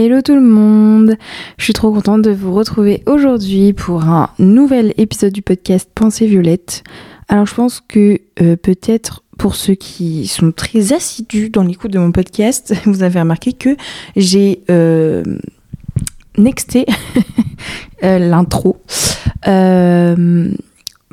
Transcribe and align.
Hello 0.00 0.22
tout 0.22 0.36
le 0.36 0.40
monde, 0.40 1.16
je 1.56 1.64
suis 1.64 1.72
trop 1.72 1.92
contente 1.92 2.22
de 2.22 2.30
vous 2.30 2.54
retrouver 2.54 3.02
aujourd'hui 3.06 3.72
pour 3.72 4.04
un 4.04 4.30
nouvel 4.38 4.94
épisode 4.96 5.32
du 5.32 5.42
podcast 5.42 5.90
Pensée 5.92 6.26
Violette. 6.26 6.84
Alors 7.28 7.46
je 7.46 7.54
pense 7.54 7.80
que 7.80 8.20
euh, 8.40 8.54
peut-être 8.54 9.24
pour 9.38 9.54
ceux 9.54 9.74
qui 9.74 10.26
sont 10.26 10.52
très 10.52 10.92
assidus 10.92 11.50
dans 11.50 11.62
l'écoute 11.62 11.90
de 11.90 11.98
mon 11.98 12.12
podcast, 12.12 12.74
vous 12.84 13.02
avez 13.02 13.18
remarqué 13.20 13.52
que 13.52 13.76
j'ai 14.14 14.62
euh, 14.70 15.24
nexté 16.36 16.86
euh, 18.04 18.18
l'intro. 18.18 18.76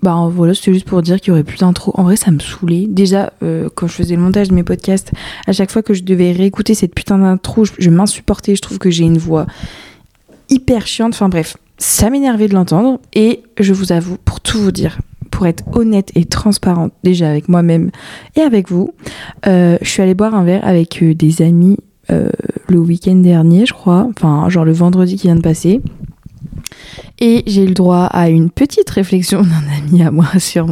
Bah 0.06 0.30
voilà, 0.32 0.54
c'était 0.54 0.72
juste 0.72 0.86
pour 0.86 1.02
dire 1.02 1.20
qu'il 1.20 1.30
y 1.30 1.32
aurait 1.32 1.44
plus 1.44 1.58
d'intro. 1.58 1.92
En 1.96 2.04
vrai, 2.04 2.16
ça 2.16 2.30
me 2.30 2.38
saoulait. 2.38 2.86
Déjà, 2.88 3.34
euh, 3.42 3.70
quand 3.74 3.88
je 3.88 3.94
faisais 3.94 4.16
le 4.16 4.21
montage 4.21 4.50
de 4.50 4.54
mes 4.54 4.62
podcasts, 4.62 5.12
à 5.48 5.52
chaque 5.52 5.71
fois 5.71 5.82
que 5.82 5.96
je 5.96 6.04
devais 6.04 6.32
réécouter 6.32 6.75
cette 6.75 6.93
putain 6.93 7.18
d'intro, 7.18 7.66
je, 7.66 7.89
m'insupportais. 7.89 8.56
Je 8.56 8.62
trouve 8.62 8.78
que 8.78 8.92
j'ai 8.92 9.04
une 9.04 9.18
voix 9.18 9.48
hyper 10.48 10.86
chiante. 10.86 11.15
Enfin 11.15 11.28
bref, 11.28 11.57
ça 11.79 12.12
m'énervait 12.12 12.48
de 12.48 12.54
l'entendre. 12.54 13.00
Et 13.15 13.42
je 13.60 13.74
vous 13.74 13.93
avoue, 13.93 14.18
pour 14.24 14.42
tout 14.42 14.60
vous 14.60 14.71
dire, 14.71 15.00
pour 15.32 15.48
être 15.48 15.64
honnête 15.76 16.12
et 16.14 16.26
transparente 16.26 16.93
déjà 17.04 17.28
avec 17.28 17.50
moi-même 17.50 17.90
et 18.36 18.42
avec 18.42 18.70
vous, 18.70 18.93
euh, 19.48 19.79
je 19.82 19.90
suis 19.90 20.04
allée 20.04 20.14
boire 20.14 20.36
un 20.36 20.43
verre 20.43 20.64
avec 20.68 21.01
euh, 21.01 21.15
des 21.15 21.42
amis 21.42 21.78
le 22.68 22.78
week-end 22.78 23.15
dernier, 23.15 23.65
je 23.65 23.74
crois, 23.74 24.07
enfin 24.07 24.48
genre 24.50 24.64
le 24.64 24.71
vendredi 24.71 25.15
qui 25.15 25.26
vient 25.26 25.36
de 25.36 25.42
passer. 25.42 25.82
Et 27.19 27.43
j'ai 27.47 27.64
eu 27.64 27.68
le 27.68 27.74
droit 27.74 28.05
à 28.05 28.29
une 28.29 28.50
petite 28.50 28.89
réflexion 28.89 29.42
d'un 29.43 29.64
ami 29.78 30.04
à 30.04 30.11
moi 30.11 30.28
sur 30.39 30.68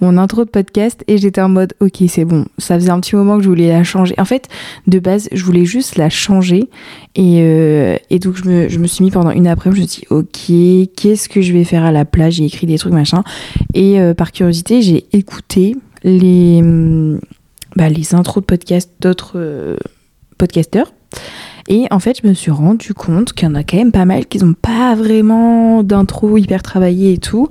mon, 0.00 0.18
intro 0.18 0.44
de 0.44 0.50
podcast. 0.50 1.04
Et 1.06 1.18
j'étais 1.18 1.40
en 1.40 1.48
mode 1.48 1.74
ok 1.80 2.02
c'est 2.08 2.24
bon, 2.24 2.46
ça 2.58 2.76
faisait 2.76 2.90
un 2.90 3.00
petit 3.00 3.16
moment 3.16 3.36
que 3.36 3.44
je 3.44 3.48
voulais 3.48 3.68
la 3.68 3.84
changer. 3.84 4.14
En 4.18 4.24
fait, 4.24 4.48
de 4.86 4.98
base, 4.98 5.28
je 5.32 5.44
voulais 5.44 5.64
juste 5.64 5.96
la 5.96 6.10
changer. 6.10 6.68
Et, 7.14 7.40
euh, 7.42 7.96
donc 8.20 8.36
je 8.36 8.78
me, 8.78 8.86
suis 8.86 9.04
mis 9.04 9.10
pendant 9.10 9.30
une 9.30 9.46
après, 9.46 9.70
je 9.70 9.80
me 9.80 9.86
suis 9.86 10.00
dit 10.00 10.06
ok, 10.10 10.94
qu'est-ce 10.96 11.28
que 11.28 11.40
je 11.40 11.52
vais 11.52 11.64
faire 11.64 11.84
à 11.84 11.92
la 11.92 12.04
plage? 12.04 12.34
J'ai 12.34 12.44
écrit 12.44 12.66
des 12.66 12.78
trucs 12.78 12.92
machin. 12.92 13.22
Et 13.74 14.00
euh, 14.00 14.14
par 14.14 14.32
curiosité, 14.32 14.82
j'ai 14.82 15.06
écouté 15.12 15.76
les, 16.02 16.60
hum, 16.60 17.20
bah, 17.76 17.88
les 17.88 18.14
intros 18.14 18.42
de 18.42 18.46
podcast 18.46 18.90
d'autres 19.00 19.32
euh, 19.36 19.76
podcasteurs. 20.38 20.92
Et 21.68 21.86
en 21.90 21.98
fait, 21.98 22.20
je 22.22 22.28
me 22.28 22.34
suis 22.34 22.50
rendu 22.50 22.94
compte 22.94 23.32
qu'il 23.32 23.48
y 23.48 23.50
en 23.50 23.54
a 23.54 23.64
quand 23.64 23.76
même 23.76 23.92
pas 23.92 24.04
mal 24.04 24.26
qui 24.26 24.38
n'ont 24.38 24.54
pas 24.54 24.94
vraiment 24.94 25.82
d'intro 25.82 26.36
hyper 26.36 26.62
travaillé 26.62 27.14
et 27.14 27.18
tout. 27.18 27.48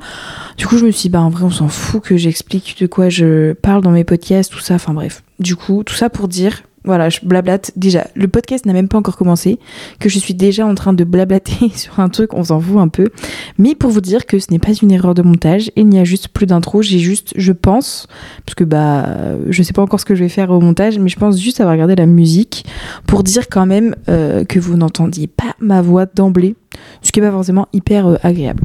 Du 0.57 0.67
coup, 0.67 0.77
je 0.77 0.85
me 0.85 0.91
suis 0.91 1.03
dit, 1.03 1.09
bah 1.09 1.21
en 1.21 1.29
vrai, 1.29 1.43
on 1.43 1.49
s'en 1.49 1.67
fout 1.67 2.01
que 2.01 2.15
j'explique 2.15 2.77
de 2.79 2.87
quoi 2.87 3.09
je 3.09 3.53
parle 3.53 3.81
dans 3.81 3.91
mes 3.91 4.03
podcasts, 4.05 4.51
tout 4.51 4.59
ça. 4.59 4.75
Enfin 4.75 4.93
bref. 4.93 5.23
Du 5.39 5.55
coup, 5.55 5.83
tout 5.83 5.95
ça 5.95 6.09
pour 6.09 6.27
dire, 6.27 6.63
voilà, 6.85 7.09
je 7.09 7.19
blablate. 7.23 7.71
Déjà, 7.75 8.07
le 8.15 8.27
podcast 8.27 8.65
n'a 8.65 8.73
même 8.73 8.87
pas 8.87 8.97
encore 8.97 9.17
commencé, 9.17 9.59
que 9.99 10.09
je 10.09 10.19
suis 10.19 10.33
déjà 10.33 10.65
en 10.65 10.75
train 10.75 10.93
de 10.93 11.03
blablater 11.03 11.69
sur 11.75 11.99
un 11.99 12.09
truc, 12.09 12.33
on 12.33 12.43
s'en 12.43 12.59
fout 12.59 12.77
un 12.77 12.87
peu. 12.87 13.09
Mais 13.57 13.75
pour 13.75 13.89
vous 13.89 14.01
dire 14.01 14.25
que 14.25 14.39
ce 14.39 14.51
n'est 14.51 14.59
pas 14.59 14.73
une 14.73 14.91
erreur 14.91 15.13
de 15.13 15.21
montage, 15.21 15.71
il 15.75 15.87
n'y 15.87 15.99
a 15.99 16.03
juste 16.03 16.29
plus 16.29 16.45
d'intro, 16.45 16.81
j'ai 16.81 16.99
juste, 16.99 17.33
je 17.35 17.51
pense, 17.51 18.07
parce 18.45 18.55
que 18.55 18.63
bah, 18.63 19.07
je 19.49 19.63
sais 19.63 19.73
pas 19.73 19.81
encore 19.81 19.99
ce 19.99 20.05
que 20.05 20.15
je 20.15 20.23
vais 20.23 20.29
faire 20.29 20.51
au 20.51 20.59
montage, 20.59 20.99
mais 20.99 21.09
je 21.09 21.17
pense 21.17 21.39
juste 21.39 21.59
avoir 21.59 21.73
regardé 21.73 21.95
la 21.95 22.05
musique 22.05 22.65
pour 23.07 23.23
dire 23.23 23.49
quand 23.49 23.65
même 23.65 23.95
euh, 24.09 24.43
que 24.45 24.59
vous 24.59 24.77
n'entendiez 24.77 25.27
pas 25.27 25.55
ma 25.59 25.81
voix 25.81 26.05
d'emblée, 26.05 26.55
ce 27.01 27.11
qui 27.11 27.19
est 27.19 27.23
pas 27.23 27.31
forcément 27.31 27.67
hyper 27.73 28.07
euh, 28.07 28.15
agréable. 28.23 28.63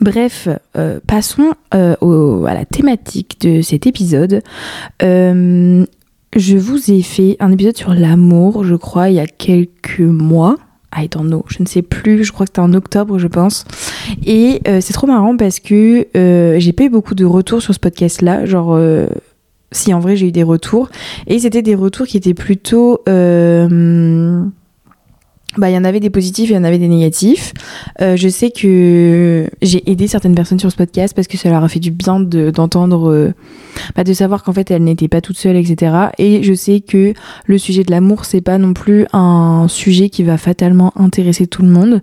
Bref, 0.00 0.48
euh, 0.76 0.98
passons 1.06 1.52
à 1.70 1.96
la 2.54 2.64
thématique 2.64 3.38
de 3.42 3.60
cet 3.60 3.86
épisode. 3.86 4.40
Je 6.36 6.56
vous 6.56 6.90
ai 6.90 7.02
fait 7.02 7.36
un 7.40 7.50
épisode 7.50 7.76
sur 7.76 7.94
l'amour, 7.94 8.64
je 8.64 8.74
crois, 8.74 9.08
il 9.08 9.16
y 9.16 9.20
a 9.20 9.26
quelques 9.26 10.00
mois. 10.00 10.56
I 10.96 11.08
don't 11.08 11.26
know, 11.26 11.44
je 11.48 11.58
ne 11.60 11.66
sais 11.66 11.82
plus, 11.82 12.24
je 12.24 12.32
crois 12.32 12.46
que 12.46 12.50
c'était 12.50 12.60
en 12.60 12.72
octobre, 12.72 13.18
je 13.18 13.26
pense. 13.26 13.64
Et 14.24 14.60
euh, 14.68 14.80
c'est 14.80 14.92
trop 14.92 15.06
marrant 15.06 15.36
parce 15.36 15.60
que 15.60 16.06
euh, 16.16 16.58
j'ai 16.58 16.72
pas 16.72 16.84
eu 16.84 16.90
beaucoup 16.90 17.14
de 17.14 17.24
retours 17.24 17.60
sur 17.60 17.74
ce 17.74 17.80
podcast-là. 17.80 18.46
Genre, 18.46 18.74
euh, 18.74 19.06
si 19.72 19.92
en 19.92 20.00
vrai 20.00 20.16
j'ai 20.16 20.28
eu 20.28 20.32
des 20.32 20.42
retours. 20.42 20.88
Et 21.26 21.38
c'était 21.38 21.62
des 21.62 21.74
retours 21.74 22.06
qui 22.06 22.16
étaient 22.16 22.34
plutôt. 22.34 23.00
Bah, 25.58 25.70
il 25.70 25.74
y 25.74 25.78
en 25.78 25.84
avait 25.84 26.00
des 26.00 26.10
positifs 26.10 26.50
il 26.50 26.54
y 26.54 26.58
en 26.58 26.64
avait 26.64 26.78
des 26.78 26.88
négatifs. 26.88 27.52
Euh, 28.00 28.16
je 28.16 28.28
sais 28.28 28.50
que 28.50 29.48
j'ai 29.62 29.90
aidé 29.90 30.06
certaines 30.08 30.34
personnes 30.34 30.58
sur 30.58 30.70
ce 30.70 30.76
podcast 30.76 31.14
parce 31.14 31.28
que 31.28 31.36
ça 31.36 31.50
leur 31.50 31.62
a 31.64 31.68
fait 31.68 31.80
du 31.80 31.90
bien 31.90 32.20
de- 32.20 32.50
d'entendre, 32.50 33.10
euh, 33.10 33.32
bah, 33.94 34.04
de 34.04 34.12
savoir 34.12 34.42
qu'en 34.42 34.52
fait 34.52 34.70
elles 34.70 34.84
n'étaient 34.84 35.08
pas 35.08 35.20
toutes 35.20 35.38
seules, 35.38 35.56
etc. 35.56 35.92
Et 36.18 36.42
je 36.42 36.52
sais 36.54 36.80
que 36.80 37.14
le 37.46 37.58
sujet 37.58 37.84
de 37.84 37.90
l'amour, 37.90 38.24
c'est 38.24 38.40
pas 38.40 38.58
non 38.58 38.72
plus 38.72 39.06
un 39.12 39.66
sujet 39.68 40.08
qui 40.08 40.22
va 40.22 40.36
fatalement 40.38 40.92
intéresser 40.96 41.46
tout 41.46 41.62
le 41.62 41.68
monde. 41.68 42.02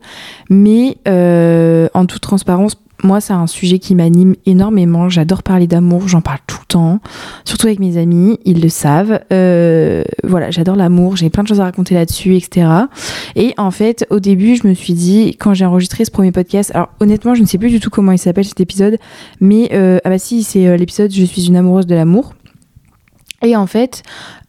Mais 0.50 0.97
euh, 1.08 1.88
en 1.94 2.06
toute 2.06 2.22
transparence, 2.22 2.75
moi, 3.02 3.20
c'est 3.20 3.34
un 3.34 3.48
sujet 3.48 3.80
qui 3.80 3.96
m'anime 3.96 4.36
énormément. 4.46 5.09
J'adore 5.09 5.44
parler 5.44 5.68
d'amour, 5.68 6.08
j'en 6.08 6.22
parle 6.22 6.40
tout 6.48 6.58
le 6.62 6.66
temps, 6.66 7.00
surtout 7.44 7.68
avec 7.68 7.80
mes 7.80 7.98
amis, 7.98 8.40
ils 8.46 8.62
le 8.62 8.70
savent. 8.70 9.20
Euh, 9.31 10.04
voilà, 10.24 10.52
j'adore 10.52 10.76
l'amour, 10.76 11.16
j'ai 11.18 11.30
plein 11.30 11.44
de 11.44 11.48
choses 11.48 11.59
à 11.59 11.66
raconter 11.66 11.96
là-dessus, 11.96 12.36
etc. 12.36 12.68
Et 13.36 13.53
en 13.58 13.72
fait, 13.72 14.06
au 14.09 14.20
début, 14.20 14.56
je 14.56 14.68
me 14.68 14.74
suis 14.74 14.94
dit, 14.94 15.36
quand 15.38 15.53
j'ai 15.53 15.66
enregistré 15.66 16.06
ce 16.06 16.12
premier 16.12 16.32
podcast, 16.32 16.72
alors 16.74 16.90
honnêtement, 17.00 17.36
je 17.36 17.42
ne 17.42 17.48
sais 17.48 17.58
plus 17.58 17.70
du 17.70 17.80
tout 17.80 17.90
comment 17.90 18.12
il 18.12 18.20
s'appelle 18.20 18.46
cet 18.46 18.62
épisode, 18.62 18.98
mais 19.42 19.70
euh, 19.74 20.00
ah 20.06 20.09
bah 20.09 20.20
si, 20.20 20.44
c'est 20.44 20.68
euh, 20.68 20.78
l'épisode 20.78 21.12
Je 21.12 21.26
suis 21.26 21.48
une 21.48 21.58
amoureuse 21.58 21.88
de 21.88 21.96
l'amour. 21.96 22.34
Et 23.44 23.58
en 23.58 23.68
fait, 23.68 24.03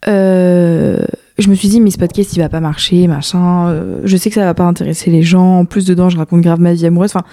euh, 0.06 1.04
je 1.38 1.48
me 1.48 1.54
suis 1.54 1.68
dit, 1.68 1.80
mais 1.80 1.90
ce 1.90 1.98
podcast, 1.98 2.34
il 2.36 2.40
va 2.40 2.48
pas 2.48 2.60
marcher, 2.60 3.08
machin. 3.08 3.68
euh, 3.68 4.00
je 4.04 4.16
sais 4.16 4.28
que 4.30 4.34
ça 4.36 4.44
va 4.44 4.54
pas 4.54 4.64
intéresser 4.64 5.10
les 5.10 5.22
gens. 5.22 5.58
En 5.60 5.64
plus, 5.64 5.84
dedans, 5.84 6.08
je 6.08 6.16
raconte 6.16 6.42
grave 6.42 6.60
ma 6.60 6.74
vie 6.74 6.86
amoureuse. 6.86 7.10
Enfin, 7.14 7.24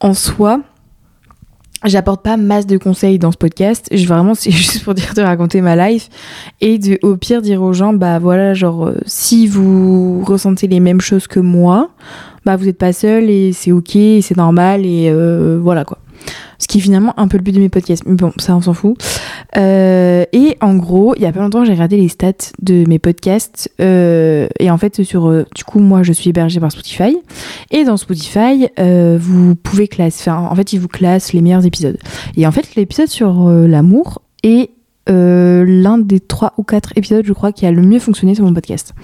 en 0.00 0.12
soi, 0.12 0.60
j'apporte 1.84 2.22
pas 2.22 2.36
masse 2.36 2.66
de 2.66 2.76
conseils 2.76 3.18
dans 3.18 3.32
ce 3.32 3.38
podcast. 3.38 3.88
Je 3.90 4.06
vraiment, 4.06 4.34
c'est 4.34 4.50
juste 4.52 4.84
pour 4.84 4.94
dire 4.94 5.14
de 5.14 5.22
raconter 5.22 5.60
ma 5.60 5.76
life 5.88 6.08
et 6.60 6.78
au 7.02 7.16
pire, 7.16 7.40
dire 7.40 7.62
aux 7.62 7.72
gens, 7.72 7.92
bah 7.94 8.18
voilà, 8.18 8.52
genre, 8.54 8.86
euh, 8.86 8.98
si 9.06 9.46
vous 9.46 10.22
ressentez 10.24 10.66
les 10.66 10.80
mêmes 10.80 11.00
choses 11.00 11.26
que 11.26 11.40
moi, 11.40 11.90
bah 12.44 12.56
vous 12.56 12.68
êtes 12.68 12.78
pas 12.78 12.92
seul 12.92 13.30
et 13.30 13.52
c'est 13.52 13.72
ok, 13.72 13.96
et 13.96 14.22
c'est 14.22 14.36
normal 14.36 14.84
et 14.84 15.08
euh, 15.10 15.58
voilà 15.62 15.84
quoi. 15.84 15.98
Ce 16.58 16.66
qui 16.66 16.78
est 16.78 16.80
finalement 16.80 17.14
un 17.18 17.28
peu 17.28 17.36
le 17.36 17.42
but 17.42 17.52
de 17.52 17.60
mes 17.60 17.68
podcasts. 17.68 18.04
Mais 18.06 18.16
bon, 18.16 18.32
ça, 18.38 18.56
on 18.56 18.60
s'en 18.60 18.74
fout. 18.74 18.96
Euh, 19.56 20.24
et 20.32 20.56
en 20.60 20.74
gros, 20.74 21.14
il 21.16 21.22
y 21.22 21.26
a 21.26 21.32
pas 21.32 21.40
longtemps, 21.40 21.64
j'ai 21.64 21.72
regardé 21.72 21.96
les 21.96 22.08
stats 22.08 22.52
de 22.60 22.84
mes 22.88 22.98
podcasts. 22.98 23.70
euh, 23.80 24.48
et 24.58 24.70
en 24.70 24.78
fait, 24.78 25.02
sur, 25.02 25.28
euh, 25.28 25.46
du 25.54 25.64
coup, 25.64 25.78
moi, 25.78 26.02
je 26.02 26.12
suis 26.12 26.30
hébergée 26.30 26.60
par 26.60 26.72
Spotify. 26.72 27.16
Et 27.70 27.84
dans 27.84 27.96
Spotify, 27.96 28.68
euh, 28.78 29.18
vous 29.20 29.54
pouvez 29.54 29.88
classer. 29.88 30.30
Enfin, 30.30 30.48
en 30.50 30.54
fait, 30.54 30.72
ils 30.72 30.80
vous 30.80 30.88
classent 30.88 31.32
les 31.32 31.40
meilleurs 31.40 31.64
épisodes. 31.64 31.98
Et 32.36 32.46
en 32.46 32.52
fait, 32.52 32.74
l'épisode 32.74 33.08
sur 33.08 33.48
euh, 33.48 33.66
l'amour 33.66 34.22
est 34.42 34.70
euh, 35.10 35.64
l'un 35.66 35.98
des 35.98 36.20
trois 36.20 36.52
ou 36.58 36.62
quatre 36.62 36.92
épisodes, 36.96 37.24
je 37.24 37.32
crois, 37.32 37.52
qui 37.52 37.66
a 37.66 37.72
le 37.72 37.82
mieux 37.82 37.98
fonctionné 37.98 38.34
sur 38.34 38.44
mon 38.44 38.52
podcast. 38.52 38.94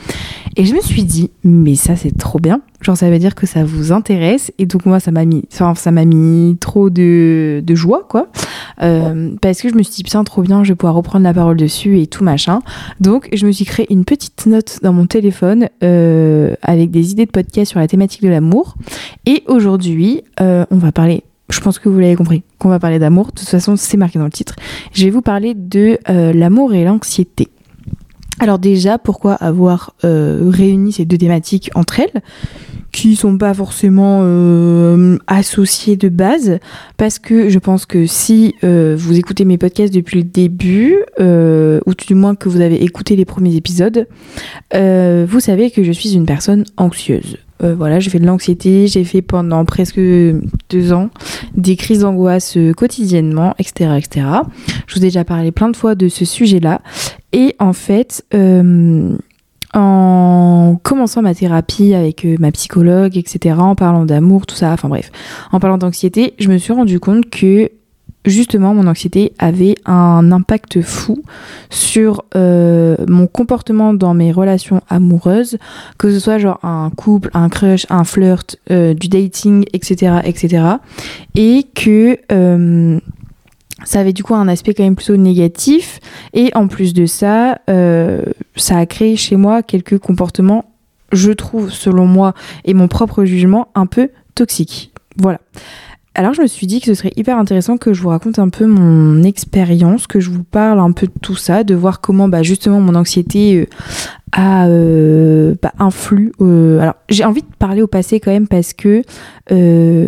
Et 0.56 0.64
je 0.64 0.74
me 0.74 0.80
suis 0.80 1.04
dit, 1.04 1.30
mais 1.42 1.74
ça, 1.74 1.96
c'est 1.96 2.16
trop 2.16 2.38
bien. 2.38 2.60
Genre, 2.80 2.96
ça 2.96 3.10
veut 3.10 3.18
dire 3.18 3.34
que 3.34 3.46
ça 3.46 3.64
vous 3.64 3.92
intéresse. 3.92 4.52
Et 4.58 4.66
donc, 4.66 4.86
moi, 4.86 5.00
ça 5.00 5.10
m'a 5.10 5.24
mis, 5.24 5.44
enfin, 5.52 5.74
ça 5.74 5.90
m'a 5.90 6.04
mis 6.04 6.56
trop 6.60 6.90
de, 6.90 7.62
de 7.64 7.74
joie, 7.74 8.06
quoi. 8.08 8.28
Euh, 8.82 9.34
parce 9.40 9.60
que 9.62 9.68
je 9.68 9.74
me 9.74 9.82
suis 9.82 9.94
dit, 9.94 10.02
putain, 10.02 10.22
trop 10.24 10.42
bien, 10.42 10.62
je 10.62 10.70
vais 10.70 10.76
pouvoir 10.76 10.94
reprendre 10.94 11.24
la 11.24 11.34
parole 11.34 11.56
dessus 11.56 11.98
et 12.00 12.06
tout 12.06 12.22
machin. 12.22 12.60
Donc, 13.00 13.28
je 13.32 13.46
me 13.46 13.52
suis 13.52 13.64
créé 13.64 13.86
une 13.90 14.04
petite 14.04 14.46
note 14.46 14.80
dans 14.82 14.92
mon 14.92 15.06
téléphone 15.06 15.68
euh, 15.82 16.54
avec 16.62 16.90
des 16.90 17.12
idées 17.12 17.26
de 17.26 17.30
podcast 17.30 17.70
sur 17.70 17.80
la 17.80 17.88
thématique 17.88 18.22
de 18.22 18.28
l'amour. 18.28 18.76
Et 19.26 19.42
aujourd'hui, 19.46 20.22
on 20.38 20.76
va 20.76 20.92
parler. 20.92 21.24
Je 21.50 21.60
pense 21.60 21.78
que 21.78 21.88
vous 21.88 21.98
l'avez 21.98 22.16
compris, 22.16 22.42
qu'on 22.58 22.70
va 22.70 22.78
parler 22.78 22.98
d'amour. 22.98 23.26
De 23.26 23.32
toute 23.32 23.48
façon, 23.48 23.76
c'est 23.76 23.96
marqué 23.96 24.18
dans 24.18 24.24
le 24.24 24.30
titre. 24.30 24.56
Je 24.92 25.04
vais 25.04 25.10
vous 25.10 25.22
parler 25.22 25.54
de 25.54 25.98
euh, 26.08 26.32
l'amour 26.32 26.74
et 26.74 26.84
l'anxiété. 26.84 27.48
Alors 28.40 28.58
déjà, 28.58 28.98
pourquoi 28.98 29.34
avoir 29.34 29.94
euh, 30.04 30.50
réuni 30.50 30.92
ces 30.92 31.04
deux 31.04 31.18
thématiques 31.18 31.70
entre 31.74 32.00
elles 32.00 32.22
qui 32.90 33.16
sont 33.16 33.38
pas 33.38 33.52
forcément 33.54 34.20
euh, 34.22 35.18
associées 35.26 35.96
de 35.96 36.08
base? 36.08 36.58
Parce 36.96 37.18
que 37.18 37.48
je 37.48 37.58
pense 37.58 37.86
que 37.86 38.06
si 38.06 38.54
vous 38.62 39.18
écoutez 39.18 39.44
mes 39.44 39.58
podcasts 39.58 39.94
depuis 39.94 40.18
le 40.18 40.24
début 40.24 40.96
ou 41.20 41.94
du 41.94 42.14
moins 42.14 42.34
que 42.34 42.48
vous 42.48 42.60
avez 42.60 42.82
écouté 42.82 43.14
les 43.16 43.24
premiers 43.24 43.54
épisodes 43.54 44.08
vous 44.72 45.40
savez 45.40 45.70
que 45.70 45.84
je 45.84 45.92
suis 45.92 46.14
une 46.14 46.26
personne 46.26 46.64
anxieuse 46.76 47.38
Euh, 47.62 47.74
voilà 47.76 48.00
j'ai 48.00 48.10
fait 48.10 48.18
de 48.18 48.26
l'anxiété 48.26 48.88
j'ai 48.88 49.04
fait 49.04 49.22
pendant 49.22 49.64
presque 49.64 50.00
deux 50.00 50.92
ans 50.92 51.10
des 51.54 51.76
crises 51.76 52.00
d'angoisse 52.00 52.56
euh, 52.56 52.72
quotidiennement 52.72 53.54
etc 53.60 53.92
etc 53.96 54.26
je 54.88 54.94
vous 54.94 54.98
ai 54.98 55.06
déjà 55.06 55.24
parlé 55.24 55.52
plein 55.52 55.68
de 55.68 55.76
fois 55.76 55.94
de 55.94 56.08
ce 56.08 56.24
sujet 56.24 56.58
là 56.58 56.80
et 57.32 57.54
en 57.60 57.72
fait 57.72 58.24
euh, 58.34 59.16
en 59.72 60.80
commençant 60.82 61.22
ma 61.22 61.34
thérapie 61.34 61.94
avec 61.94 62.24
ma 62.38 62.52
psychologue, 62.52 63.16
etc., 63.16 63.56
en 63.58 63.74
parlant 63.74 64.04
d'amour, 64.04 64.46
tout 64.46 64.54
ça, 64.54 64.70
enfin 64.70 64.88
bref, 64.88 65.10
en 65.50 65.58
parlant 65.58 65.78
d'anxiété, 65.78 66.34
je 66.38 66.48
me 66.48 66.58
suis 66.58 66.72
rendu 66.72 67.00
compte 67.00 67.28
que 67.28 67.70
justement 68.24 68.74
mon 68.74 68.86
anxiété 68.86 69.32
avait 69.38 69.76
un 69.84 70.32
impact 70.32 70.80
fou 70.82 71.22
sur 71.70 72.24
euh, 72.36 72.96
mon 73.08 73.26
comportement 73.26 73.94
dans 73.94 74.14
mes 74.14 74.32
relations 74.32 74.80
amoureuses, 74.88 75.58
que 75.98 76.10
ce 76.10 76.18
soit 76.18 76.38
genre 76.38 76.58
un 76.62 76.90
couple, 76.90 77.30
un 77.34 77.48
crush, 77.48 77.86
un 77.90 78.04
flirt, 78.04 78.56
euh, 78.70 78.94
du 78.94 79.08
dating, 79.08 79.64
etc., 79.72 80.20
etc. 80.24 80.64
Et 81.34 81.66
que 81.74 82.18
euh, 82.32 82.98
ça 83.84 84.00
avait 84.00 84.12
du 84.12 84.22
coup 84.22 84.34
un 84.34 84.48
aspect 84.48 84.74
quand 84.74 84.84
même 84.84 84.96
plutôt 84.96 85.16
négatif. 85.16 86.00
Et 86.32 86.50
en 86.54 86.68
plus 86.68 86.94
de 86.94 87.06
ça, 87.06 87.58
ça 88.56 88.78
a 88.78 88.86
créé 88.86 89.16
chez 89.16 89.36
moi 89.36 89.62
quelques 89.62 89.98
comportements, 89.98 90.64
je 91.12 91.32
trouve, 91.32 91.70
selon 91.70 92.06
moi 92.06 92.34
et 92.64 92.72
mon 92.72 92.88
propre 92.88 93.24
jugement, 93.24 93.68
un 93.74 93.86
peu 93.86 94.10
toxiques. 94.34 94.92
Voilà. 95.16 95.40
Alors 96.16 96.32
je 96.32 96.42
me 96.42 96.46
suis 96.46 96.68
dit 96.68 96.78
que 96.78 96.86
ce 96.86 96.94
serait 96.94 97.12
hyper 97.16 97.38
intéressant 97.38 97.76
que 97.76 97.92
je 97.92 98.00
vous 98.00 98.08
raconte 98.08 98.38
un 98.38 98.48
peu 98.48 98.66
mon 98.66 99.24
expérience, 99.24 100.06
que 100.06 100.20
je 100.20 100.30
vous 100.30 100.44
parle 100.44 100.78
un 100.78 100.92
peu 100.92 101.08
de 101.08 101.12
tout 101.20 101.34
ça, 101.34 101.64
de 101.64 101.74
voir 101.74 102.00
comment 102.00 102.28
bah, 102.28 102.44
justement 102.44 102.80
mon 102.80 102.94
anxiété 102.94 103.56
euh, 103.56 103.66
a 104.30 104.68
euh, 104.68 105.56
bah, 105.60 105.72
influe. 105.80 106.30
Euh, 106.40 106.78
alors 106.78 106.94
j'ai 107.08 107.24
envie 107.24 107.42
de 107.42 107.56
parler 107.58 107.82
au 107.82 107.88
passé 107.88 108.20
quand 108.20 108.30
même 108.30 108.46
parce 108.46 108.74
que 108.74 109.02
je, 109.50 110.06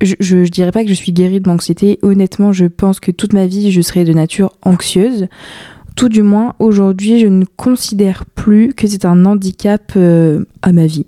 je, 0.00 0.48
dirais 0.48 0.72
pas 0.72 0.84
que 0.84 0.88
je 0.88 0.94
suis 0.94 1.12
guérie 1.12 1.40
de 1.40 1.48
l'anxiété. 1.48 1.98
Honnêtement, 2.00 2.52
je 2.52 2.64
pense 2.64 2.98
que 2.98 3.10
toute 3.10 3.34
ma 3.34 3.46
vie 3.46 3.70
je 3.70 3.82
serai 3.82 4.04
de 4.04 4.14
nature 4.14 4.56
anxieuse. 4.62 5.28
Tout 5.96 6.08
du 6.08 6.22
moins, 6.22 6.54
aujourd'hui, 6.60 7.20
je 7.20 7.26
ne 7.26 7.44
considère 7.44 8.24
plus 8.24 8.72
que 8.72 8.86
c'est 8.86 9.04
un 9.04 9.26
handicap 9.26 9.92
à 10.62 10.72
ma 10.72 10.86
vie. 10.86 11.04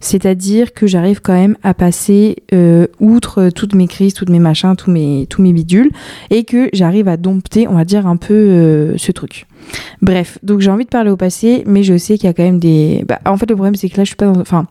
C'est-à-dire 0.00 0.72
que 0.72 0.86
j'arrive 0.86 1.20
quand 1.20 1.32
même 1.32 1.56
à 1.62 1.74
passer 1.74 2.36
euh, 2.52 2.86
outre 3.00 3.50
toutes 3.50 3.74
mes 3.74 3.86
crises, 3.86 4.14
toutes 4.14 4.30
mes 4.30 4.38
machins, 4.38 4.74
tous 4.76 4.90
mes, 4.90 5.52
bidules, 5.52 5.90
et 6.30 6.44
que 6.44 6.68
j'arrive 6.72 7.08
à 7.08 7.16
dompter, 7.16 7.68
on 7.68 7.74
va 7.74 7.84
dire, 7.84 8.06
un 8.06 8.16
peu 8.16 8.34
euh, 8.34 8.96
ce 8.96 9.12
truc. 9.12 9.46
Bref, 10.02 10.38
donc 10.42 10.60
j'ai 10.60 10.70
envie 10.70 10.84
de 10.84 10.90
parler 10.90 11.10
au 11.10 11.16
passé, 11.16 11.62
mais 11.66 11.82
je 11.82 11.96
sais 11.96 12.16
qu'il 12.16 12.26
y 12.26 12.30
a 12.30 12.32
quand 12.32 12.44
même 12.44 12.58
des... 12.58 13.04
Bah, 13.06 13.20
en 13.26 13.36
fait, 13.36 13.48
le 13.48 13.56
problème, 13.56 13.74
c'est 13.74 13.88
que 13.88 13.96
là, 13.96 14.04
je 14.04 14.08
suis 14.08 14.16
pas 14.16 14.26
dans... 14.26 14.40
Enfin, 14.40 14.66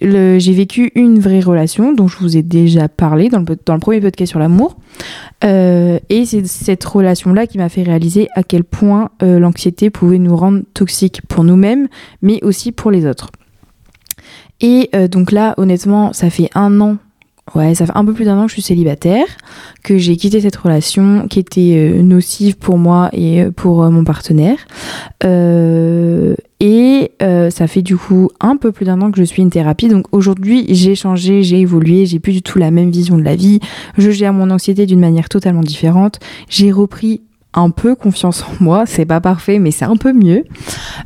j'ai 0.00 0.52
vécu 0.52 0.92
une 0.94 1.18
vraie 1.18 1.40
relation 1.40 1.92
dont 1.92 2.08
je 2.08 2.16
vous 2.18 2.36
ai 2.36 2.42
déjà 2.42 2.88
parlé 2.88 3.28
dans 3.28 3.40
le, 3.40 3.44
dans 3.66 3.74
le 3.74 3.80
premier 3.80 4.00
podcast 4.00 4.30
sur 4.30 4.38
l'amour. 4.38 4.78
Euh, 5.44 5.98
et 6.08 6.24
c'est 6.24 6.46
cette 6.46 6.84
relation-là 6.84 7.46
qui 7.46 7.58
m'a 7.58 7.68
fait 7.68 7.82
réaliser 7.82 8.28
à 8.34 8.42
quel 8.42 8.64
point 8.64 9.10
l'anxiété 9.20 9.90
pouvait 9.90 10.18
nous 10.18 10.36
rendre 10.36 10.62
toxiques 10.74 11.20
pour 11.28 11.44
nous-mêmes, 11.44 11.88
mais 12.22 12.42
aussi 12.42 12.72
pour 12.72 12.90
les 12.90 13.06
autres. 13.06 13.30
Et 14.60 14.90
euh, 14.94 15.08
donc 15.08 15.32
là, 15.32 15.54
honnêtement, 15.56 16.12
ça 16.12 16.30
fait 16.30 16.50
un 16.54 16.80
an, 16.80 16.96
ouais, 17.54 17.74
ça 17.74 17.86
fait 17.86 17.92
un 17.94 18.04
peu 18.04 18.12
plus 18.12 18.24
d'un 18.24 18.38
an 18.38 18.42
que 18.42 18.48
je 18.48 18.54
suis 18.54 18.62
célibataire, 18.62 19.26
que 19.82 19.98
j'ai 19.98 20.16
quitté 20.16 20.40
cette 20.40 20.56
relation 20.56 21.26
qui 21.28 21.38
était 21.38 21.74
euh, 21.76 22.02
nocive 22.02 22.56
pour 22.56 22.78
moi 22.78 23.08
et 23.12 23.42
euh, 23.42 23.50
pour 23.50 23.88
mon 23.90 24.04
partenaire. 24.04 24.58
et 26.60 27.12
ça 27.20 27.66
fait 27.66 27.82
du 27.82 27.96
coup 27.96 28.30
un 28.40 28.56
peu 28.56 28.70
plus 28.72 28.84
d'un 28.84 29.00
an 29.00 29.10
que 29.10 29.18
je 29.18 29.24
suis 29.24 29.42
une 29.42 29.50
thérapie. 29.50 29.88
Donc 29.88 30.06
aujourd'hui, 30.12 30.66
j'ai 30.68 30.94
changé, 30.94 31.42
j'ai 31.42 31.60
évolué, 31.60 32.06
j'ai 32.06 32.18
plus 32.18 32.32
du 32.32 32.42
tout 32.42 32.58
la 32.58 32.70
même 32.70 32.90
vision 32.90 33.16
de 33.16 33.22
la 33.22 33.36
vie. 33.36 33.60
Je 33.98 34.10
gère 34.10 34.32
mon 34.32 34.50
anxiété 34.50 34.86
d'une 34.86 35.00
manière 35.00 35.28
totalement 35.28 35.62
différente. 35.62 36.20
J'ai 36.48 36.70
repris 36.70 37.22
un 37.54 37.70
peu 37.70 37.94
confiance 37.94 38.42
en 38.42 38.62
moi. 38.62 38.84
C'est 38.86 39.06
pas 39.06 39.20
parfait, 39.20 39.58
mais 39.58 39.70
c'est 39.70 39.84
un 39.84 39.96
peu 39.96 40.12
mieux. 40.12 40.44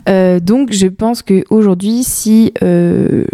Euh, 0.09 0.41
donc, 0.41 0.73
je 0.73 0.87
pense 0.87 1.23
que 1.23 1.45
aujourd'hui, 1.51 2.05
si 2.05 2.53
euh, 2.63 3.25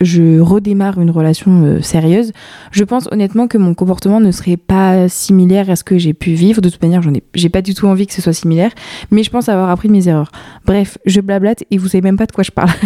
je 0.00 0.40
redémarre 0.40 1.00
une 1.00 1.10
relation 1.10 1.64
euh, 1.64 1.82
sérieuse, 1.82 2.32
je 2.70 2.84
pense 2.84 3.08
honnêtement 3.10 3.48
que 3.48 3.58
mon 3.58 3.74
comportement 3.74 4.20
ne 4.20 4.30
serait 4.32 4.56
pas 4.56 5.08
similaire 5.08 5.70
à 5.70 5.76
ce 5.76 5.84
que 5.84 5.98
j'ai 5.98 6.14
pu 6.14 6.32
vivre. 6.32 6.60
De 6.60 6.68
toute 6.68 6.82
manière, 6.82 7.02
j'en 7.02 7.12
ai, 7.12 7.22
j'ai 7.34 7.48
pas 7.48 7.62
du 7.62 7.74
tout 7.74 7.86
envie 7.86 8.06
que 8.06 8.14
ce 8.14 8.22
soit 8.22 8.32
similaire, 8.32 8.72
mais 9.10 9.22
je 9.22 9.30
pense 9.30 9.48
avoir 9.48 9.70
appris 9.70 9.88
mes 9.88 10.08
erreurs. 10.08 10.32
Bref, 10.66 10.98
je 11.04 11.20
blablate 11.20 11.64
et 11.70 11.78
vous 11.78 11.88
savez 11.88 12.02
même 12.02 12.16
pas 12.16 12.26
de 12.26 12.32
quoi 12.32 12.44
je 12.44 12.50
parle. 12.50 12.70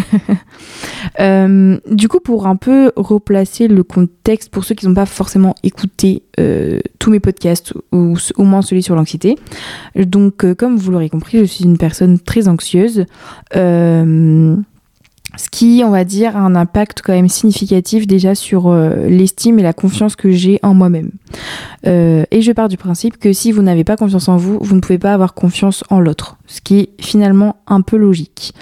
Euh, 1.21 1.77
du 1.89 2.07
coup, 2.09 2.19
pour 2.19 2.47
un 2.47 2.55
peu 2.55 2.91
replacer 2.95 3.67
le 3.67 3.83
contexte 3.83 4.49
pour 4.49 4.65
ceux 4.65 4.75
qui 4.75 4.85
n'ont 4.85 4.93
pas 4.93 5.05
forcément 5.05 5.55
écouté 5.63 6.23
euh, 6.39 6.79
tous 6.99 7.09
mes 7.09 7.21
podcasts 7.21 7.73
ou 7.93 8.17
au 8.35 8.43
moins 8.43 8.61
celui 8.61 8.83
sur 8.83 8.95
l'anxiété, 8.95 9.37
donc 9.95 10.53
comme 10.55 10.75
vous 10.75 10.91
l'aurez 10.91 11.09
compris, 11.09 11.39
je 11.39 11.45
suis 11.45 11.63
une 11.63 11.77
personne 11.77 12.19
très 12.19 12.47
anxieuse. 12.47 13.05
Euh, 13.55 14.57
ce 15.37 15.49
qui, 15.49 15.81
on 15.85 15.89
va 15.89 16.03
dire, 16.03 16.37
a 16.37 16.39
un 16.39 16.55
impact 16.55 17.01
quand 17.03 17.13
même 17.13 17.29
significatif 17.29 18.07
déjà 18.07 18.35
sur 18.35 18.67
euh, 18.67 19.07
l'estime 19.07 19.59
et 19.59 19.63
la 19.63 19.73
confiance 19.73 20.15
que 20.15 20.31
j'ai 20.31 20.59
en 20.63 20.73
moi-même. 20.73 21.11
Euh, 21.87 22.23
et 22.31 22.41
je 22.41 22.51
pars 22.51 22.69
du 22.69 22.77
principe 22.77 23.17
que 23.17 23.33
si 23.33 23.51
vous 23.51 23.61
n'avez 23.61 23.83
pas 23.83 23.97
confiance 23.97 24.27
en 24.29 24.37
vous, 24.37 24.57
vous 24.61 24.75
ne 24.75 24.81
pouvez 24.81 24.99
pas 24.99 25.13
avoir 25.13 25.33
confiance 25.33 25.83
en 25.89 25.99
l'autre, 25.99 26.37
ce 26.47 26.61
qui 26.61 26.79
est 26.79 26.89
finalement 27.01 27.57
un 27.67 27.81
peu 27.81 27.97
logique. 27.97 28.53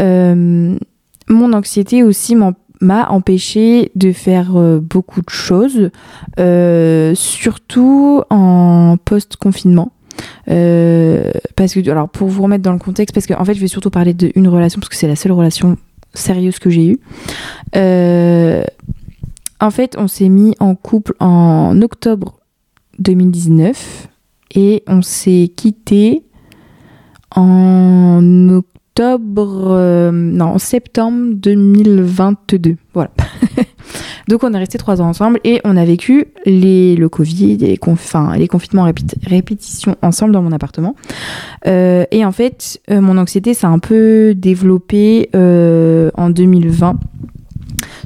Euh, 0.00 0.76
mon 1.28 1.52
anxiété 1.52 2.02
aussi 2.02 2.36
m'a 2.80 3.08
empêché 3.10 3.90
de 3.94 4.12
faire 4.12 4.52
beaucoup 4.80 5.20
de 5.20 5.30
choses, 5.30 5.90
surtout 7.16 8.22
en 8.30 8.96
post-confinement. 9.04 9.92
parce 10.46 11.74
que, 11.74 11.90
alors 11.90 12.08
pour 12.08 12.28
vous 12.28 12.42
remettre 12.42 12.62
dans 12.62 12.72
le 12.72 12.78
contexte, 12.78 13.14
parce 13.14 13.26
qu'en 13.26 13.44
fait 13.44 13.54
je 13.54 13.60
vais 13.60 13.68
surtout 13.68 13.90
parler 13.90 14.14
d'une 14.14 14.48
relation, 14.48 14.80
parce 14.80 14.88
que 14.88 14.96
c'est 14.96 15.08
la 15.08 15.16
seule 15.16 15.32
relation 15.32 15.76
sérieuse 16.14 16.58
que 16.58 16.70
j'ai 16.70 16.86
eue. 16.86 17.00
Euh, 17.76 18.62
en 19.60 19.70
fait, 19.70 19.96
on 19.98 20.08
s'est 20.08 20.28
mis 20.28 20.54
en 20.60 20.74
couple 20.74 21.14
en 21.20 21.80
octobre 21.82 22.38
2019 22.98 24.08
et 24.54 24.82
on 24.86 25.02
s'est 25.02 25.52
quitté 25.54 26.24
en 27.34 28.48
octobre, 28.48 29.68
euh, 29.70 30.40
en 30.40 30.58
septembre 30.58 31.34
2022. 31.34 32.76
Voilà. 32.94 33.10
Donc 34.28 34.44
on 34.44 34.52
est 34.52 34.58
resté 34.58 34.78
trois 34.78 35.00
ans 35.00 35.08
ensemble 35.08 35.40
et 35.44 35.60
on 35.64 35.76
a 35.76 35.84
vécu 35.84 36.26
les, 36.44 36.96
le 36.96 37.08
Covid, 37.08 37.56
les, 37.56 37.78
enfin, 37.86 38.36
les 38.36 38.48
confinements 38.48 38.90
répétitions 39.26 39.96
ensemble 40.02 40.32
dans 40.32 40.42
mon 40.42 40.52
appartement. 40.52 40.94
Euh, 41.66 42.04
et 42.10 42.24
en 42.24 42.32
fait, 42.32 42.80
euh, 42.90 43.00
mon 43.00 43.18
anxiété 43.18 43.54
s'est 43.54 43.66
un 43.66 43.78
peu 43.78 44.34
développée 44.34 45.30
euh, 45.34 46.10
en 46.14 46.30
2020 46.30 46.98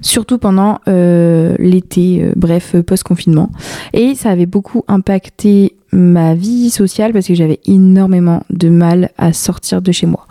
surtout 0.03 0.39
pendant 0.39 0.81
l'été, 0.87 2.31
bref, 2.37 2.77
post-confinement. 2.87 3.51
Et 3.93 4.15
ça 4.15 4.31
avait 4.31 4.47
beaucoup 4.47 4.85
impacté 4.89 5.77
ma 5.93 6.35
vie 6.35 6.71
sociale 6.71 7.13
parce 7.13 7.27
que 7.27 7.35
j'avais 7.35 7.61
énormément 7.67 8.43
de 8.51 8.69
mal 8.71 9.11
à 9.19 9.33
sortir 9.33 9.83
de 9.83 9.93
chez 9.93 10.07
moi. 10.07 10.27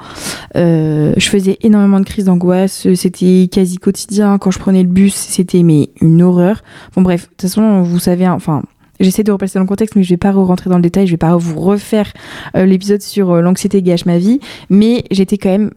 Euh, 0.56 1.14
je 1.18 1.30
faisais 1.30 1.58
énormément 1.62 2.00
de 2.00 2.06
crises 2.06 2.26
d'angoisse, 2.26 2.88
c'était 2.96 3.48
quasi 3.52 3.78
quotidien. 3.78 4.38
Quand 4.40 4.52
je 4.52 4.60
prenais 4.60 4.82
le 4.82 4.90
bus, 4.90 5.14
c'était 5.14 5.64
mais 5.64 5.90
une 6.02 6.22
horreur. 6.22 6.64
Bon 6.96 7.04
bref, 7.04 7.24
de 7.24 7.28
toute 7.30 7.42
façon, 7.42 7.84
vous 7.84 8.00
savez, 8.00 8.26
hein, 8.26 8.34
enfin. 8.34 8.64
J'essaie 9.00 9.24
de 9.24 9.32
replacer 9.32 9.58
dans 9.58 9.64
le 9.64 9.68
contexte, 9.68 9.96
mais 9.96 10.04
je 10.04 10.12
vais 10.12 10.18
pas 10.18 10.32
rentrer 10.32 10.70
dans 10.70 10.76
le 10.76 10.84
détail, 10.84 11.08
je 11.08 11.12
vais 11.14 11.18
pas 11.18 11.36
vous 11.36 11.60
refaire 11.60 12.14
euh, 12.56 12.68
l'épisode 12.68 13.02
sur 13.02 13.32
euh, 13.32 13.42
l'anxiété 13.42 13.82
gâche 13.82 14.06
ma 14.06 14.20
vie, 14.20 14.40
mais 14.70 15.06
j'étais 15.10 15.40
quand 15.40 15.50
même 15.50 15.72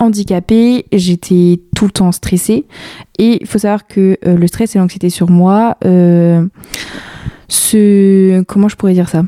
handicapée, 0.00 0.86
j'étais 0.92 1.60
tout 1.76 1.84
le 1.84 1.92
temps 1.92 2.10
stressée, 2.10 2.66
et 3.18 3.38
il 3.40 3.46
faut 3.46 3.58
savoir 3.58 3.86
que 3.86 4.18
le 4.24 4.46
stress 4.48 4.74
et 4.74 4.80
l'anxiété 4.80 5.10
sur 5.10 5.30
moi, 5.30 5.76
ce 7.48 8.42
comment 8.42 8.68
je 8.68 8.74
pourrais 8.76 8.94
dire 8.94 9.08
ça? 9.08 9.24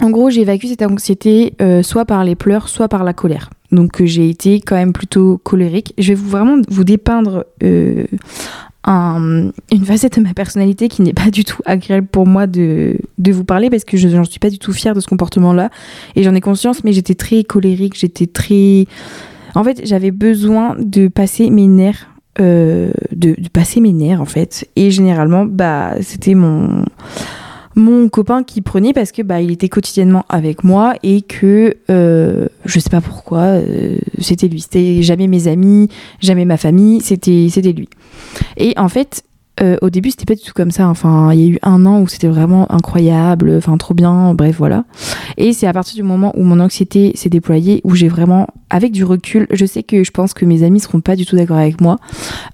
En 0.00 0.10
gros, 0.10 0.30
j'ai 0.30 0.40
évacué 0.40 0.68
cette 0.68 0.82
anxiété 0.82 1.54
euh, 1.60 1.82
soit 1.82 2.04
par 2.04 2.24
les 2.24 2.34
pleurs, 2.34 2.68
soit 2.68 2.88
par 2.88 3.04
la 3.04 3.12
colère. 3.12 3.50
Donc 3.70 4.00
euh, 4.00 4.06
j'ai 4.06 4.28
été 4.28 4.60
quand 4.60 4.74
même 4.74 4.92
plutôt 4.92 5.38
colérique. 5.38 5.94
Je 5.98 6.08
vais 6.08 6.14
vous, 6.14 6.28
vraiment 6.28 6.56
vous 6.68 6.82
dépeindre 6.82 7.44
euh, 7.62 8.04
une 8.86 9.84
facette 9.84 10.18
de 10.18 10.22
ma 10.22 10.34
personnalité 10.34 10.88
qui 10.88 11.02
n'est 11.02 11.12
pas 11.12 11.30
du 11.30 11.44
tout 11.44 11.60
agréable 11.66 12.08
pour 12.10 12.26
moi 12.26 12.46
de, 12.46 12.96
de 13.18 13.32
vous 13.32 13.44
parler 13.44 13.70
parce 13.70 13.84
que 13.84 13.96
je 13.96 14.08
n'en 14.08 14.24
suis 14.24 14.40
pas 14.40 14.50
du 14.50 14.58
tout 14.58 14.72
fière 14.72 14.94
de 14.94 15.00
ce 15.00 15.06
comportement-là. 15.06 15.70
Et 16.16 16.22
j'en 16.22 16.34
ai 16.34 16.40
conscience, 16.40 16.82
mais 16.82 16.92
j'étais 16.92 17.14
très 17.14 17.44
colérique, 17.44 17.96
j'étais 17.96 18.26
très... 18.26 18.86
En 19.54 19.64
fait, 19.64 19.82
j'avais 19.84 20.10
besoin 20.10 20.76
de 20.78 21.08
passer 21.08 21.50
mes 21.50 21.66
nerfs 21.66 22.08
euh, 22.40 22.92
de, 23.14 23.36
passer 23.52 23.80
mes 23.82 23.92
nerfs 23.92 24.22
en 24.22 24.26
fait. 24.26 24.66
Et 24.74 24.90
généralement, 24.90 25.44
bah, 25.44 25.94
c'était 26.00 26.34
mon 26.34 26.84
mon 27.74 28.08
copain 28.08 28.42
qui 28.42 28.60
prenait 28.60 28.92
parce 28.92 29.12
que 29.12 29.22
bah 29.22 29.40
il 29.40 29.50
était 29.50 29.68
quotidiennement 29.68 30.24
avec 30.28 30.62
moi 30.62 30.94
et 31.02 31.22
que 31.22 31.76
euh, 31.90 32.48
je 32.66 32.78
sais 32.78 32.90
pas 32.90 33.00
pourquoi 33.00 33.40
euh, 33.40 33.98
c'était 34.18 34.48
lui 34.48 34.60
c'était 34.60 35.02
jamais 35.02 35.26
mes 35.26 35.48
amis 35.48 35.88
jamais 36.20 36.44
ma 36.44 36.58
famille 36.58 37.00
c'était 37.00 37.48
c'était 37.50 37.72
lui 37.72 37.88
et 38.58 38.74
en 38.76 38.90
fait 38.90 39.24
euh, 39.60 39.76
au 39.82 39.90
début, 39.90 40.10
c'était 40.10 40.24
pas 40.24 40.34
du 40.34 40.40
tout 40.40 40.54
comme 40.54 40.70
ça. 40.70 40.88
Enfin, 40.88 41.32
il 41.32 41.40
y 41.40 41.44
a 41.44 41.48
eu 41.48 41.58
un 41.62 41.84
an 41.84 42.00
où 42.00 42.08
c'était 42.08 42.28
vraiment 42.28 42.70
incroyable, 42.72 43.54
enfin 43.56 43.76
trop 43.76 43.92
bien, 43.92 44.32
bref, 44.34 44.56
voilà. 44.56 44.84
Et 45.36 45.52
c'est 45.52 45.66
à 45.66 45.72
partir 45.72 45.94
du 45.94 46.02
moment 46.02 46.32
où 46.36 46.42
mon 46.42 46.58
anxiété 46.58 47.12
s'est 47.14 47.28
déployée, 47.28 47.80
où 47.84 47.94
j'ai 47.94 48.08
vraiment, 48.08 48.46
avec 48.70 48.92
du 48.92 49.04
recul, 49.04 49.46
je 49.50 49.66
sais 49.66 49.82
que 49.82 50.04
je 50.04 50.10
pense 50.10 50.32
que 50.32 50.46
mes 50.46 50.62
amis 50.62 50.80
seront 50.80 51.00
pas 51.00 51.16
du 51.16 51.26
tout 51.26 51.36
d'accord 51.36 51.58
avec 51.58 51.80
moi, 51.80 51.98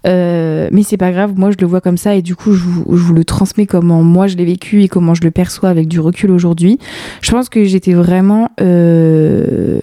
euh, 0.07 0.69
mais 0.73 0.83
c'est 0.83 0.97
pas 0.97 1.13
grave. 1.13 1.35
Moi, 1.37 1.53
je 1.53 1.57
le 1.61 1.67
vois 1.67 1.81
comme 1.81 1.99
ça 1.99 2.17
et 2.17 2.23
du 2.23 2.35
coup, 2.35 2.53
je 2.53 2.65
vous, 2.65 3.15
le 3.15 3.25
transmets 3.25 3.67
comment 3.67 4.03
moi 4.03 4.27
je 4.27 4.37
l'ai 4.37 4.45
vécu 4.45 4.83
et 4.83 4.89
comment 4.89 5.15
je 5.15 5.23
le 5.23 5.31
perçois 5.31 5.69
avec 5.69 5.87
du 5.87 6.01
recul 6.01 6.31
aujourd'hui. 6.31 6.79
Je 7.21 7.31
pense 7.31 7.49
que 7.49 7.65
j'étais 7.65 7.95
vraiment 7.95 8.51
euh, 8.61 9.81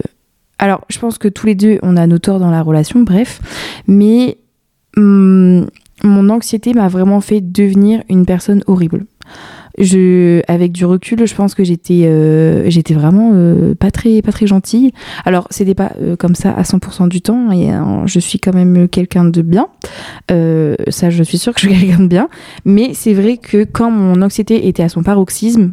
alors, 0.58 0.84
je 0.88 0.98
pense 0.98 1.18
que 1.18 1.28
tous 1.28 1.46
les 1.46 1.54
deux, 1.54 1.78
on 1.82 1.96
a 1.96 2.06
nos 2.06 2.18
torts 2.18 2.40
dans 2.40 2.50
la 2.50 2.62
relation, 2.62 3.02
bref. 3.02 3.40
Mais 3.86 4.38
hum, 4.96 5.66
mon 6.02 6.28
anxiété 6.30 6.74
m'a 6.74 6.88
vraiment 6.88 7.20
fait 7.20 7.40
devenir 7.40 8.02
une 8.08 8.26
personne 8.26 8.62
horrible. 8.66 9.06
Avec 9.78 10.72
du 10.72 10.86
recul, 10.86 11.26
je 11.26 11.34
pense 11.34 11.54
que 11.54 11.62
j'étais, 11.62 12.04
euh, 12.06 12.70
vraiment 12.90 13.32
euh, 13.34 13.74
pas 13.74 13.90
très, 13.90 14.22
pas 14.22 14.32
très 14.32 14.46
gentille. 14.46 14.92
Alors, 15.24 15.46
c'était 15.50 15.74
pas 15.74 15.92
euh, 16.00 16.16
comme 16.16 16.34
ça 16.34 16.50
à 16.52 16.62
100% 16.62 17.08
du 17.08 17.20
temps. 17.20 17.50
Je 18.06 18.20
suis 18.20 18.38
quand 18.38 18.54
même 18.54 18.88
quelqu'un 18.88 19.24
de 19.24 19.42
bien. 19.42 19.68
ça, 20.30 21.10
je 21.10 21.22
suis 21.22 21.38
sûre 21.38 21.52
que 21.54 21.60
je 21.60 21.68
suis 21.68 21.78
quelqu'un 21.80 22.02
de 22.02 22.08
bien. 22.08 22.28
Mais 22.64 22.90
c'est 22.94 23.12
vrai 23.12 23.36
que 23.36 23.64
quand 23.64 23.90
mon 23.90 24.22
anxiété 24.22 24.66
était 24.66 24.82
à 24.82 24.88
son 24.88 25.02
paroxysme, 25.02 25.72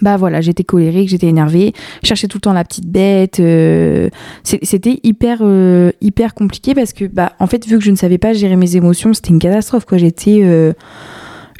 bah 0.00 0.16
voilà, 0.16 0.40
j'étais 0.40 0.64
colérique, 0.64 1.10
j'étais 1.10 1.26
énervée, 1.26 1.74
cherchais 2.02 2.26
tout 2.26 2.38
le 2.38 2.42
temps 2.42 2.54
la 2.54 2.64
petite 2.64 2.86
bête. 2.86 3.36
C'était 4.44 5.00
hyper 5.02 5.42
hyper 6.00 6.34
compliqué 6.34 6.74
parce 6.74 6.94
que 6.94 7.04
bah 7.04 7.32
en 7.38 7.46
fait 7.46 7.66
vu 7.66 7.76
que 7.76 7.84
je 7.84 7.90
ne 7.90 7.96
savais 7.96 8.18
pas 8.18 8.32
gérer 8.32 8.56
mes 8.56 8.76
émotions, 8.76 9.12
c'était 9.12 9.30
une 9.30 9.38
catastrophe 9.38 9.84
quoi. 9.84 9.98
J'étais 9.98 10.42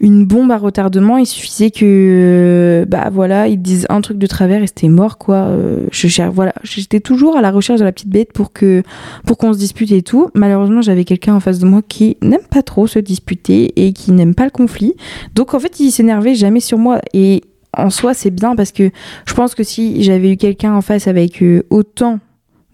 une 0.01 0.25
bombe 0.27 0.51
à 0.51 0.59
retardement. 0.59 1.19
Il 1.19 1.27
suffisait 1.27 1.71
que 1.71 2.85
bah 2.89 3.11
voilà 3.13 3.49
ils 3.49 3.61
disent 3.61 3.87
un 3.91 4.01
truc 4.01 4.19
de 4.19 4.27
travers 4.27 4.63
et 4.63 4.67
c'était 4.67 4.89
mort 4.89 5.19
quoi. 5.19 5.51
je 5.93 6.29
voilà, 6.31 6.53
j'étais 6.63 7.01
toujours 7.01 7.37
à 7.37 7.43
la 7.43 7.51
recherche 7.51 7.81
de 7.81 7.85
la 7.85 7.93
petite 7.93 8.09
bête 8.09 8.33
pour 8.33 8.53
que 8.53 8.83
pour 9.27 9.39
qu'on 9.39 9.53
se 9.53 9.59
dispute 9.59 9.93
et 9.93 10.03
tout. 10.03 10.31
Malheureusement 10.35 10.83
j'avais 10.83 11.05
quelqu'un 11.05 11.35
en 11.35 11.41
face 11.41 11.59
de 11.59 11.67
moi 11.67 11.83
qui 11.87 12.17
n'aime 12.23 12.47
pas 12.51 12.63
trop 12.63 12.87
se 12.87 12.99
disputer 12.99 13.73
et 13.77 13.93
qui 13.93 14.13
n'aime 14.13 14.35
pas 14.35 14.45
le 14.45 14.51
conflit. 14.51 14.95
Donc 15.35 15.55
en 15.55 15.61
fait 15.61 15.81
il 15.81 15.91
s'énervait 15.91 16.35
jamais 16.35 16.61
sur 16.61 16.79
moi 16.79 17.01
et 17.13 17.43
en 17.77 17.91
soi, 17.91 18.15
c'est 18.15 18.31
bien 18.31 18.57
parce 18.57 18.73
que 18.73 18.91
je 19.27 19.35
pense 19.35 19.55
que 19.55 19.63
si 19.63 20.03
j'avais 20.03 20.33
eu 20.33 20.37
quelqu'un 20.37 20.75
en 20.75 20.81
face 20.81 21.07
avec 21.07 21.43
euh, 21.43 21.63
autant 21.71 22.19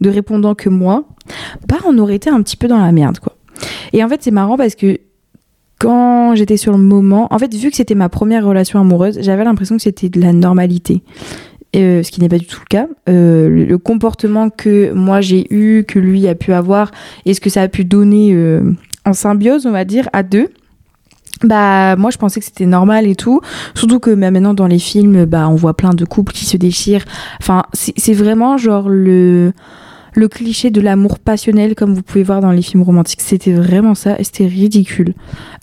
de 0.01 0.11
répondants 0.11 0.55
que 0.55 0.69
moi, 0.69 1.05
bah 1.69 1.77
on 1.87 1.99
aurait 1.99 2.17
été 2.17 2.31
un 2.31 2.43
petit 2.43 2.57
peu 2.57 2.69
dans 2.69 2.79
la 2.79 2.93
merde, 2.93 3.19
quoi. 3.19 3.37
Et 3.93 4.05
en 4.05 4.09
fait, 4.09 4.23
c'est 4.23 4.31
marrant 4.31 4.57
parce 4.57 4.75
que 4.75 4.99
quand 5.79 6.35
j'étais 6.35 6.57
sur 6.57 6.73
le 6.73 6.79
moment, 6.79 7.29
en 7.31 7.39
fait, 7.39 7.55
vu 7.55 7.71
que 7.71 7.77
c'était 7.77 7.95
ma 7.95 8.09
première 8.09 8.45
relation 8.45 8.81
amoureuse, 8.81 9.19
j'avais 9.21 9.45
l'impression 9.45 9.77
que 9.77 9.83
c'était 9.83 10.09
de 10.09 10.21
la 10.21 10.33
normalité. 10.33 11.03
Euh, 11.75 12.03
ce 12.03 12.11
qui 12.11 12.21
n'est 12.21 12.29
pas 12.29 12.39
du 12.39 12.47
tout 12.47 12.61
le 12.61 12.69
cas. 12.69 12.87
Euh, 13.09 13.67
le, 13.67 13.79
comportement 13.79 14.49
que 14.49 14.93
moi 14.93 15.21
j'ai 15.21 15.53
eu, 15.53 15.85
que 15.85 15.99
lui 15.99 16.27
a 16.27 16.35
pu 16.35 16.53
avoir, 16.53 16.91
et 17.27 17.35
ce 17.35 17.41
que 17.41 17.51
ça 17.51 17.61
a 17.61 17.69
pu 17.69 17.85
donner 17.85 18.35
en 19.05 19.13
symbiose, 19.13 19.67
on 19.67 19.73
va 19.73 19.85
dire, 19.85 20.09
à 20.13 20.23
deux, 20.23 20.49
bah 21.43 21.97
moi 21.97 22.11
je 22.11 22.19
pensais 22.19 22.41
que 22.41 22.47
c'était 22.47 22.67
normal 22.67 23.07
et 23.07 23.15
tout 23.15 23.41
surtout 23.75 24.01
que 24.01 24.15
bah, 24.15 24.31
maintenant 24.31 24.55
dans 24.55 24.67
les 24.67 24.79
films 24.79 25.27
bah 25.27 25.49
on 25.49 25.55
voit 25.55 25.75
plein 25.75 25.93
de 25.93 26.05
couples 26.05 26.33
qui 26.33 26.47
se 26.47 26.57
déchirent 26.57 27.05
enfin 27.41 27.65
c'est 27.75 28.15
vraiment 28.15 28.57
genre 28.57 28.89
le 28.89 29.53
le 30.17 30.29
cliché 30.29 30.71
de 30.71 30.81
l'amour 30.81 31.19
passionnel 31.19 31.75
comme 31.75 31.95
vous 31.95 32.03
pouvez 32.03 32.25
voir 32.25 32.41
dans 32.41 32.51
les 32.51 32.63
films 32.63 32.83
romantiques. 32.83 33.21
C'était 33.21 33.53
vraiment 33.53 33.95
ça 33.95 34.19
et 34.19 34.25
c'était 34.25 34.47
ridicule. 34.47 35.15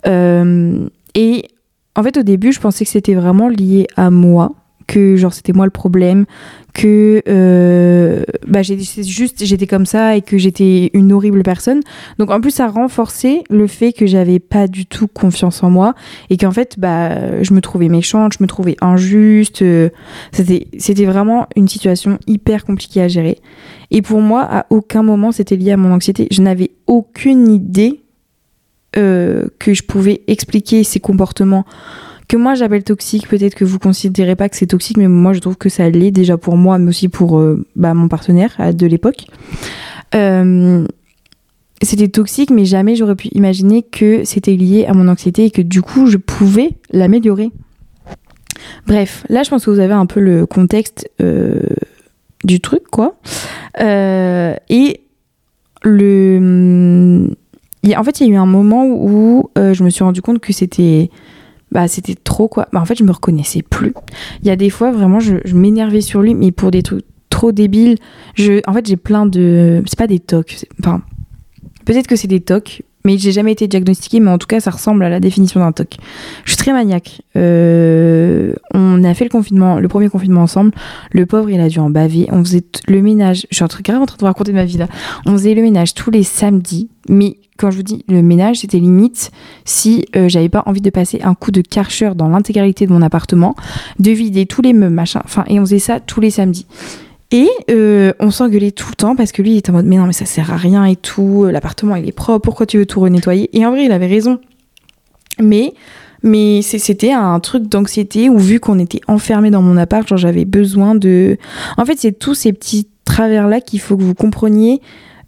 Euh, 0.06 0.88
et 1.14 1.48
en 1.96 2.02
fait 2.02 2.16
au 2.16 2.22
début 2.22 2.52
je 2.52 2.60
pensais 2.60 2.84
que 2.84 2.90
c'était 2.90 3.14
vraiment 3.14 3.48
lié 3.48 3.86
à 3.96 4.10
moi 4.10 4.54
que 4.86 5.16
genre 5.16 5.32
c'était 5.32 5.52
moi 5.52 5.64
le 5.64 5.70
problème, 5.70 6.26
que 6.72 7.22
euh, 7.28 8.24
bah 8.46 8.62
juste 8.62 9.44
j'étais 9.44 9.66
comme 9.66 9.86
ça 9.86 10.16
et 10.16 10.22
que 10.22 10.38
j'étais 10.38 10.90
une 10.92 11.12
horrible 11.12 11.42
personne. 11.42 11.80
Donc 12.18 12.30
en 12.30 12.40
plus 12.40 12.50
ça 12.50 12.66
renforçait 12.68 13.44
le 13.48 13.66
fait 13.66 13.92
que 13.92 14.06
j'avais 14.06 14.40
pas 14.40 14.66
du 14.66 14.86
tout 14.86 15.06
confiance 15.06 15.62
en 15.62 15.70
moi 15.70 15.94
et 16.30 16.36
qu'en 16.36 16.50
fait 16.50 16.78
bah 16.78 17.42
je 17.42 17.54
me 17.54 17.60
trouvais 17.60 17.88
méchante, 17.88 18.34
je 18.38 18.42
me 18.42 18.48
trouvais 18.48 18.76
injuste. 18.80 19.62
Euh, 19.62 19.88
c'était 20.32 20.66
c'était 20.78 21.06
vraiment 21.06 21.46
une 21.56 21.68
situation 21.68 22.18
hyper 22.26 22.64
compliquée 22.64 23.02
à 23.02 23.08
gérer. 23.08 23.38
Et 23.90 24.02
pour 24.02 24.20
moi 24.20 24.42
à 24.42 24.66
aucun 24.70 25.02
moment 25.02 25.32
c'était 25.32 25.56
lié 25.56 25.72
à 25.72 25.76
mon 25.76 25.92
anxiété. 25.92 26.26
Je 26.30 26.42
n'avais 26.42 26.72
aucune 26.86 27.48
idée 27.50 28.00
euh, 28.96 29.46
que 29.58 29.74
je 29.74 29.82
pouvais 29.82 30.22
expliquer 30.28 30.84
ces 30.84 31.00
comportements 31.00 31.64
que 32.28 32.36
moi 32.36 32.54
j'appelle 32.54 32.84
toxique. 32.84 33.28
Peut-être 33.28 33.54
que 33.54 33.64
vous 33.64 33.78
considérez 33.78 34.36
pas 34.36 34.48
que 34.48 34.56
c'est 34.56 34.66
toxique, 34.66 34.96
mais 34.96 35.08
moi 35.08 35.32
je 35.32 35.40
trouve 35.40 35.56
que 35.56 35.68
ça 35.68 35.88
l'est 35.90 36.10
déjà 36.10 36.36
pour 36.36 36.56
moi, 36.56 36.78
mais 36.78 36.88
aussi 36.88 37.08
pour 37.08 37.38
euh, 37.38 37.64
bah, 37.76 37.94
mon 37.94 38.08
partenaire 38.08 38.74
de 38.74 38.86
l'époque. 38.86 39.26
Euh, 40.14 40.86
c'était 41.82 42.08
toxique, 42.08 42.50
mais 42.50 42.64
jamais 42.64 42.96
j'aurais 42.96 43.16
pu 43.16 43.28
imaginer 43.32 43.82
que 43.82 44.24
c'était 44.24 44.56
lié 44.56 44.86
à 44.86 44.94
mon 44.94 45.08
anxiété 45.08 45.46
et 45.46 45.50
que 45.50 45.62
du 45.62 45.82
coup 45.82 46.06
je 46.06 46.16
pouvais 46.16 46.70
l'améliorer. 46.90 47.50
Bref, 48.86 49.24
là 49.28 49.42
je 49.42 49.50
pense 49.50 49.64
que 49.64 49.70
vous 49.70 49.80
avez 49.80 49.94
un 49.94 50.06
peu 50.06 50.20
le 50.20 50.46
contexte 50.46 51.10
euh, 51.20 51.60
du 52.44 52.60
truc, 52.60 52.84
quoi. 52.90 53.16
et 53.78 55.00
le. 55.82 57.28
En 57.96 58.02
fait, 58.02 58.20
il 58.20 58.28
y 58.28 58.30
a 58.30 58.32
eu 58.32 58.36
un 58.36 58.46
moment 58.46 58.86
où 58.86 59.50
je 59.56 59.84
me 59.84 59.90
suis 59.90 60.04
rendu 60.04 60.22
compte 60.22 60.38
que 60.38 60.54
c'était 60.54 61.10
bah 61.74 61.88
c'était 61.88 62.14
trop 62.14 62.48
quoi. 62.48 62.68
Bah, 62.72 62.80
en 62.80 62.84
fait, 62.84 62.96
je 62.96 63.04
me 63.04 63.12
reconnaissais 63.12 63.62
plus. 63.62 63.92
Il 64.42 64.48
y 64.48 64.50
a 64.50 64.56
des 64.56 64.70
fois 64.70 64.92
vraiment 64.92 65.20
je, 65.20 65.54
m'énervais 65.54 66.00
sur 66.00 66.22
lui 66.22 66.34
mais 66.34 66.52
pour 66.52 66.70
des 66.70 66.82
trucs 66.82 67.04
trop 67.28 67.52
débiles. 67.52 67.98
Je 68.34 68.60
en 68.66 68.72
fait, 68.72 68.86
j'ai 68.86 68.96
plein 68.96 69.26
de 69.26 69.82
c'est 69.86 69.98
pas 69.98 70.06
des 70.06 70.20
tocs, 70.20 70.66
enfin 70.80 71.02
peut-être 71.84 72.06
que 72.06 72.16
c'est 72.16 72.28
des 72.28 72.40
tocs 72.40 72.82
mais 73.06 73.18
j'ai 73.18 73.32
jamais 73.32 73.52
été 73.52 73.68
diagnostiquée, 73.68 74.18
mais 74.18 74.30
en 74.30 74.38
tout 74.38 74.46
cas, 74.46 74.60
ça 74.60 74.70
ressemble 74.70 75.04
à 75.04 75.10
la 75.10 75.20
définition 75.20 75.60
d'un 75.60 75.72
TOC. 75.72 75.96
Je 76.46 76.52
suis 76.52 76.56
très 76.56 76.72
maniaque. 76.72 77.20
Euh, 77.36 78.54
on 78.72 79.04
a 79.04 79.12
fait 79.12 79.24
le 79.24 79.30
confinement, 79.30 79.78
le 79.78 79.88
premier 79.88 80.08
confinement 80.08 80.40
ensemble. 80.40 80.72
Le 81.12 81.26
pauvre, 81.26 81.50
il 81.50 81.60
a 81.60 81.68
dû 81.68 81.80
en 81.80 81.90
baver. 81.90 82.28
On 82.32 82.42
faisait 82.42 82.64
le 82.88 83.02
ménage. 83.02 83.46
Je 83.50 83.56
suis 83.56 83.64
en 83.64 83.68
train, 83.68 83.82
grave 83.82 84.00
en 84.00 84.06
train 84.06 84.16
de 84.16 84.20
vous 84.20 84.26
raconter 84.26 84.52
ma 84.52 84.64
vie 84.64 84.78
là. 84.78 84.88
On 85.26 85.32
faisait 85.32 85.52
le 85.52 85.60
ménage 85.60 85.92
tous 85.92 86.10
les 86.10 86.22
samedis, 86.22 86.88
mais 87.10 87.36
quand 87.56 87.70
je 87.70 87.76
vous 87.76 87.82
dis 87.82 88.04
le 88.08 88.22
ménage, 88.22 88.60
c'était 88.60 88.78
limite 88.78 89.30
si 89.64 90.06
euh, 90.16 90.28
j'avais 90.28 90.48
pas 90.48 90.62
envie 90.66 90.80
de 90.80 90.90
passer 90.90 91.20
un 91.22 91.34
coup 91.34 91.50
de 91.50 91.60
karcher 91.60 92.12
dans 92.14 92.28
l'intégralité 92.28 92.86
de 92.86 92.92
mon 92.92 93.02
appartement, 93.02 93.54
de 93.98 94.10
vider 94.10 94.46
tous 94.46 94.62
les 94.62 94.72
meubles, 94.72 94.94
machin. 94.94 95.20
Enfin, 95.24 95.44
et 95.48 95.60
on 95.60 95.64
faisait 95.64 95.78
ça 95.78 96.00
tous 96.00 96.20
les 96.20 96.30
samedis. 96.30 96.66
Et 97.30 97.48
euh, 97.70 98.12
on 98.20 98.30
s'engueulait 98.30 98.70
tout 98.70 98.88
le 98.90 98.96
temps 98.96 99.16
parce 99.16 99.32
que 99.32 99.42
lui 99.42 99.52
il 99.52 99.56
était 99.56 99.70
en 99.70 99.74
mode 99.74 99.86
mais 99.86 99.96
non 99.96 100.06
mais 100.06 100.12
ça 100.12 100.26
sert 100.26 100.52
à 100.52 100.56
rien 100.56 100.84
et 100.84 100.94
tout, 100.94 101.46
l'appartement 101.50 101.96
il 101.96 102.06
est 102.06 102.12
propre, 102.12 102.44
pourquoi 102.44 102.66
tu 102.66 102.78
veux 102.78 102.86
tout 102.86 103.00
renettoyer? 103.00 103.50
Et 103.56 103.66
en 103.66 103.70
vrai 103.70 103.86
il 103.86 103.92
avait 103.92 104.06
raison. 104.06 104.40
Mais 105.40 105.74
mais 106.22 106.62
c'était 106.62 107.12
un 107.12 107.38
truc 107.40 107.64
d'anxiété 107.68 108.28
où 108.28 108.38
vu 108.38 108.60
qu'on 108.60 108.78
était 108.78 109.00
enfermé 109.08 109.50
dans 109.50 109.62
mon 109.62 109.76
appart, 109.76 110.06
genre 110.06 110.18
j'avais 110.18 110.44
besoin 110.44 110.94
de. 110.94 111.36
En 111.76 111.84
fait 111.84 111.98
c'est 111.98 112.18
tous 112.18 112.34
ces 112.34 112.52
petits 112.52 112.88
travers 113.04 113.48
là 113.48 113.60
qu'il 113.60 113.80
faut 113.80 113.96
que 113.96 114.02
vous 114.02 114.14
compreniez 114.14 114.80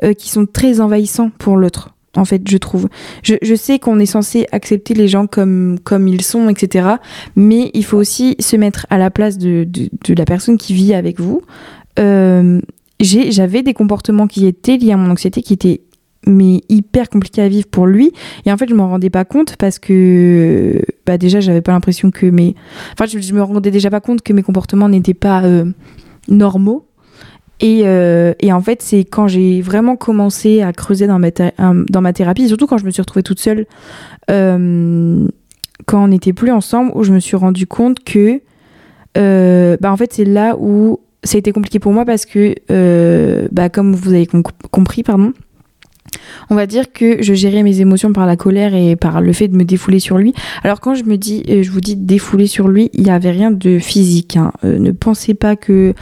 euh, 0.03 0.13
qui 0.13 0.31
sont 0.31 0.47
très 0.47 0.81
envahissants 0.81 1.31
pour 1.39 1.57
l'autre 1.57 1.96
en 2.17 2.25
fait, 2.25 2.43
je 2.49 2.57
trouve. 2.57 2.89
Je, 3.23 3.55
sais 3.55 3.79
qu'on 3.79 3.99
est 3.99 4.07
censé 4.07 4.47
accepter 4.53 4.95
les 4.95 5.09
gens 5.09 5.27
comme, 5.27 5.79
ils 6.07 6.23
sont, 6.23 6.49
etc. 6.49 6.89
Mais 7.37 7.71
il 7.75 7.85
faut 7.85 7.97
aussi 7.97 8.37
se 8.39 8.57
mettre 8.57 8.87
à 8.91 8.99
la 8.99 9.11
place 9.11 9.39
de, 9.39 9.67
la 10.09 10.25
personne 10.25 10.57
qui 10.57 10.75
vit 10.75 10.95
avec 10.95 11.21
vous. 11.21 11.43
Euh, 11.99 12.61
j'avais 13.01 13.63
des 13.63 13.75
comportements 13.75 14.27
qui 14.27 14.47
étaient 14.47 14.77
liés 14.77 14.93
à 14.93 14.97
mon 14.97 15.11
anxiété, 15.11 15.43
qui 15.43 15.53
étaient 15.53 15.83
mais 16.29 16.61
hyper 16.69 17.09
compliqués 17.09 17.43
à 17.43 17.49
vivre 17.49 17.69
pour 17.69 17.87
lui 17.87 18.13
et 18.45 18.53
en 18.53 18.57
fait 18.57 18.69
je 18.69 18.75
m'en 18.75 18.89
rendais 18.89 19.11
pas 19.11 19.25
compte 19.25 19.55
parce 19.55 19.79
que 19.79 20.83
bah 21.07 21.19
déjà 21.19 21.39
j'avais 21.39 21.61
pas 21.61 21.71
l'impression 21.71 22.11
que 22.11 22.27
mes 22.27 22.57
enfin 22.93 23.07
je, 23.07 23.33
me 23.33 23.43
rendais 23.43 23.71
déjà 23.71 23.91
pas 23.91 24.01
compte 24.01 24.23
que 24.23 24.33
mes 24.33 24.43
comportements 24.43 24.89
n'étaient 24.89 25.15
pas 25.15 25.45
euh, 25.45 25.67
normaux 26.29 26.86
euh, 27.63 28.35
et, 28.41 28.53
en 28.53 28.61
fait, 28.61 28.83
c'est 28.83 29.05
quand 29.05 29.29
j'ai 29.29 29.61
vraiment 29.63 29.97
commencé 29.97 30.63
à 30.63 30.73
creuser 30.73 31.07
dans 31.07 31.19
ma, 31.19 31.31
dans 31.31 32.01
ma 32.01 32.13
thérapie, 32.13 32.49
surtout 32.49 32.67
quand 32.67 32.79
je 32.79 32.85
me 32.85 32.91
suis 32.91 33.03
retrouvée 33.03 33.23
toute 33.23 33.41
seule, 33.41 33.67
euh, 34.31 35.27
quand 35.87 36.05
on 36.05 36.09
n'était 36.09 36.33
plus 36.33 36.51
ensemble, 36.51 36.93
où 36.95 37.03
je 37.03 37.13
me 37.13 37.21
suis 37.21 37.37
rendu 37.37 37.67
compte 37.67 38.03
que, 38.05 38.41
euh, 39.17 39.77
bah 39.81 39.91
en 39.91 39.97
fait, 39.97 40.13
c'est 40.13 40.25
là 40.25 40.57
où 40.59 41.01
ça 41.23 41.37
a 41.37 41.39
été 41.39 41.53
compliqué 41.53 41.79
pour 41.79 41.93
moi 41.93 42.05
parce 42.05 42.27
que, 42.27 42.55
bah 43.53 43.69
comme 43.69 43.95
vous 43.95 44.13
avez 44.13 44.29
compris, 44.71 45.03
pardon, 45.03 45.33
on 46.51 46.55
va 46.55 46.67
dire 46.67 46.93
que 46.93 47.23
je 47.23 47.35
gérais 47.35 47.63
mes 47.63 47.81
émotions 47.81 48.13
par 48.13 48.27
la 48.27 48.37
colère 48.37 48.75
et 48.75 48.97
par 48.97 49.21
le 49.21 49.33
fait 49.33 49.49
de 49.49 49.57
me 49.57 49.65
défouler 49.65 49.99
sur 49.99 50.19
lui. 50.19 50.35
Alors 50.63 50.81
quand 50.81 50.95
je 50.95 51.05
me 51.05 51.17
dis, 51.17 51.43
je 51.49 51.71
vous 51.71 51.81
dis 51.81 51.97
défouler 51.97 52.47
sur 52.47 52.69
lui, 52.69 52.91
il 52.93 53.03
n'y 53.03 53.11
avait 53.11 53.33
rien 53.33 53.51
de 53.51 53.79
physique. 53.79 54.37
Hein. 54.37 54.53
ne 54.63 54.93
pensez 54.93 55.35
pas 55.35 55.57
que 55.57 55.95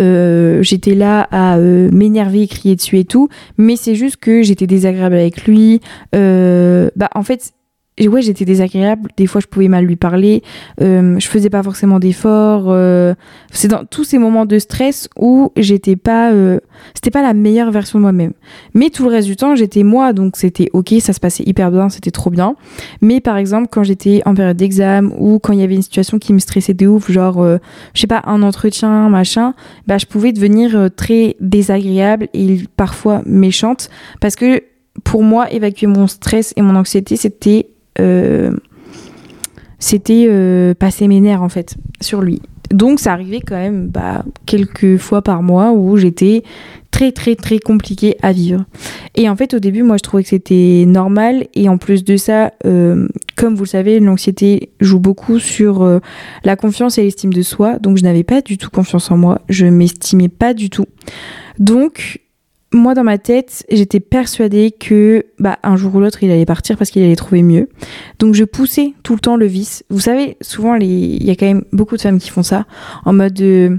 euh, 0.00 0.62
j'étais 0.62 0.94
là 0.94 1.28
à 1.30 1.56
euh, 1.56 1.90
m'énerver, 1.92 2.46
crier 2.46 2.76
dessus 2.76 2.98
et 2.98 3.04
tout, 3.04 3.28
mais 3.58 3.76
c'est 3.76 3.94
juste 3.94 4.16
que 4.16 4.42
j'étais 4.42 4.66
désagréable 4.66 5.14
avec 5.14 5.46
lui. 5.46 5.80
Euh, 6.14 6.90
bah 6.96 7.10
en 7.14 7.22
fait, 7.22 7.52
ouais, 8.00 8.22
j'étais 8.22 8.44
désagréable. 8.44 9.10
Des 9.16 9.26
fois, 9.26 9.40
je 9.40 9.46
pouvais 9.46 9.68
mal 9.68 9.84
lui 9.84 9.96
parler. 9.96 10.42
Euh, 10.80 11.18
je 11.18 11.28
faisais 11.28 11.50
pas 11.50 11.62
forcément 11.62 11.98
d'efforts. 11.98 12.66
Euh, 12.68 13.14
c'est 13.50 13.68
dans 13.68 13.84
tous 13.84 14.04
ces 14.04 14.18
moments 14.18 14.46
de 14.46 14.58
stress 14.58 15.08
où 15.18 15.52
j'étais 15.56 15.96
pas, 15.96 16.32
euh, 16.32 16.58
c'était 16.94 17.10
pas 17.10 17.22
la 17.22 17.34
meilleure 17.34 17.70
version 17.70 17.98
de 17.98 18.02
moi-même. 18.02 18.32
Mais 18.74 18.90
tout 18.90 19.04
le 19.04 19.10
reste 19.10 19.28
du 19.28 19.36
temps, 19.36 19.54
j'étais 19.56 19.82
moi, 19.82 20.12
donc 20.12 20.36
c'était 20.36 20.68
ok, 20.72 20.94
ça 21.00 21.12
se 21.12 21.20
passait 21.20 21.44
hyper 21.46 21.70
bien, 21.70 21.88
c'était 21.88 22.10
trop 22.10 22.30
bien. 22.30 22.56
Mais 23.02 23.20
par 23.20 23.36
exemple, 23.36 23.68
quand 23.70 23.82
j'étais 23.82 24.22
en 24.24 24.34
période 24.34 24.56
d'examen 24.56 25.10
ou 25.18 25.38
quand 25.38 25.52
il 25.52 25.60
y 25.60 25.62
avait 25.62 25.74
une 25.74 25.82
situation 25.82 26.18
qui 26.18 26.32
me 26.32 26.38
stressait 26.38 26.74
de 26.74 26.86
ouf, 26.86 27.10
genre, 27.10 27.42
euh, 27.42 27.58
je 27.94 28.00
sais 28.00 28.06
pas, 28.06 28.22
un 28.24 28.42
entretien, 28.42 29.08
machin, 29.10 29.54
bah 29.86 29.98
je 29.98 30.06
pouvais 30.06 30.32
devenir 30.32 30.88
très 30.96 31.36
désagréable 31.40 32.28
et 32.32 32.60
parfois 32.76 33.22
méchante 33.26 33.90
parce 34.20 34.36
que 34.36 34.62
pour 35.04 35.22
moi, 35.22 35.50
évacuer 35.50 35.86
mon 35.86 36.06
stress 36.06 36.52
et 36.56 36.62
mon 36.62 36.76
anxiété, 36.76 37.16
c'était 37.16 37.71
c'était 39.82 40.26
euh, 40.28 40.74
passer 40.74 41.08
mes 41.08 41.20
nerfs 41.20 41.42
en 41.42 41.48
fait 41.48 41.74
sur 42.00 42.22
lui. 42.22 42.40
Donc 42.70 43.00
ça 43.00 43.12
arrivait 43.12 43.40
quand 43.40 43.56
même 43.56 43.88
bah, 43.88 44.24
quelques 44.46 44.96
fois 44.96 45.20
par 45.20 45.42
mois 45.42 45.72
où 45.72 45.96
j'étais 45.96 46.44
très 46.92 47.10
très 47.10 47.34
très 47.34 47.58
compliqué 47.58 48.16
à 48.22 48.32
vivre. 48.32 48.64
Et 49.16 49.28
en 49.28 49.34
fait 49.34 49.54
au 49.54 49.58
début 49.58 49.82
moi 49.82 49.96
je 49.96 50.02
trouvais 50.02 50.22
que 50.22 50.28
c'était 50.28 50.84
normal 50.86 51.48
et 51.54 51.68
en 51.68 51.78
plus 51.78 52.04
de 52.04 52.16
ça, 52.16 52.52
euh, 52.64 53.08
comme 53.36 53.56
vous 53.56 53.64
le 53.64 53.68
savez, 53.68 53.98
l'anxiété 53.98 54.70
joue 54.80 55.00
beaucoup 55.00 55.40
sur 55.40 55.82
euh, 55.82 55.98
la 56.44 56.54
confiance 56.54 56.96
et 56.98 57.02
l'estime 57.02 57.32
de 57.32 57.42
soi. 57.42 57.80
Donc 57.80 57.98
je 57.98 58.04
n'avais 58.04 58.24
pas 58.24 58.40
du 58.40 58.58
tout 58.58 58.70
confiance 58.70 59.10
en 59.10 59.16
moi, 59.16 59.40
je 59.48 59.66
m'estimais 59.66 60.28
pas 60.28 60.54
du 60.54 60.70
tout. 60.70 60.86
Donc 61.58 62.21
moi 62.72 62.94
dans 62.94 63.04
ma 63.04 63.18
tête, 63.18 63.64
j'étais 63.70 64.00
persuadée 64.00 64.70
que 64.70 65.26
bah 65.38 65.58
un 65.62 65.76
jour 65.76 65.94
ou 65.94 66.00
l'autre 66.00 66.22
il 66.22 66.30
allait 66.30 66.46
partir 66.46 66.76
parce 66.76 66.90
qu'il 66.90 67.02
allait 67.02 67.16
trouver 67.16 67.42
mieux. 67.42 67.68
Donc 68.18 68.34
je 68.34 68.44
poussais 68.44 68.94
tout 69.02 69.14
le 69.14 69.20
temps 69.20 69.36
le 69.36 69.46
vice. 69.46 69.84
Vous 69.90 70.00
savez, 70.00 70.36
souvent 70.40 70.74
les 70.74 70.86
il 70.86 71.24
y 71.24 71.30
a 71.30 71.36
quand 71.36 71.46
même 71.46 71.64
beaucoup 71.72 71.96
de 71.96 72.02
femmes 72.02 72.18
qui 72.18 72.30
font 72.30 72.42
ça 72.42 72.66
en 73.04 73.12
mode 73.12 73.34
de 73.34 73.78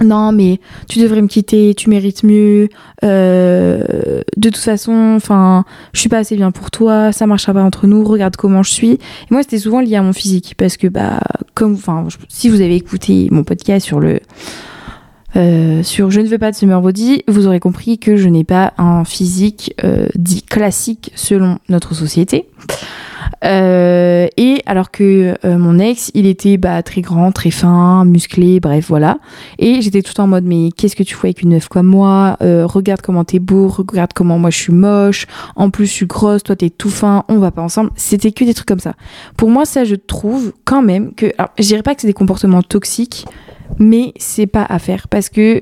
non 0.00 0.32
mais 0.32 0.58
tu 0.88 1.00
devrais 1.00 1.20
me 1.22 1.28
quitter, 1.28 1.74
tu 1.74 1.90
mérites 1.90 2.22
mieux. 2.22 2.68
Euh, 3.04 4.22
de 4.36 4.48
toute 4.48 4.56
façon, 4.62 5.14
enfin, 5.16 5.64
je 5.92 6.00
suis 6.00 6.08
pas 6.08 6.18
assez 6.18 6.36
bien 6.36 6.50
pour 6.50 6.70
toi, 6.70 7.12
ça 7.12 7.26
marchera 7.26 7.52
pas 7.52 7.62
entre 7.62 7.86
nous. 7.86 8.04
Regarde 8.04 8.36
comment 8.36 8.62
je 8.62 8.70
suis. 8.70 8.92
Et 8.92 8.98
moi, 9.30 9.42
c'était 9.42 9.58
souvent 9.58 9.80
lié 9.80 9.96
à 9.96 10.02
mon 10.02 10.12
physique 10.12 10.54
parce 10.56 10.76
que 10.76 10.86
bah 10.86 11.20
comme, 11.54 11.74
enfin, 11.74 12.06
si 12.28 12.48
vous 12.48 12.60
avez 12.60 12.76
écouté 12.76 13.28
mon 13.30 13.44
podcast 13.44 13.86
sur 13.86 14.00
le 14.00 14.20
euh, 15.36 15.82
sur 15.82 16.10
Je 16.10 16.20
ne 16.20 16.26
veux 16.26 16.38
pas 16.38 16.50
de 16.50 16.56
summer 16.56 16.80
body, 16.80 17.22
vous 17.28 17.46
aurez 17.46 17.60
compris 17.60 17.98
que 17.98 18.16
je 18.16 18.28
n'ai 18.28 18.44
pas 18.44 18.72
un 18.78 19.04
physique 19.04 19.74
euh, 19.84 20.06
dit 20.14 20.42
classique 20.42 21.12
selon 21.14 21.58
notre 21.68 21.94
société. 21.94 22.48
Euh, 23.44 24.28
et 24.36 24.62
alors 24.66 24.90
que 24.90 25.34
euh, 25.44 25.58
mon 25.58 25.78
ex, 25.78 26.10
il 26.14 26.26
était 26.26 26.56
bah, 26.56 26.82
très 26.82 27.00
grand, 27.00 27.32
très 27.32 27.50
fin, 27.50 28.04
musclé, 28.04 28.60
bref, 28.60 28.86
voilà. 28.88 29.18
Et 29.58 29.80
j'étais 29.82 30.02
tout 30.02 30.18
en 30.20 30.26
mode, 30.26 30.44
mais 30.44 30.70
qu'est-ce 30.76 30.96
que 30.96 31.02
tu 31.02 31.14
fais 31.14 31.28
avec 31.28 31.42
une 31.42 31.50
meuf 31.50 31.68
comme 31.68 31.86
moi? 31.86 32.36
Euh, 32.42 32.66
Regarde 32.66 33.00
comment 33.00 33.24
t'es 33.24 33.38
beau, 33.38 33.68
regarde 33.68 34.12
comment 34.14 34.38
moi 34.38 34.50
je 34.50 34.58
suis 34.58 34.72
moche. 34.72 35.26
En 35.56 35.70
plus, 35.70 35.86
je 35.86 35.92
suis 35.92 36.06
grosse, 36.06 36.42
toi 36.42 36.56
t'es 36.56 36.70
tout 36.70 36.90
fin, 36.90 37.24
on 37.28 37.38
va 37.38 37.50
pas 37.50 37.62
ensemble. 37.62 37.90
C'était 37.96 38.32
que 38.32 38.44
des 38.44 38.54
trucs 38.54 38.68
comme 38.68 38.80
ça. 38.80 38.94
Pour 39.36 39.50
moi, 39.50 39.64
ça, 39.64 39.84
je 39.84 39.94
trouve 39.94 40.52
quand 40.64 40.82
même 40.82 41.14
que. 41.14 41.26
Alors, 41.38 41.50
je 41.58 41.64
dirais 41.64 41.82
pas 41.82 41.94
que 41.94 42.00
c'est 42.00 42.06
des 42.06 42.12
comportements 42.12 42.62
toxiques, 42.62 43.26
mais 43.78 44.12
c'est 44.18 44.46
pas 44.46 44.64
à 44.68 44.78
faire 44.78 45.08
parce 45.08 45.28
que 45.28 45.60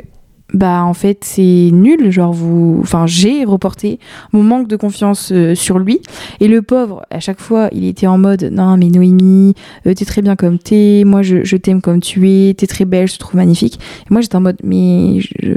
bah 0.52 0.82
en 0.82 0.94
fait 0.94 1.18
c'est 1.22 1.70
nul 1.72 2.10
genre 2.10 2.32
vous 2.32 2.78
enfin 2.82 3.06
j'ai 3.06 3.44
reporté 3.44 4.00
mon 4.32 4.42
manque 4.42 4.66
de 4.66 4.74
confiance 4.74 5.30
euh, 5.32 5.54
sur 5.54 5.78
lui. 5.78 6.00
Et 6.40 6.48
le 6.48 6.60
pauvre 6.60 7.06
à 7.10 7.20
chaque 7.20 7.40
fois 7.40 7.68
il 7.72 7.84
était 7.84 8.08
en 8.08 8.18
mode 8.18 8.42
non 8.50 8.76
mais 8.76 8.88
Noémie 8.88 9.54
euh, 9.86 9.94
t'es 9.94 10.04
très 10.04 10.22
bien 10.22 10.34
comme 10.34 10.58
t'es 10.58 11.04
moi 11.06 11.22
je, 11.22 11.44
je 11.44 11.56
t'aime 11.56 11.80
comme 11.80 12.00
tu 12.00 12.28
es 12.28 12.54
t'es 12.54 12.66
très 12.66 12.84
belle 12.84 13.06
je 13.06 13.14
te 13.14 13.18
trouve 13.20 13.36
magnifique. 13.36 13.76
Et 13.76 14.12
moi 14.12 14.22
j'étais 14.22 14.34
en 14.36 14.40
mode 14.40 14.58
mais 14.64 15.20
je- 15.20 15.54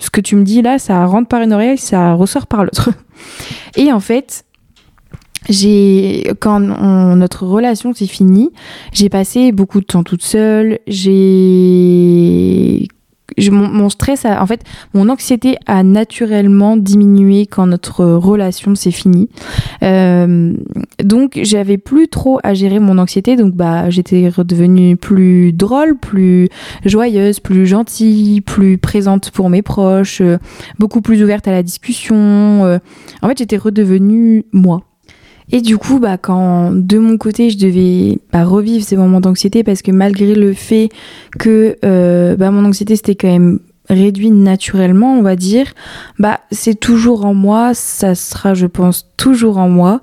ce 0.00 0.10
que 0.10 0.20
tu 0.20 0.34
me 0.34 0.42
dis 0.42 0.62
là 0.62 0.80
ça 0.80 1.06
rentre 1.06 1.28
par 1.28 1.40
une 1.40 1.52
oreille 1.52 1.78
ça 1.78 2.14
ressort 2.14 2.48
par 2.48 2.64
l'autre. 2.64 2.90
Et 3.76 3.92
en 3.92 4.00
fait 4.00 4.44
j'ai 5.48 6.30
quand 6.40 6.60
notre 6.60 7.46
relation 7.46 7.94
s'est 7.94 8.06
finie, 8.06 8.50
j'ai 8.92 9.08
passé 9.08 9.52
beaucoup 9.52 9.80
de 9.80 9.86
temps 9.86 10.02
toute 10.02 10.22
seule. 10.22 10.80
J'ai 10.86 12.88
mon, 13.50 13.68
mon 13.68 13.88
stress, 13.88 14.24
a, 14.24 14.42
en 14.42 14.46
fait, 14.46 14.62
mon 14.92 15.08
anxiété 15.08 15.56
a 15.66 15.82
naturellement 15.82 16.76
diminué 16.76 17.46
quand 17.46 17.66
notre 17.66 18.04
relation 18.04 18.74
s'est 18.74 18.90
finie. 18.90 19.28
Euh, 19.82 20.54
donc, 21.02 21.38
j'avais 21.42 21.78
plus 21.78 22.08
trop 22.08 22.38
à 22.42 22.54
gérer 22.54 22.78
mon 22.78 22.98
anxiété. 22.98 23.36
Donc, 23.36 23.54
bah, 23.54 23.90
j'étais 23.90 24.28
redevenue 24.28 24.96
plus 24.96 25.52
drôle, 25.52 25.98
plus 25.98 26.48
joyeuse, 26.84 27.40
plus 27.40 27.66
gentille, 27.66 28.40
plus 28.40 28.78
présente 28.78 29.30
pour 29.30 29.50
mes 29.50 29.62
proches, 29.62 30.20
euh, 30.20 30.38
beaucoup 30.78 31.00
plus 31.00 31.22
ouverte 31.22 31.48
à 31.48 31.52
la 31.52 31.62
discussion. 31.62 32.64
euh. 32.64 32.78
en 33.22 33.28
fait, 33.28 33.38
j'étais 33.38 33.56
redevenue 33.56 34.44
moi. 34.52 34.82
Et 35.52 35.60
du 35.60 35.76
coup, 35.78 35.98
bah, 35.98 36.18
quand 36.18 36.72
de 36.72 36.98
mon 36.98 37.18
côté, 37.18 37.50
je 37.50 37.58
devais 37.58 38.18
bah, 38.32 38.44
revivre 38.44 38.84
ces 38.84 38.96
moments 38.96 39.20
d'anxiété, 39.20 39.62
parce 39.62 39.82
que 39.82 39.90
malgré 39.90 40.34
le 40.34 40.52
fait 40.52 40.88
que 41.38 41.76
euh, 41.84 42.36
bah, 42.36 42.50
mon 42.50 42.64
anxiété 42.64 42.96
c'était 42.96 43.14
quand 43.14 43.28
même 43.28 43.60
réduit 43.88 44.30
naturellement, 44.30 45.14
on 45.14 45.22
va 45.22 45.36
dire, 45.36 45.66
bah, 46.18 46.40
c'est 46.50 46.78
toujours 46.78 47.26
en 47.26 47.34
moi, 47.34 47.74
ça 47.74 48.14
sera, 48.14 48.54
je 48.54 48.66
pense, 48.66 49.10
toujours 49.16 49.58
en 49.58 49.68
moi. 49.68 50.00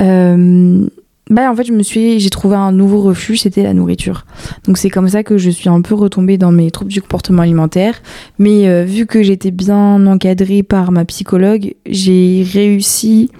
Euh, 0.00 0.86
bah, 1.30 1.50
en 1.50 1.54
fait, 1.54 1.64
je 1.64 1.72
me 1.72 1.82
suis, 1.82 2.20
j'ai 2.20 2.30
trouvé 2.30 2.56
un 2.56 2.72
nouveau 2.72 3.02
refuge, 3.02 3.42
c'était 3.42 3.62
la 3.62 3.74
nourriture. 3.74 4.24
Donc 4.64 4.78
c'est 4.78 4.88
comme 4.88 5.08
ça 5.08 5.22
que 5.22 5.36
je 5.36 5.50
suis 5.50 5.68
un 5.68 5.82
peu 5.82 5.94
retombée 5.94 6.38
dans 6.38 6.52
mes 6.52 6.70
troubles 6.70 6.90
du 6.90 7.02
comportement 7.02 7.42
alimentaire. 7.42 8.00
Mais 8.38 8.66
euh, 8.66 8.84
vu 8.84 9.04
que 9.04 9.22
j'étais 9.22 9.50
bien 9.50 10.06
encadrée 10.06 10.62
par 10.62 10.90
ma 10.90 11.04
psychologue, 11.04 11.74
j'ai 11.86 12.46
réussi 12.50 13.30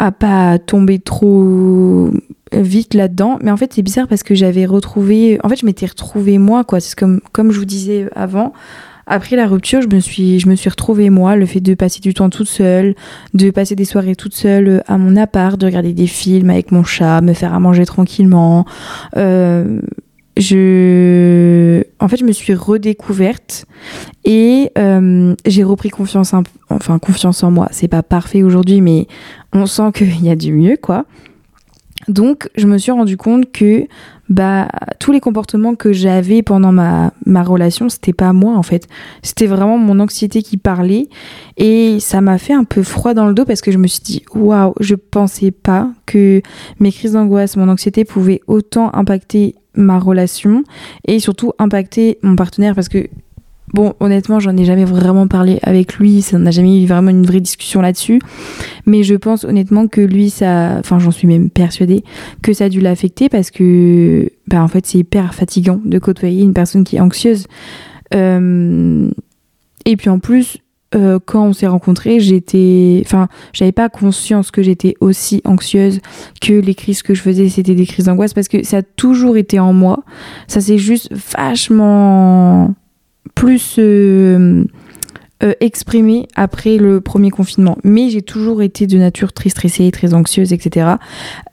à 0.00 0.10
pas 0.10 0.58
tomber 0.58 0.98
trop 0.98 2.10
vite 2.52 2.94
là-dedans. 2.94 3.38
Mais 3.42 3.52
en 3.52 3.56
fait, 3.56 3.72
c'est 3.74 3.82
bizarre 3.82 4.08
parce 4.08 4.24
que 4.24 4.34
j'avais 4.34 4.66
retrouvé. 4.66 5.38
En 5.44 5.48
fait, 5.48 5.56
je 5.60 5.66
m'étais 5.66 5.86
retrouvée 5.86 6.38
moi, 6.38 6.64
quoi. 6.64 6.80
C'est 6.80 6.98
comme, 6.98 7.20
comme 7.32 7.52
je 7.52 7.58
vous 7.58 7.66
disais 7.66 8.08
avant. 8.16 8.52
Après 9.06 9.34
la 9.34 9.46
rupture, 9.46 9.82
je 9.82 9.88
me 9.94 10.00
suis, 10.00 10.38
je 10.38 10.48
me 10.48 10.54
suis 10.54 10.70
retrouvée 10.70 11.10
moi, 11.10 11.34
le 11.34 11.44
fait 11.44 11.60
de 11.60 11.74
passer 11.74 12.00
du 12.00 12.14
temps 12.14 12.30
toute 12.30 12.48
seule, 12.48 12.94
de 13.34 13.50
passer 13.50 13.74
des 13.74 13.84
soirées 13.84 14.14
toute 14.14 14.34
seule 14.34 14.84
à 14.86 14.98
mon 14.98 15.16
appart, 15.16 15.60
de 15.60 15.66
regarder 15.66 15.92
des 15.92 16.06
films 16.06 16.48
avec 16.48 16.70
mon 16.70 16.84
chat, 16.84 17.20
me 17.20 17.32
faire 17.32 17.52
à 17.52 17.58
manger 17.58 17.84
tranquillement. 17.84 18.66
Euh, 19.16 19.80
je, 20.36 21.82
en 21.98 22.08
fait, 22.08 22.16
je 22.16 22.24
me 22.24 22.32
suis 22.32 22.54
redécouverte 22.54 23.66
et 24.24 24.70
euh, 24.78 25.34
j'ai 25.46 25.64
repris 25.64 25.90
confiance, 25.90 26.32
en, 26.34 26.42
enfin 26.70 26.98
confiance 26.98 27.42
en 27.42 27.50
moi. 27.50 27.68
C'est 27.72 27.88
pas 27.88 28.02
parfait 28.02 28.42
aujourd'hui, 28.42 28.80
mais 28.80 29.06
on 29.52 29.66
sent 29.66 29.92
qu'il 29.94 30.20
y 30.24 30.30
a 30.30 30.36
du 30.36 30.52
mieux, 30.52 30.76
quoi. 30.80 31.06
Donc, 32.08 32.48
je 32.56 32.66
me 32.66 32.78
suis 32.78 32.90
rendu 32.90 33.16
compte 33.16 33.52
que 33.52 33.86
bah, 34.30 34.68
tous 35.00 35.12
les 35.12 35.20
comportements 35.20 35.74
que 35.74 35.92
j'avais 35.92 36.42
pendant 36.42 36.72
ma, 36.72 37.12
ma 37.26 37.42
relation, 37.42 37.88
c'était 37.88 38.12
pas 38.12 38.32
moi 38.32 38.56
en 38.56 38.62
fait. 38.62 38.86
C'était 39.22 39.46
vraiment 39.46 39.76
mon 39.76 40.00
anxiété 40.00 40.42
qui 40.42 40.56
parlait. 40.56 41.08
Et 41.56 41.98
ça 42.00 42.20
m'a 42.20 42.38
fait 42.38 42.54
un 42.54 42.64
peu 42.64 42.82
froid 42.82 43.12
dans 43.12 43.26
le 43.26 43.34
dos 43.34 43.44
parce 43.44 43.60
que 43.60 43.70
je 43.70 43.78
me 43.78 43.86
suis 43.86 44.02
dit, 44.02 44.22
waouh, 44.34 44.72
je 44.80 44.94
pensais 44.94 45.50
pas 45.50 45.90
que 46.06 46.40
mes 46.78 46.92
crises 46.92 47.12
d'angoisse, 47.12 47.56
mon 47.56 47.68
anxiété 47.68 48.04
pouvaient 48.04 48.40
autant 48.46 48.94
impacter 48.94 49.56
ma 49.80 49.98
relation 49.98 50.64
et 51.06 51.18
surtout 51.18 51.52
impacter 51.58 52.18
mon 52.22 52.36
partenaire 52.36 52.74
parce 52.74 52.88
que 52.88 53.08
Bon, 53.72 53.94
honnêtement, 54.00 54.40
j'en 54.40 54.56
ai 54.56 54.64
jamais 54.64 54.84
vraiment 54.84 55.28
parlé 55.28 55.60
avec 55.62 55.94
lui, 55.94 56.22
ça 56.22 56.38
n'a 56.38 56.50
jamais 56.50 56.82
eu 56.82 56.86
vraiment 56.86 57.10
une 57.10 57.24
vraie 57.24 57.40
discussion 57.40 57.80
là-dessus. 57.80 58.20
Mais 58.84 59.04
je 59.04 59.14
pense 59.14 59.44
honnêtement 59.44 59.86
que 59.86 60.00
lui, 60.00 60.30
ça. 60.30 60.78
Enfin, 60.80 60.98
j'en 60.98 61.12
suis 61.12 61.28
même 61.28 61.50
persuadée 61.50 62.02
que 62.42 62.52
ça 62.52 62.64
a 62.64 62.68
dû 62.68 62.80
l'affecter 62.80 63.28
parce 63.28 63.52
que, 63.52 64.28
bah, 64.48 64.62
en 64.62 64.66
fait, 64.66 64.86
c'est 64.86 64.98
hyper 64.98 65.34
fatigant 65.34 65.80
de 65.84 65.98
côtoyer 66.00 66.42
une 66.42 66.52
personne 66.52 66.82
qui 66.82 66.96
est 66.96 67.00
anxieuse. 67.00 67.46
Euh, 68.12 69.08
Et 69.86 69.96
puis 69.96 70.10
en 70.10 70.18
plus, 70.18 70.58
euh, 70.94 71.18
quand 71.24 71.46
on 71.46 71.52
s'est 71.52 71.66
rencontrés, 71.68 72.18
j'étais. 72.20 73.02
Enfin, 73.06 73.28
j'avais 73.52 73.72
pas 73.72 73.88
conscience 73.88 74.50
que 74.50 74.62
j'étais 74.62 74.94
aussi 75.00 75.40
anxieuse, 75.44 76.00
que 76.40 76.52
les 76.52 76.74
crises 76.74 77.02
que 77.02 77.14
je 77.14 77.22
faisais, 77.22 77.48
c'était 77.48 77.74
des 77.76 77.86
crises 77.86 78.06
d'angoisse 78.06 78.34
parce 78.34 78.48
que 78.48 78.64
ça 78.64 78.78
a 78.78 78.82
toujours 78.82 79.36
été 79.36 79.60
en 79.60 79.72
moi. 79.72 80.02
Ça 80.48 80.60
s'est 80.60 80.78
juste 80.78 81.10
vachement 81.36 82.74
plus 83.34 83.76
euh, 83.78 84.64
euh, 85.42 85.52
exprimé 85.60 86.26
après 86.34 86.76
le 86.76 87.00
premier 87.00 87.30
confinement. 87.30 87.78
Mais 87.84 88.10
j'ai 88.10 88.22
toujours 88.22 88.60
été 88.62 88.86
de 88.86 88.98
nature 88.98 89.32
très 89.32 89.48
stressée, 89.50 89.90
très 89.92 90.12
anxieuse, 90.12 90.52
etc. 90.52 90.94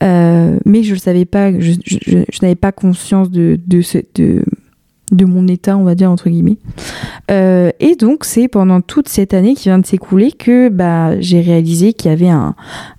Euh, 0.04 0.58
mais 0.66 0.84
je 0.84 0.94
ne 0.96 1.00
savais 1.00 1.26
pas, 1.26 1.52
je, 1.60 1.74
je- 1.86 1.98
je- 2.06 2.18
je 2.30 2.40
n'avais 2.42 2.56
pas 2.56 2.72
conscience 2.72 3.30
de, 3.30 3.60
de, 3.68 3.82
ce- 3.82 4.00
de, 4.16 4.44
de 5.12 5.26
mon 5.26 5.48
état, 5.48 5.78
on 5.78 5.84
va 5.84 5.96
dire, 5.96 6.12
entre 6.12 6.30
guillemets. 6.30 6.58
Euh, 7.32 7.72
et 7.80 7.96
donc 7.96 8.26
c'est 8.26 8.48
pendant 8.48 8.82
toute 8.82 9.08
cette 9.08 9.34
année 9.34 9.56
qui 9.56 9.64
vient 9.70 9.80
de 9.80 9.86
s'écouler 9.86 10.32
que 10.32 10.70
bah, 10.70 11.20
j'ai 11.22 11.42
réalisé 11.42 11.94
qu'il 11.94 12.12
y 12.12 12.14
avait 12.14 12.30
un, 12.30 12.56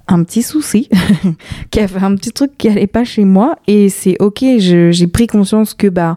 un 0.07 0.23
petit 0.25 0.43
souci, 0.43 0.89
qu'il 1.71 1.81
y 1.81 1.85
avait 1.85 2.03
un 2.03 2.15
petit 2.15 2.33
truc 2.33 2.53
qui 2.57 2.69
allait 2.69 2.87
pas 2.87 3.05
chez 3.05 3.25
moi. 3.25 3.57
Et 3.67 3.89
c'est 3.89 4.17
ok, 4.21 4.45
j'ai 4.59 5.07
pris 5.07 5.27
conscience 5.27 5.75
que 5.75 5.87
bah 5.87 6.17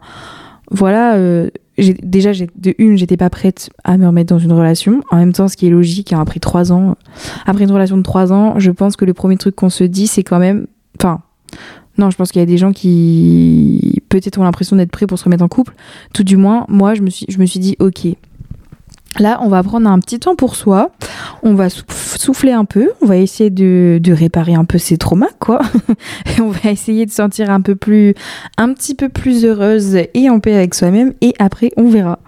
voilà, 0.69 1.15
euh, 1.15 1.49
déjà 1.77 2.32
de 2.32 2.73
une, 2.77 2.97
j'étais 2.97 3.17
pas 3.17 3.30
prête 3.30 3.69
à 3.84 3.97
me 3.97 4.08
remettre 4.08 4.34
dans 4.34 4.39
une 4.39 4.54
relation. 4.54 5.01
En 5.12 5.17
même 5.17 5.34
temps, 5.34 5.47
ce 5.47 5.58
qui 5.58 5.67
est 5.67 5.71
logique, 5.71 6.13
hein, 6.13 6.21
après 6.21 6.39
trois 6.39 6.71
ans, 6.71 6.95
après 7.45 7.65
une 7.65 7.71
relation 7.71 7.97
de 7.97 8.04
trois 8.04 8.32
ans, 8.32 8.56
je 8.58 8.71
pense 8.71 8.95
que 8.95 9.06
le 9.06 9.13
premier 9.13 9.38
truc 9.38 9.56
qu'on 9.56 9.69
se 9.69 9.84
dit, 9.84 10.08
c'est 10.08 10.23
quand 10.23 10.39
même, 10.39 10.67
enfin, 10.99 11.21
non, 12.02 12.10
je 12.10 12.18
pense 12.18 12.32
qu'il 12.32 12.40
y 12.40 12.44
a 12.44 12.48
des 12.48 12.58
gens 12.58 12.74
qui 12.74 14.02
peut-être 14.10 14.40
ont 14.40 14.44
l'impression 14.44 14.76
d'être 14.76 14.90
prêts 14.90 15.06
pour 15.06 15.20
se 15.20 15.24
remettre 15.24 15.44
en 15.44 15.48
couple. 15.48 15.76
Tout 16.16 16.24
du 16.24 16.36
moins, 16.36 16.66
moi, 16.68 16.96
je 16.96 17.02
me 17.04 17.12
suis, 17.12 17.28
je 17.30 17.38
me 17.38 17.46
suis 17.46 17.60
dit, 17.60 17.76
ok, 17.80 18.08
Là, 19.19 19.39
on 19.41 19.50
va 19.50 19.62
prendre 19.62 19.89
un 19.89 20.00
petit 20.00 20.19
temps 20.19 20.36
pour 20.36 20.56
soi, 20.56 20.91
on 21.43 21.54
va 21.54 21.67
souffler 21.69 22.54
un 22.54 22.63
peu, 22.63 22.91
on 23.02 23.06
va 23.06 23.17
essayer 23.17 23.50
de, 23.50 24.00
réparer 24.13 24.54
un 24.54 24.63
peu 24.63 24.78
ses 24.78 24.97
traumas, 24.97 25.32
quoi. 25.39 25.62
on 26.41 26.50
va 26.50 26.71
essayer 26.71 27.06
de 27.06 27.12
sentir 27.12 27.50
un 27.50 27.60
peu 27.60 27.76
plus, 27.76 28.13
un 28.58 28.74
petit 28.74 28.95
peu 28.95 29.10
plus 29.10 29.43
heureuse 29.43 29.97
et 30.13 30.30
en 30.30 30.39
paix 30.39 30.56
avec 30.56 30.74
soi-même. 30.74 31.13
Et 31.19 31.34
après, 31.39 31.71
on 31.76 31.89
verra. 31.89 32.19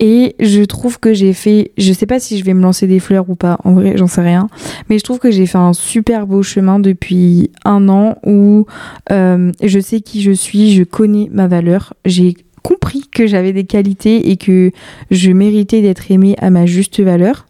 Et 0.00 0.34
je 0.40 0.62
trouve 0.62 0.98
que 0.98 1.12
j'ai 1.12 1.34
fait, 1.34 1.72
je 1.76 1.92
sais 1.92 2.06
pas 2.06 2.18
si 2.18 2.38
je 2.38 2.44
vais 2.44 2.54
me 2.54 2.62
lancer 2.62 2.86
des 2.86 2.98
fleurs 2.98 3.28
ou 3.28 3.34
pas, 3.34 3.58
en 3.64 3.74
vrai, 3.74 3.94
j'en 3.96 4.06
sais 4.06 4.22
rien. 4.22 4.48
Mais 4.88 4.98
je 4.98 5.04
trouve 5.04 5.18
que 5.18 5.30
j'ai 5.30 5.44
fait 5.44 5.58
un 5.58 5.74
super 5.74 6.26
beau 6.26 6.42
chemin 6.42 6.80
depuis 6.80 7.50
un 7.66 7.90
an 7.90 8.16
où 8.24 8.66
euh, 9.10 9.52
je 9.62 9.80
sais 9.80 10.00
qui 10.00 10.22
je 10.22 10.32
suis, 10.32 10.72
je 10.72 10.82
connais 10.82 11.28
ma 11.30 11.46
valeur, 11.46 11.92
j'ai 12.06 12.36
compris 12.62 13.02
que 13.12 13.26
j'avais 13.26 13.52
des 13.52 13.64
qualités 13.64 14.30
et 14.30 14.36
que 14.36 14.70
je 15.10 15.30
méritais 15.30 15.82
d'être 15.82 16.10
aimée 16.10 16.36
à 16.38 16.50
ma 16.50 16.66
juste 16.66 17.00
valeur. 17.00 17.46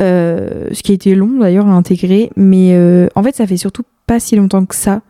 Euh, 0.00 0.68
ce 0.72 0.82
qui 0.82 0.92
a 0.92 0.94
été 0.94 1.14
long 1.14 1.38
d'ailleurs 1.38 1.66
à 1.66 1.72
intégrer, 1.72 2.30
mais 2.36 2.70
euh, 2.72 3.08
en 3.14 3.22
fait 3.22 3.36
ça 3.36 3.46
fait 3.46 3.56
surtout 3.56 3.82
pas 4.06 4.20
si 4.20 4.36
longtemps 4.36 4.64
que 4.64 4.74
ça 4.74 5.02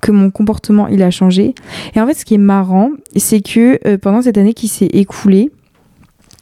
que 0.00 0.12
mon 0.12 0.30
comportement 0.30 0.88
il 0.88 1.02
a 1.02 1.10
changé. 1.10 1.54
Et 1.94 2.00
en 2.00 2.06
fait 2.06 2.14
ce 2.14 2.24
qui 2.24 2.34
est 2.34 2.38
marrant, 2.38 2.90
c'est 3.16 3.42
que 3.42 3.78
euh, 3.86 3.98
pendant 3.98 4.22
cette 4.22 4.38
année 4.38 4.54
qui 4.54 4.68
s'est 4.68 4.88
écoulée, 4.92 5.50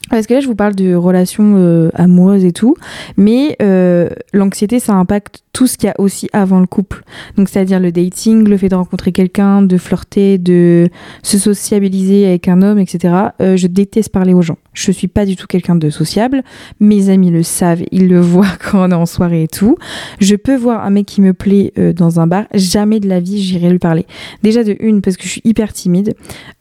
parce 0.09 0.27
que 0.27 0.33
là, 0.33 0.39
je 0.39 0.47
vous 0.47 0.55
parle 0.55 0.75
de 0.75 0.95
relations 0.95 1.89
amoureuses 1.93 2.45
et 2.45 2.51
tout, 2.51 2.75
mais 3.17 3.57
l'anxiété, 4.33 4.79
ça 4.79 4.93
impacte 4.93 5.43
tout 5.53 5.67
ce 5.67 5.77
qu'il 5.77 5.87
y 5.87 5.89
a 5.89 5.99
aussi 5.99 6.29
avant 6.31 6.59
le 6.59 6.67
couple. 6.67 7.03
Donc, 7.35 7.49
c'est-à-dire 7.49 7.79
le 7.79 7.91
dating, 7.91 8.47
le 8.47 8.57
fait 8.57 8.69
de 8.69 8.75
rencontrer 8.75 9.11
quelqu'un, 9.11 9.61
de 9.61 9.77
flirter, 9.77 10.37
de 10.37 10.89
se 11.23 11.37
sociabiliser 11.37 12.27
avec 12.27 12.47
un 12.47 12.61
homme, 12.61 12.79
etc. 12.79 13.13
Euh, 13.41 13.57
je 13.57 13.67
déteste 13.67 14.11
parler 14.11 14.33
aux 14.33 14.41
gens. 14.41 14.57
Je 14.79 14.93
suis 14.93 15.09
pas 15.09 15.25
du 15.25 15.35
tout 15.35 15.45
quelqu'un 15.45 15.75
de 15.75 15.89
sociable. 15.89 16.41
Mes 16.79 17.09
amis 17.09 17.31
le 17.31 17.43
savent, 17.43 17.83
ils 17.91 18.07
le 18.07 18.21
voient 18.21 18.55
quand 18.59 18.87
on 18.87 18.91
est 18.91 18.95
en 18.95 19.05
soirée 19.05 19.43
et 19.43 19.47
tout. 19.49 19.75
Je 20.21 20.35
peux 20.37 20.55
voir 20.55 20.85
un 20.85 20.89
mec 20.89 21.05
qui 21.05 21.19
me 21.19 21.33
plaît 21.33 21.73
euh, 21.77 21.91
dans 21.91 22.21
un 22.21 22.27
bar, 22.27 22.45
jamais 22.53 23.01
de 23.01 23.09
la 23.09 23.19
vie 23.19 23.41
j'irai 23.41 23.69
lui 23.69 23.79
parler. 23.79 24.05
Déjà 24.41 24.63
de 24.63 24.77
une 24.79 25.01
parce 25.01 25.17
que 25.17 25.23
je 25.23 25.29
suis 25.29 25.41
hyper 25.43 25.73
timide, 25.73 26.15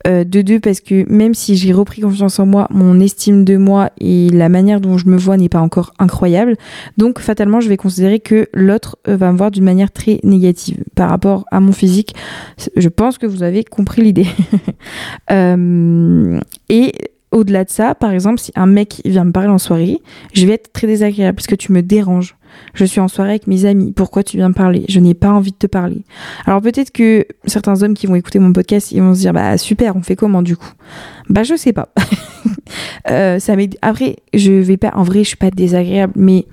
euh, 0.08 0.24
de 0.24 0.42
deux 0.42 0.58
parce 0.58 0.80
que 0.80 1.08
même 1.08 1.32
si 1.32 1.56
j'ai 1.56 1.72
repris 1.72 2.02
confiance 2.02 2.40
en 2.40 2.46
moi, 2.46 2.66
mon 2.70 2.98
estime 2.98 3.44
de 3.44 3.56
moi 3.56 3.90
et 4.00 4.30
la 4.30 4.48
manière 4.48 4.80
dont 4.80 4.98
je 4.98 5.06
me 5.06 5.16
vois 5.16 5.36
n'est 5.36 5.48
pas 5.48 5.60
encore 5.60 5.92
incroyable. 6.00 6.56
Donc 6.96 7.20
fatalement, 7.20 7.60
je 7.60 7.68
vais 7.68 7.76
considérer 7.76 8.18
que 8.18 8.48
l'autre 8.52 8.98
euh, 9.06 9.16
va 9.16 9.30
me 9.30 9.38
voir 9.38 9.52
d'une 9.52 9.64
manière 9.64 9.92
très 9.92 10.18
négative 10.24 10.82
par 10.96 11.08
rapport 11.08 11.44
à 11.52 11.60
mon 11.60 11.70
physique. 11.70 12.16
Je 12.74 12.88
pense 12.88 13.16
que 13.16 13.26
vous 13.26 13.44
avez 13.44 13.62
compris 13.62 14.02
l'idée. 14.02 14.26
Et 16.70 16.92
au-delà 17.30 17.64
de 17.64 17.70
ça, 17.70 17.94
par 17.94 18.10
exemple, 18.10 18.40
si 18.40 18.52
un 18.54 18.66
mec 18.66 19.00
vient 19.04 19.24
me 19.24 19.32
parler 19.32 19.48
en 19.48 19.58
soirée, 19.58 19.98
je 20.32 20.46
vais 20.46 20.54
être 20.54 20.72
très 20.72 20.86
désagréable 20.86 21.36
parce 21.36 21.46
que 21.46 21.54
tu 21.54 21.72
me 21.72 21.82
déranges. 21.82 22.36
Je 22.74 22.84
suis 22.84 23.00
en 23.00 23.08
soirée 23.08 23.30
avec 23.30 23.46
mes 23.46 23.66
amis. 23.66 23.92
Pourquoi 23.92 24.22
tu 24.22 24.38
viens 24.38 24.48
me 24.48 24.54
parler? 24.54 24.84
Je 24.88 25.00
n'ai 25.00 25.14
pas 25.14 25.30
envie 25.30 25.52
de 25.52 25.56
te 25.56 25.66
parler. 25.66 26.02
Alors 26.46 26.62
peut-être 26.62 26.90
que 26.90 27.26
certains 27.44 27.82
hommes 27.82 27.94
qui 27.94 28.06
vont 28.06 28.14
écouter 28.14 28.38
mon 28.38 28.52
podcast, 28.52 28.90
ils 28.92 29.02
vont 29.02 29.14
se 29.14 29.20
dire 29.20 29.32
bah 29.32 29.58
super, 29.58 29.96
on 29.96 30.02
fait 30.02 30.16
comment 30.16 30.42
du 30.42 30.56
coup? 30.56 30.72
Bah 31.28 31.42
je 31.42 31.56
sais 31.56 31.72
pas. 31.74 31.90
euh, 33.10 33.38
ça 33.38 33.54
Après, 33.82 34.16
je 34.32 34.52
vais 34.52 34.76
pas. 34.78 34.92
En 34.94 35.02
vrai, 35.02 35.20
je 35.20 35.28
suis 35.28 35.36
pas 35.36 35.50
désagréable, 35.50 36.14
mais 36.16 36.46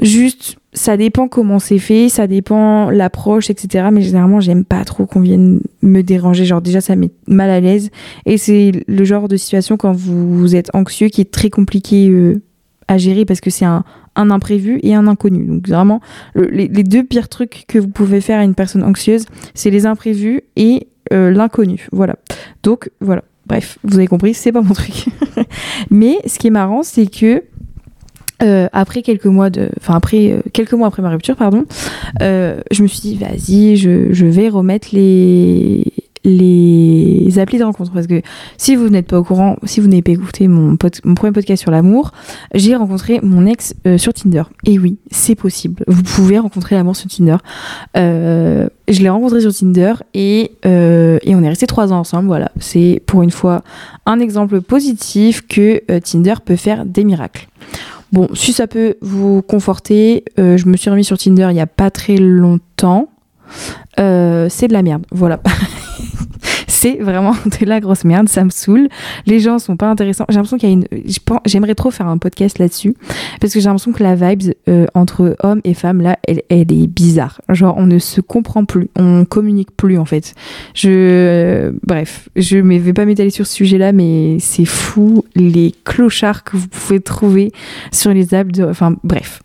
juste 0.00 0.58
ça 0.76 0.98
dépend 0.98 1.26
comment 1.26 1.58
c'est 1.58 1.78
fait, 1.78 2.10
ça 2.10 2.26
dépend 2.26 2.90
l'approche, 2.90 3.48
etc. 3.48 3.88
Mais 3.90 4.02
généralement, 4.02 4.40
j'aime 4.40 4.64
pas 4.64 4.84
trop 4.84 5.06
qu'on 5.06 5.20
vienne 5.20 5.60
me 5.80 6.02
déranger. 6.02 6.44
Genre, 6.44 6.60
déjà, 6.60 6.82
ça 6.82 6.94
met 6.96 7.10
mal 7.26 7.48
à 7.48 7.60
l'aise. 7.60 7.90
Et 8.26 8.36
c'est 8.36 8.72
le 8.86 9.04
genre 9.04 9.26
de 9.26 9.38
situation 9.38 9.78
quand 9.78 9.92
vous 9.92 10.54
êtes 10.54 10.72
anxieux 10.74 11.08
qui 11.08 11.22
est 11.22 11.32
très 11.32 11.48
compliqué 11.48 12.10
euh, 12.10 12.42
à 12.88 12.98
gérer 12.98 13.24
parce 13.24 13.40
que 13.40 13.48
c'est 13.48 13.64
un, 13.64 13.84
imprévu 14.16 14.78
et 14.82 14.94
un 14.94 15.06
inconnu. 15.06 15.46
Donc, 15.46 15.66
vraiment, 15.66 16.00
les, 16.34 16.68
deux 16.68 17.04
pires 17.04 17.30
trucs 17.30 17.64
que 17.66 17.78
vous 17.78 17.88
pouvez 17.88 18.20
faire 18.20 18.38
à 18.38 18.44
une 18.44 18.54
personne 18.54 18.82
anxieuse, 18.82 19.24
c'est 19.54 19.70
les 19.70 19.86
imprévus 19.86 20.42
et 20.56 20.88
euh, 21.10 21.30
l'inconnu. 21.30 21.88
Voilà. 21.90 22.16
Donc, 22.62 22.90
voilà. 23.00 23.24
Bref, 23.46 23.78
vous 23.82 23.96
avez 23.96 24.08
compris, 24.08 24.34
c'est 24.34 24.52
pas 24.52 24.60
mon 24.60 24.74
truc. 24.74 25.06
Mais 25.90 26.18
ce 26.26 26.38
qui 26.38 26.48
est 26.48 26.50
marrant, 26.50 26.82
c'est 26.82 27.06
que 27.06 27.44
euh, 28.42 28.68
après 28.72 29.00
quelques 29.00 29.26
mois 29.26 29.48
de, 29.48 29.70
enfin 29.78 29.94
après 29.94 30.30
euh, 30.30 30.40
quelques 30.52 30.74
mois 30.74 30.88
après 30.88 31.00
ma 31.00 31.08
rupture, 31.08 31.36
pardon, 31.36 31.64
euh, 32.20 32.60
je 32.70 32.82
me 32.82 32.88
suis 32.88 33.00
dit 33.00 33.14
vas-y, 33.16 33.76
je, 33.76 34.12
je, 34.12 34.26
vais 34.26 34.50
remettre 34.50 34.88
les 34.92 35.92
les 36.22 37.38
applis 37.38 37.58
de 37.58 37.64
rencontre 37.64 37.92
parce 37.92 38.08
que 38.08 38.20
si 38.58 38.74
vous 38.74 38.88
n'êtes 38.90 39.06
pas 39.06 39.18
au 39.18 39.24
courant, 39.24 39.56
si 39.62 39.80
vous 39.80 39.86
n'avez 39.86 40.02
pas 40.02 40.10
écouté 40.10 40.48
mon, 40.48 40.76
mon 41.04 41.14
premier 41.14 41.32
podcast 41.32 41.62
sur 41.62 41.70
l'amour, 41.70 42.10
j'ai 42.52 42.74
rencontré 42.74 43.20
mon 43.22 43.46
ex 43.46 43.74
sur 43.96 44.12
Tinder. 44.12 44.42
Et 44.64 44.78
oui, 44.80 44.96
c'est 45.12 45.36
possible. 45.36 45.84
Vous 45.86 46.02
pouvez 46.02 46.40
rencontrer 46.40 46.74
l'amour 46.74 46.96
sur 46.96 47.08
Tinder. 47.08 47.36
je 47.94 48.68
l'ai 48.88 49.08
rencontré 49.08 49.40
sur 49.40 49.54
Tinder 49.54 49.92
et, 50.14 50.50
et 50.64 51.34
on 51.36 51.42
est 51.44 51.48
resté 51.48 51.68
trois 51.68 51.92
ans 51.92 52.00
ensemble. 52.00 52.26
Voilà, 52.26 52.50
c'est 52.58 53.00
pour 53.06 53.22
une 53.22 53.30
fois 53.30 53.62
un 54.04 54.18
exemple 54.18 54.60
positif 54.62 55.46
que 55.46 55.80
Tinder 56.00 56.34
peut 56.44 56.56
faire 56.56 56.84
des 56.84 57.04
miracles. 57.04 57.46
Bon, 58.12 58.28
si 58.34 58.52
ça 58.52 58.66
peut 58.66 58.96
vous 59.00 59.42
conforter, 59.42 60.24
euh, 60.38 60.56
je 60.56 60.66
me 60.66 60.76
suis 60.76 60.90
remis 60.90 61.04
sur 61.04 61.18
Tinder 61.18 61.48
il 61.50 61.54
n'y 61.54 61.60
a 61.60 61.66
pas 61.66 61.90
très 61.90 62.16
longtemps. 62.16 63.08
Euh, 63.98 64.48
c'est 64.50 64.68
de 64.68 64.72
la 64.72 64.82
merde, 64.82 65.06
voilà. 65.10 65.40
c'est 66.76 66.96
vraiment 66.96 67.32
de 67.60 67.66
la 67.66 67.80
grosse 67.80 68.04
merde, 68.04 68.28
ça 68.28 68.44
me 68.44 68.50
saoule. 68.50 68.88
Les 69.24 69.40
gens 69.40 69.58
sont 69.58 69.76
pas 69.76 69.88
intéressants. 69.88 70.26
J'ai 70.28 70.34
l'impression 70.34 70.58
qu'il 70.58 70.68
y 70.68 70.72
a 70.72 70.74
une. 70.74 70.86
J'aimerais 71.46 71.74
trop 71.74 71.90
faire 71.90 72.06
un 72.06 72.18
podcast 72.18 72.58
là-dessus 72.58 72.94
parce 73.40 73.52
que 73.54 73.60
j'ai 73.60 73.66
l'impression 73.66 73.92
que 73.92 74.02
la 74.02 74.14
vibe 74.14 74.52
euh, 74.68 74.86
entre 74.94 75.36
hommes 75.42 75.62
et 75.64 75.72
femmes 75.72 76.02
là, 76.02 76.18
elle, 76.28 76.42
elle, 76.50 76.70
est 76.72 76.86
bizarre. 76.86 77.40
Genre, 77.48 77.74
on 77.78 77.86
ne 77.86 77.98
se 77.98 78.20
comprend 78.20 78.64
plus, 78.64 78.88
on 78.96 79.24
communique 79.24 79.70
plus 79.74 79.96
en 79.96 80.04
fait. 80.04 80.34
Je, 80.74 81.72
bref, 81.82 82.28
je 82.36 82.58
ne 82.58 82.78
vais 82.78 82.92
pas 82.92 83.06
m'étaler 83.06 83.30
sur 83.30 83.46
ce 83.46 83.54
sujet-là, 83.54 83.92
mais 83.92 84.36
c'est 84.38 84.66
fou 84.66 85.24
les 85.34 85.72
clochards 85.84 86.44
que 86.44 86.56
vous 86.56 86.68
pouvez 86.68 87.00
trouver 87.00 87.52
sur 87.90 88.12
les 88.12 88.34
apps. 88.34 88.52
De... 88.52 88.64
Enfin, 88.64 88.96
bref. 89.02 89.40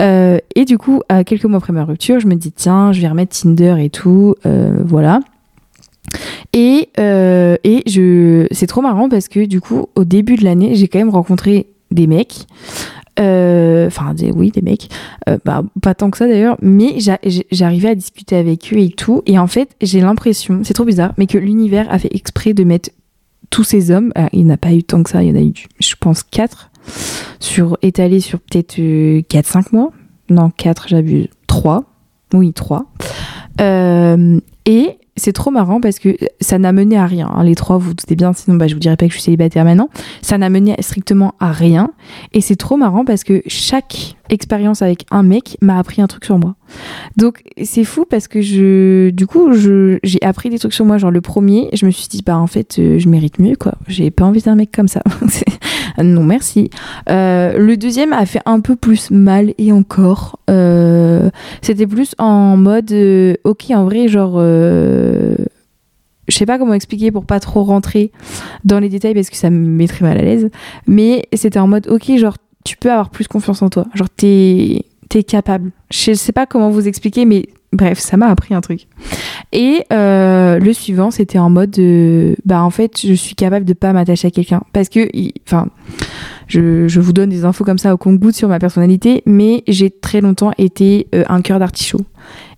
Euh, 0.00 0.38
et 0.54 0.64
du 0.64 0.78
coup, 0.78 1.02
à 1.10 1.24
quelques 1.24 1.44
mois 1.44 1.58
après 1.58 1.74
ma 1.74 1.84
rupture, 1.84 2.20
je 2.20 2.26
me 2.26 2.34
dis 2.34 2.52
tiens, 2.52 2.92
je 2.92 3.02
vais 3.02 3.08
remettre 3.08 3.38
Tinder 3.38 3.76
et 3.78 3.90
tout, 3.90 4.34
euh, 4.46 4.78
voilà. 4.84 5.20
Et, 6.52 6.88
euh, 6.98 7.56
et 7.64 7.82
je, 7.86 8.46
c'est 8.50 8.66
trop 8.66 8.80
marrant 8.80 9.08
parce 9.08 9.28
que 9.28 9.44
du 9.46 9.60
coup, 9.60 9.86
au 9.94 10.04
début 10.04 10.36
de 10.36 10.44
l'année, 10.44 10.74
j'ai 10.74 10.88
quand 10.88 10.98
même 10.98 11.10
rencontré 11.10 11.66
des 11.90 12.06
mecs. 12.06 12.46
Euh, 13.18 13.86
enfin, 13.86 14.14
oui, 14.34 14.50
des 14.50 14.62
mecs. 14.62 14.88
Euh, 15.28 15.38
bah, 15.44 15.62
pas 15.82 15.94
tant 15.94 16.10
que 16.10 16.18
ça 16.18 16.26
d'ailleurs, 16.26 16.56
mais 16.62 16.96
j'arrivais 17.50 17.90
à 17.90 17.94
discuter 17.94 18.36
avec 18.36 18.72
eux 18.72 18.78
et 18.78 18.90
tout. 18.90 19.22
Et 19.26 19.38
en 19.38 19.46
fait, 19.46 19.70
j'ai 19.80 20.00
l'impression, 20.00 20.60
c'est 20.64 20.74
trop 20.74 20.84
bizarre, 20.84 21.12
mais 21.18 21.26
que 21.26 21.38
l'univers 21.38 21.86
a 21.90 21.98
fait 21.98 22.14
exprès 22.14 22.54
de 22.54 22.64
mettre 22.64 22.90
tous 23.50 23.64
ces 23.64 23.90
hommes. 23.90 24.12
il 24.32 24.46
n'a 24.46 24.56
pas 24.56 24.72
eu 24.72 24.82
tant 24.82 25.02
que 25.02 25.10
ça, 25.10 25.22
il 25.22 25.28
y 25.28 25.32
en 25.32 25.36
a 25.36 25.42
eu, 25.42 25.52
je 25.80 25.94
pense, 25.98 26.22
4 26.22 26.70
sur, 27.40 27.76
étalés 27.82 28.20
sur 28.20 28.40
peut-être 28.40 28.76
4-5 28.76 29.66
mois. 29.72 29.92
Non, 30.30 30.50
4, 30.50 30.88
j'abuse. 30.88 31.28
3. 31.46 31.84
Oui, 32.32 32.52
3. 32.52 32.86
et 33.58 34.99
c'est 35.20 35.34
trop 35.34 35.50
marrant 35.50 35.80
parce 35.80 35.98
que 35.98 36.16
ça 36.40 36.58
n'a 36.58 36.72
mené 36.72 36.96
à 36.96 37.06
rien. 37.06 37.30
Hein. 37.30 37.44
Les 37.44 37.54
trois, 37.54 37.76
vous, 37.76 37.88
vous 37.88 37.94
doutez 37.94 38.16
bien, 38.16 38.32
sinon 38.32 38.56
bah, 38.56 38.68
je 38.68 38.74
vous 38.74 38.80
dirais 38.80 38.96
pas 38.96 39.06
que 39.06 39.12
je 39.12 39.16
suis 39.16 39.24
célibataire 39.24 39.64
maintenant. 39.64 39.90
Ça 40.22 40.38
n'a 40.38 40.48
mené 40.48 40.74
strictement 40.80 41.34
à 41.40 41.52
rien. 41.52 41.90
Et 42.32 42.40
c'est 42.40 42.56
trop 42.56 42.78
marrant 42.78 43.04
parce 43.04 43.22
que 43.22 43.42
chaque 43.46 44.16
expérience 44.30 44.80
avec 44.80 45.04
un 45.10 45.22
mec 45.22 45.58
m'a 45.60 45.78
appris 45.78 46.00
un 46.00 46.06
truc 46.06 46.24
sur 46.24 46.38
moi. 46.38 46.54
Donc 47.16 47.42
c'est 47.62 47.84
fou 47.84 48.04
parce 48.08 48.28
que 48.28 48.40
je, 48.40 49.10
du 49.10 49.26
coup, 49.26 49.52
j'ai 49.52 50.22
appris 50.22 50.50
des 50.50 50.58
trucs 50.58 50.74
sur 50.74 50.84
moi. 50.84 50.98
Genre 50.98 51.10
le 51.10 51.20
premier, 51.20 51.68
je 51.72 51.86
me 51.86 51.90
suis 51.90 52.08
dit, 52.08 52.22
bah 52.24 52.38
en 52.38 52.46
fait, 52.46 52.78
euh, 52.78 52.98
je 52.98 53.08
mérite 53.08 53.38
mieux, 53.38 53.56
quoi. 53.56 53.74
J'ai 53.88 54.10
pas 54.10 54.24
envie 54.24 54.42
d'un 54.42 54.54
mec 54.54 54.70
comme 54.72 54.88
ça. 54.88 55.02
non, 56.02 56.24
merci. 56.24 56.70
Euh, 57.08 57.58
le 57.58 57.76
deuxième 57.76 58.12
a 58.12 58.26
fait 58.26 58.42
un 58.46 58.60
peu 58.60 58.76
plus 58.76 59.10
mal 59.10 59.54
et 59.58 59.72
encore. 59.72 60.38
Euh, 60.48 61.30
c'était 61.62 61.86
plus 61.86 62.14
en 62.18 62.56
mode, 62.56 62.92
ok, 63.44 63.70
en 63.70 63.84
vrai, 63.84 64.08
genre 64.08 64.40
je 66.30 66.36
sais 66.36 66.46
pas 66.46 66.58
comment 66.58 66.74
expliquer 66.74 67.10
pour 67.10 67.26
pas 67.26 67.40
trop 67.40 67.64
rentrer 67.64 68.12
dans 68.64 68.78
les 68.78 68.88
détails 68.88 69.14
parce 69.14 69.30
que 69.30 69.36
ça 69.36 69.50
me 69.50 69.68
mettrait 69.68 70.04
mal 70.04 70.16
à 70.16 70.22
l'aise. 70.22 70.50
Mais 70.86 71.26
c'était 71.34 71.58
en 71.58 71.66
mode, 71.66 71.88
ok, 71.88 72.16
genre, 72.16 72.36
tu 72.64 72.76
peux 72.76 72.90
avoir 72.90 73.10
plus 73.10 73.26
confiance 73.26 73.62
en 73.62 73.68
toi. 73.68 73.86
Genre, 73.94 74.08
t'es 74.08 74.84
es 75.18 75.22
capable. 75.22 75.70
Je 75.90 76.12
sais 76.12 76.32
pas 76.32 76.46
comment 76.46 76.70
vous 76.70 76.86
expliquer, 76.88 77.24
mais 77.24 77.48
bref, 77.72 77.98
ça 77.98 78.16
m'a 78.16 78.28
appris 78.28 78.54
un 78.54 78.60
truc. 78.60 78.86
Et 79.52 79.84
euh, 79.92 80.58
le 80.58 80.72
suivant, 80.72 81.10
c'était 81.10 81.38
en 81.38 81.50
mode, 81.50 81.76
bah 82.44 82.62
en 82.62 82.70
fait, 82.70 83.00
je 83.00 83.14
suis 83.14 83.34
capable 83.34 83.64
de 83.64 83.72
pas 83.72 83.92
m'attacher 83.92 84.28
à 84.28 84.30
quelqu'un 84.30 84.62
parce 84.72 84.88
que, 84.88 85.08
enfin, 85.46 85.68
je, 86.46 86.88
je, 86.88 87.00
vous 87.00 87.12
donne 87.12 87.30
des 87.30 87.44
infos 87.44 87.64
comme 87.64 87.78
ça 87.78 87.94
au 87.94 87.96
compte-goutte 87.96 88.34
sur 88.34 88.48
ma 88.48 88.58
personnalité, 88.58 89.22
mais 89.26 89.62
j'ai 89.68 89.90
très 89.90 90.20
longtemps 90.20 90.52
été 90.58 91.06
euh, 91.14 91.24
un 91.28 91.42
cœur 91.42 91.58
d'artichaut. 91.58 92.00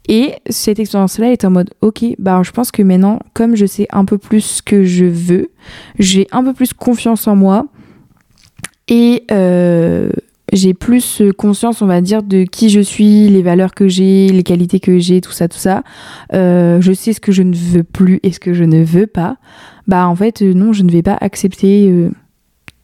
Et 0.09 0.35
cette 0.49 0.81
expérience-là 0.81 1.31
est 1.31 1.45
en 1.45 1.51
mode, 1.51 1.71
ok, 1.81 2.05
bah 2.19 2.43
je 2.43 2.51
pense 2.51 2.73
que 2.73 2.83
maintenant, 2.83 3.21
comme 3.35 3.55
je 3.55 3.67
sais 3.67 3.87
un 3.91 4.05
peu 4.05 4.19
plus 4.19 4.41
ce 4.41 4.62
que 4.62 4.83
je 4.83 5.05
veux, 5.05 5.51
j'ai 5.99 6.27
un 6.33 6.43
peu 6.43 6.55
plus 6.55 6.73
confiance 6.73 7.29
en 7.29 7.37
moi 7.37 7.67
et 8.88 9.25
euh, 9.31 10.11
j'ai 10.53 10.75
plus 10.75 11.23
conscience, 11.37 11.83
on 11.83 11.87
va 11.87 12.01
dire, 12.01 12.23
de 12.23 12.45
qui 12.45 12.69
je 12.69 12.81
suis, 12.81 13.29
les 13.29 13.43
valeurs 13.43 13.75
que 13.75 13.88
j'ai, 13.88 14.29
les 14.29 14.43
qualités 14.43 14.81
que 14.81 14.99
j'ai, 14.99 15.21
tout 15.21 15.33
ça, 15.33 15.49
tout 15.49 15.59
ça. 15.59 15.83
Euh, 16.35 16.81
je 16.81 16.93
sais 16.93 17.12
ce 17.12 17.21
que 17.21 17.33
je 17.33 17.43
ne 17.43 17.55
veux 17.55 17.83
plus 17.83 18.21
et 18.23 18.33
ce 18.33 18.38
que 18.38 18.53
je 18.53 18.65
ne 18.65 18.85
veux 18.85 19.07
pas. 19.07 19.38
Bah 19.88 20.07
en 20.07 20.15
fait, 20.15 20.43
non, 20.43 20.73
je 20.73 20.83
ne 20.83 20.93
vais 20.93 21.03
pas 21.03 21.17
accepter 21.21 21.88
euh, 21.91 22.11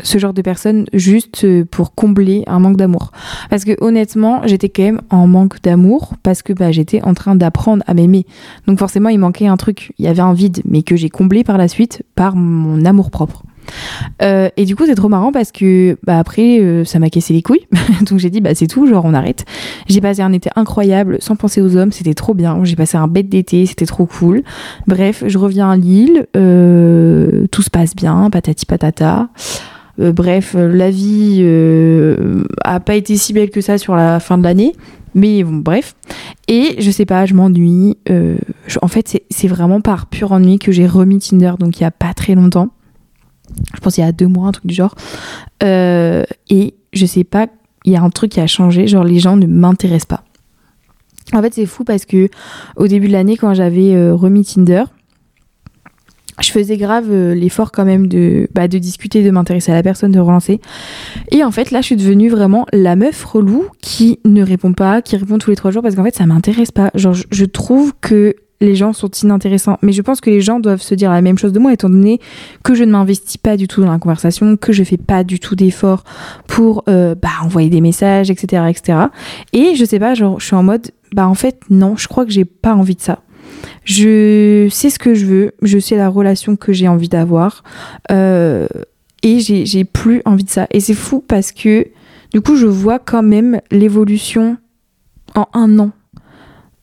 ce 0.03 0.19
genre 0.19 0.33
de 0.33 0.43
personne 0.43 0.87
juste 0.93 1.45
euh, 1.45 1.65
pour 1.65 1.95
combler 1.95 2.43
un 2.47 2.59
manque 2.59 2.77
d'amour. 2.77 3.13
Parce 3.51 3.65
que 3.65 3.73
honnêtement, 3.83 4.43
j'étais 4.47 4.69
quand 4.69 4.83
même 4.83 5.01
en 5.11 5.27
manque 5.27 5.61
d'amour 5.63 6.15
parce 6.23 6.43
que 6.43 6.53
bah, 6.53 6.73
j'étais 6.73 7.03
en 7.03 7.15
train 7.15 7.35
d'apprendre 7.35 7.85
à 7.87 7.95
m'aimer. 7.95 8.27
Donc 8.67 8.79
forcément, 8.79 9.09
il 9.09 9.19
manquait 9.19 9.47
un 9.47 9.57
truc. 9.57 9.93
Il 9.99 10.05
y 10.05 10.09
avait 10.09 10.21
un 10.21 10.33
vide, 10.33 10.63
mais 10.65 10.83
que 10.83 10.97
j'ai 10.97 11.11
comblé 11.11 11.45
par 11.45 11.59
la 11.59 11.69
suite 11.69 12.03
par 12.15 12.35
mon 12.35 12.85
amour 12.85 13.11
propre. 13.11 13.43
Euh, 14.23 14.49
et 14.57 14.65
du 14.65 14.77
coup, 14.77 14.85
c'est 14.87 14.95
trop 14.95 15.09
marrant 15.09 15.33
parce 15.33 15.53
que 15.53 15.97
bah, 16.05 16.19
après, 16.19 16.61
euh, 16.61 16.85
ça 16.85 16.99
m'a 16.99 17.11
cassé 17.11 17.33
les 17.33 17.43
couilles. 17.43 17.67
Donc 18.09 18.19
j'ai 18.19 18.31
dit, 18.31 18.41
bah 18.41 18.55
c'est 18.55 18.67
tout, 18.67 18.87
genre 18.87 19.05
on 19.05 19.15
arrête. 19.15 19.45
J'ai 19.89 20.01
passé 20.01 20.23
un 20.23 20.33
été 20.33 20.51
incroyable 20.57 21.19
sans 21.21 21.37
penser 21.37 21.61
aux 21.61 21.77
hommes, 21.77 21.93
c'était 21.93 22.15
trop 22.15 22.35
bien. 22.35 22.59
J'ai 22.65 22.77
passé 22.77 22.97
un 22.97 23.09
bête 23.09 23.29
d'été, 23.29 23.67
c'était 23.67 23.87
trop 23.87 24.07
cool. 24.07 24.43
Bref, 24.87 25.25
je 25.27 25.39
reviens 25.39 25.71
à 25.71 25.77
Lille, 25.77 26.27
tout 26.33 27.63
se 27.63 27.71
passe 27.71 27.95
bien, 27.95 28.29
patati 28.31 28.67
patata. 28.67 29.29
Euh, 30.01 30.13
bref, 30.13 30.55
euh, 30.57 30.73
la 30.73 30.91
vie 30.91 31.39
euh, 31.41 32.45
a 32.63 32.79
pas 32.81 32.95
été 32.95 33.17
si 33.17 33.33
belle 33.33 33.51
que 33.51 33.61
ça 33.61 33.79
sur 33.79 33.97
la 33.97 34.21
fin 34.21 34.39
de 34.39 34.45
l'année. 34.45 34.75
Mais 35.15 35.43
bon, 35.43 35.57
bref. 35.57 35.97
Et 36.47 36.77
je 36.79 36.91
sais 36.91 37.07
pas, 37.07 37.27
je 37.27 37.35
m'ennuie. 37.35 37.97
en 38.83 38.89
fait, 38.89 39.23
c'est 39.31 39.49
vraiment 39.49 39.81
par 39.81 40.07
pur 40.07 40.33
ennui 40.33 40.59
que 40.59 40.71
j'ai 40.71 40.87
remis 40.87 41.19
Tinder, 41.19 41.55
donc 41.59 41.79
il 41.79 41.83
y 41.83 41.87
a 41.87 41.91
pas 41.91 42.15
très 42.15 42.35
longtemps. 42.35 42.69
Je 43.75 43.81
pense 43.81 43.97
il 43.99 44.01
y 44.01 44.05
a 44.05 44.13
deux 44.13 44.27
mois, 44.27 44.49
un 44.49 44.53
truc 44.53 44.67
du 44.67 44.75
genre. 44.75 44.95
et 45.63 46.75
je 46.93 47.07
sais 47.07 47.25
pas, 47.25 47.47
il 47.85 47.93
y 47.93 47.97
a 47.97 48.03
un 48.03 48.11
truc 48.11 48.33
qui 48.33 48.41
a 48.41 48.47
changé, 48.47 48.87
genre 48.87 49.05
les 49.05 49.19
gens 49.19 49.37
ne 49.37 49.47
m'intéressent 49.47 50.07
pas. 50.07 50.25
En 51.35 51.43
fait, 51.43 51.53
c'est 51.55 51.67
fou 51.67 51.85
parce 51.85 52.07
que 52.07 52.29
au 52.77 52.87
début 52.87 53.09
de 53.09 53.13
l'année, 53.13 53.37
quand 53.37 53.53
j'avais 53.53 54.11
remis 54.11 54.45
Tinder, 54.45 54.85
je 56.41 56.51
faisais 56.51 56.77
grave 56.77 57.07
euh, 57.11 57.35
l'effort 57.35 57.73
quand 57.73 57.85
même 57.85 58.07
de, 58.07 58.49
bah, 58.55 58.69
de 58.69 58.79
discuter, 58.79 59.25
de 59.25 59.31
m'intéresser 59.31 59.73
à 59.73 59.75
la 59.75 59.83
personne, 59.83 60.13
de 60.13 60.21
relancer. 60.21 60.61
Et 61.31 61.43
en 61.43 61.51
fait, 61.51 61.71
là, 61.71 61.81
je 61.81 61.87
suis 61.87 61.97
devenue 61.97 62.29
vraiment 62.29 62.67
la 62.73 62.97
meuf 62.97 63.25
relou 63.25 63.67
qui 63.81 64.21
ne 64.25 64.43
répond 64.43 64.73
pas, 64.73 65.03
qui 65.03 65.17
répond 65.17 65.39
tous 65.39 65.51
les 65.51 65.57
trois 65.57 65.71
jours 65.71 65.83
parce 65.83 65.95
qu'en 65.95 66.05
fait, 66.05 66.15
ça 66.15 66.27
m'intéresse 66.27 66.71
pas. 66.71 66.91
Genre, 66.95 67.15
je 67.31 67.45
trouve 67.45 67.93
que 68.01 68.37
les 68.61 68.75
gens 68.75 68.93
sont 68.93 69.11
inintéressants. 69.23 69.79
Mais 69.83 69.93
je 69.93 70.03
pense 70.03 70.21
que 70.21 70.31
les 70.31 70.41
gens 70.41 70.61
doivent 70.61 70.83
se 70.83 70.95
dire 70.95 71.11
la 71.11 71.23
même 71.23 71.39
chose 71.39 71.53
de 71.53 71.59
moi, 71.59 71.73
étant 71.73 71.89
donné 71.89 72.21
que 72.65 72.75
je 72.75 72.85
ne 72.85 72.91
m'investis 72.91 73.37
pas 73.37 73.57
du 73.57 73.69
tout 73.69 73.81
dans 73.83 73.91
la 73.91 73.99
conversation, 73.99 74.57
que 74.57 74.73
je 74.73 74.83
fais 74.85 74.97
pas 74.97 75.25
du 75.25 75.39
tout 75.41 75.55
d'efforts 75.55 76.05
pour 76.47 76.85
euh, 76.89 77.15
bah, 77.15 77.29
envoyer 77.43 77.71
des 77.71 77.81
messages, 77.81 78.31
etc., 78.31 78.65
etc. 78.69 78.99
Et 79.53 79.75
je 79.75 79.85
sais 79.85 79.99
pas, 79.99 80.15
genre, 80.15 80.41
je 80.41 80.47
suis 80.47 80.57
en 80.57 80.63
mode, 80.63 80.91
bah 81.13 81.29
en 81.29 81.35
fait, 81.35 81.61
non, 81.71 81.97
je 81.97 82.09
crois 82.09 82.25
que 82.25 82.33
j'ai 82.33 82.45
pas 82.45 82.75
envie 82.75 82.97
de 82.97 83.01
ça. 83.01 83.21
Je 83.85 84.69
sais 84.71 84.91
ce 84.91 84.99
que 84.99 85.15
je 85.15 85.25
veux, 85.25 85.53
je 85.63 85.79
sais 85.79 85.97
la 85.97 86.09
relation 86.09 86.57
que 86.57 86.73
j'ai 86.73 86.89
envie 86.89 87.09
d'avoir. 87.09 87.63
Euh, 88.11 88.67
et 89.23 89.41
j'ai 89.41 89.85
plus 89.85 90.23
envie 90.25 90.45
de 90.45 90.51
ça. 90.51 90.67
Et 90.71 90.81
c'est 90.81 90.95
fou 90.95 91.25
parce 91.27 91.53
que 91.53 91.89
du 92.33 92.41
coup, 92.41 92.57
je 92.57 92.67
vois 92.67 92.99
quand 92.99 93.23
même 93.23 93.61
l'évolution 93.71 94.59
en 95.35 95.47
un 95.55 95.79
an 95.79 95.91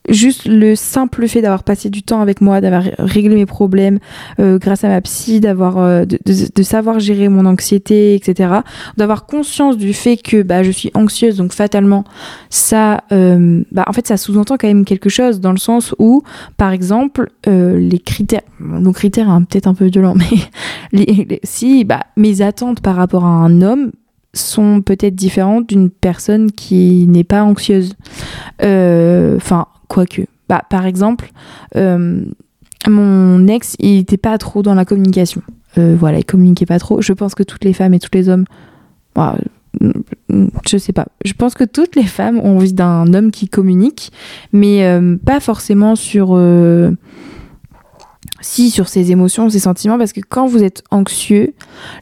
juste 0.09 0.45
le 0.45 0.75
simple 0.75 1.27
fait 1.27 1.41
d'avoir 1.41 1.63
passé 1.63 1.89
du 1.89 2.03
temps 2.03 2.21
avec 2.21 2.41
moi, 2.41 2.61
d'avoir 2.61 2.83
réglé 2.99 3.35
mes 3.35 3.45
problèmes 3.45 3.99
euh, 4.39 4.57
grâce 4.57 4.83
à 4.83 4.89
ma 4.89 5.01
psy, 5.01 5.39
d'avoir 5.39 5.77
euh, 5.77 6.05
de, 6.05 6.63
savoir 6.63 6.99
gérer 6.99 7.29
mon 7.29 7.45
anxiété, 7.45 8.15
etc. 8.15 8.59
D'avoir 8.97 9.25
conscience 9.25 9.77
du 9.77 9.93
fait 9.93 10.17
que 10.17 10.41
bah, 10.41 10.63
je 10.63 10.71
suis 10.71 10.91
anxieuse, 10.93 11.37
donc 11.37 11.53
fatalement, 11.53 12.03
ça, 12.49 13.03
euh, 13.11 13.63
bah, 13.71 13.85
en 13.87 13.93
fait, 13.93 14.07
ça 14.07 14.17
sous-entend 14.17 14.57
quand 14.57 14.67
même 14.67 14.85
quelque 14.85 15.09
chose 15.09 15.39
dans 15.39 15.51
le 15.51 15.57
sens 15.57 15.93
où, 15.99 16.23
par 16.57 16.71
exemple, 16.71 17.31
les 17.45 17.99
critères, 17.99 18.41
nos 18.59 18.91
critères, 18.91 19.29
hein, 19.29 19.43
peut-être 19.43 19.67
un 19.67 19.73
peu 19.73 19.85
violents, 19.85 20.15
mais 20.93 21.39
si 21.43 21.83
bah, 21.83 22.01
mes 22.17 22.41
attentes 22.41 22.81
par 22.81 22.95
rapport 22.95 23.25
à 23.25 23.29
un 23.29 23.61
homme 23.61 23.91
sont 24.33 24.81
peut-être 24.81 25.15
différentes 25.15 25.69
d'une 25.69 25.89
personne 25.89 26.51
qui 26.51 27.05
n'est 27.07 27.23
pas 27.23 27.43
anxieuse. 27.43 27.95
Enfin, 28.59 29.67
Quoique. 29.95 30.23
Bah, 30.49 30.61
par 30.69 30.85
exemple, 30.85 31.31
euh, 31.77 32.25
mon 32.85 33.47
ex, 33.47 33.77
il 33.79 33.95
n'était 33.95 34.17
pas 34.17 34.37
trop 34.37 34.61
dans 34.61 34.73
la 34.73 34.83
communication. 34.83 35.41
Euh, 35.77 35.95
voilà, 35.97 36.17
il 36.17 36.25
communiquait 36.25 36.65
pas 36.65 36.79
trop. 36.79 37.01
Je 37.01 37.13
pense 37.13 37.33
que 37.33 37.43
toutes 37.43 37.63
les 37.63 37.71
femmes 37.71 37.93
et 37.93 37.99
tous 37.99 38.09
les 38.11 38.27
hommes. 38.27 38.43
Bah, 39.15 39.37
je 39.79 40.77
sais 40.77 40.91
pas. 40.91 41.05
Je 41.23 41.31
pense 41.31 41.53
que 41.53 41.63
toutes 41.63 41.95
les 41.95 42.03
femmes 42.03 42.39
ont 42.39 42.57
envie 42.57 42.73
d'un 42.73 43.13
homme 43.13 43.31
qui 43.31 43.47
communique, 43.47 44.11
mais 44.51 44.85
euh, 44.85 45.15
pas 45.15 45.39
forcément 45.39 45.95
sur 45.95 46.37
si 48.41 48.69
sur 48.69 48.87
ses 48.87 49.11
émotions, 49.11 49.49
ses 49.49 49.59
sentiments, 49.59 49.97
parce 49.97 50.13
que 50.13 50.21
quand 50.21 50.47
vous 50.47 50.63
êtes 50.63 50.83
anxieux, 50.91 51.53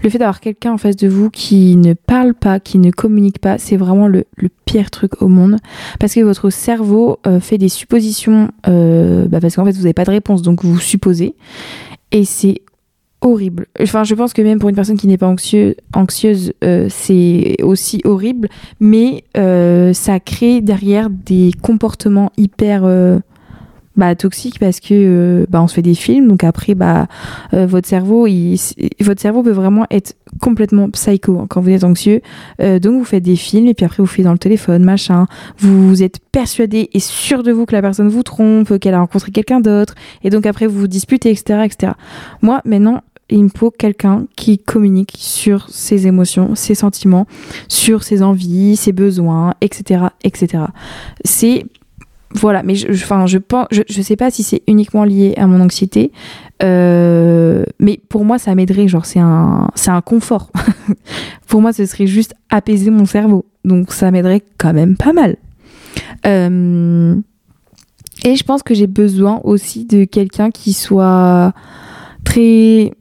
le 0.01 0.09
fait 0.09 0.17
d'avoir 0.17 0.39
quelqu'un 0.39 0.73
en 0.73 0.77
face 0.77 0.95
de 0.95 1.07
vous 1.07 1.29
qui 1.29 1.75
ne 1.75 1.93
parle 1.93 2.33
pas, 2.33 2.59
qui 2.59 2.79
ne 2.79 2.91
communique 2.91 3.39
pas, 3.39 3.57
c'est 3.57 3.77
vraiment 3.77 4.07
le, 4.07 4.25
pire 4.65 4.89
truc 4.89 5.21
au 5.21 5.27
monde, 5.27 5.57
parce 5.99 6.13
que 6.13 6.21
votre 6.21 6.49
cerveau 6.49 7.19
euh, 7.27 7.39
fait 7.39 7.57
des 7.57 7.69
suppositions, 7.69 8.49
euh, 8.67 9.27
bah 9.27 9.39
parce 9.39 9.55
qu'en 9.55 9.65
fait 9.65 9.71
vous 9.71 9.83
n'avez 9.83 9.93
pas 9.93 10.05
de 10.05 10.11
réponse, 10.11 10.41
donc 10.41 10.63
vous 10.63 10.79
supposez, 10.79 11.35
et 12.11 12.25
c'est 12.25 12.61
horrible. 13.21 13.67
Enfin, 13.79 14.03
je 14.03 14.15
pense 14.15 14.33
que 14.33 14.41
même 14.41 14.59
pour 14.59 14.69
une 14.69 14.75
personne 14.75 14.97
qui 14.97 15.07
n'est 15.07 15.17
pas 15.17 15.27
anxieuse, 15.27 15.75
anxieuse 15.93 16.53
euh, 16.63 16.87
c'est 16.89 17.57
aussi 17.61 18.01
horrible, 18.03 18.49
mais 18.79 19.23
ça 19.93 20.19
crée 20.19 20.61
derrière 20.61 21.09
des 21.09 21.51
comportements 21.61 22.31
hyper 22.37 22.83
bah, 23.95 24.15
toxique 24.15 24.59
parce 24.59 24.79
que 24.79 24.93
euh, 24.93 25.45
bah, 25.49 25.61
on 25.61 25.67
se 25.67 25.75
fait 25.75 25.83
des 25.83 25.93
films 25.93 26.27
donc 26.27 26.43
après 26.43 26.73
bah 26.73 27.07
euh, 27.53 27.67
votre 27.67 27.87
cerveau 27.87 28.25
il, 28.25 28.57
votre 29.01 29.21
cerveau 29.21 29.43
peut 29.43 29.51
vraiment 29.51 29.85
être 29.91 30.15
complètement 30.41 30.89
psycho 30.89 31.39
hein, 31.39 31.45
quand 31.47 31.61
vous 31.61 31.69
êtes 31.69 31.83
anxieux 31.83 32.21
euh, 32.59 32.79
donc 32.79 32.97
vous 32.97 33.05
faites 33.05 33.23
des 33.23 33.35
films 33.35 33.67
et 33.67 33.75
puis 33.75 33.85
après 33.85 34.01
vous 34.01 34.07
faites 34.07 34.25
dans 34.25 34.31
le 34.31 34.39
téléphone 34.39 34.83
machin 34.83 35.27
vous, 35.59 36.01
êtes 36.01 36.19
persuadé 36.31 36.89
et 36.93 36.99
sûr 36.99 37.43
de 37.43 37.51
vous 37.51 37.67
que 37.67 37.73
la 37.73 37.81
personne 37.81 38.09
vous 38.09 38.23
trompe 38.23 38.79
qu'elle 38.79 38.95
a 38.95 38.99
rencontré 38.99 39.31
quelqu'un 39.31 39.59
d'autre 39.59 39.93
et 40.23 40.31
donc 40.31 40.47
après 40.47 40.65
vous 40.65 40.79
vous 40.79 40.87
disputez 40.87 41.29
etc 41.29 41.61
etc 41.63 41.93
moi 42.41 42.61
maintenant 42.65 43.01
il 43.29 43.43
me 43.43 43.49
faut 43.49 43.71
quelqu'un 43.71 44.25
qui 44.35 44.59
communique 44.59 45.13
sur 45.17 45.69
ses 45.69 46.07
émotions, 46.07 46.55
ses 46.55 46.75
sentiments, 46.75 47.25
sur 47.67 48.03
ses 48.03 48.21
envies, 48.21 48.75
ses 48.75 48.91
besoins, 48.91 49.55
etc., 49.61 50.05
etc. 50.23 50.65
C'est 51.23 51.65
voilà, 52.33 52.63
mais 52.63 52.75
je, 52.75 52.91
enfin, 52.91 53.25
je 53.25 53.37
pense, 53.37 53.67
je, 53.71 54.01
sais 54.01 54.15
pas 54.15 54.31
si 54.31 54.43
c'est 54.43 54.63
uniquement 54.67 55.03
lié 55.03 55.33
à 55.37 55.47
mon 55.47 55.61
anxiété, 55.61 56.11
euh, 56.63 57.63
mais 57.79 57.99
pour 58.09 58.25
moi, 58.25 58.39
ça 58.39 58.55
m'aiderait. 58.55 58.87
Genre, 58.87 59.05
c'est 59.05 59.19
un, 59.19 59.69
c'est 59.75 59.91
un 59.91 60.01
confort. 60.01 60.51
pour 61.47 61.61
moi, 61.61 61.73
ce 61.73 61.85
serait 61.85 62.07
juste 62.07 62.33
apaiser 62.49 62.89
mon 62.89 63.05
cerveau. 63.05 63.45
Donc, 63.65 63.91
ça 63.91 64.11
m'aiderait 64.11 64.41
quand 64.57 64.73
même 64.73 64.97
pas 64.97 65.13
mal. 65.13 65.37
Euh, 66.25 67.15
et 68.23 68.35
je 68.35 68.43
pense 68.43 68.63
que 68.63 68.73
j'ai 68.73 68.87
besoin 68.87 69.41
aussi 69.43 69.85
de 69.85 70.05
quelqu'un 70.05 70.49
qui 70.49 70.73
soit 70.73 71.53
très 72.23 72.93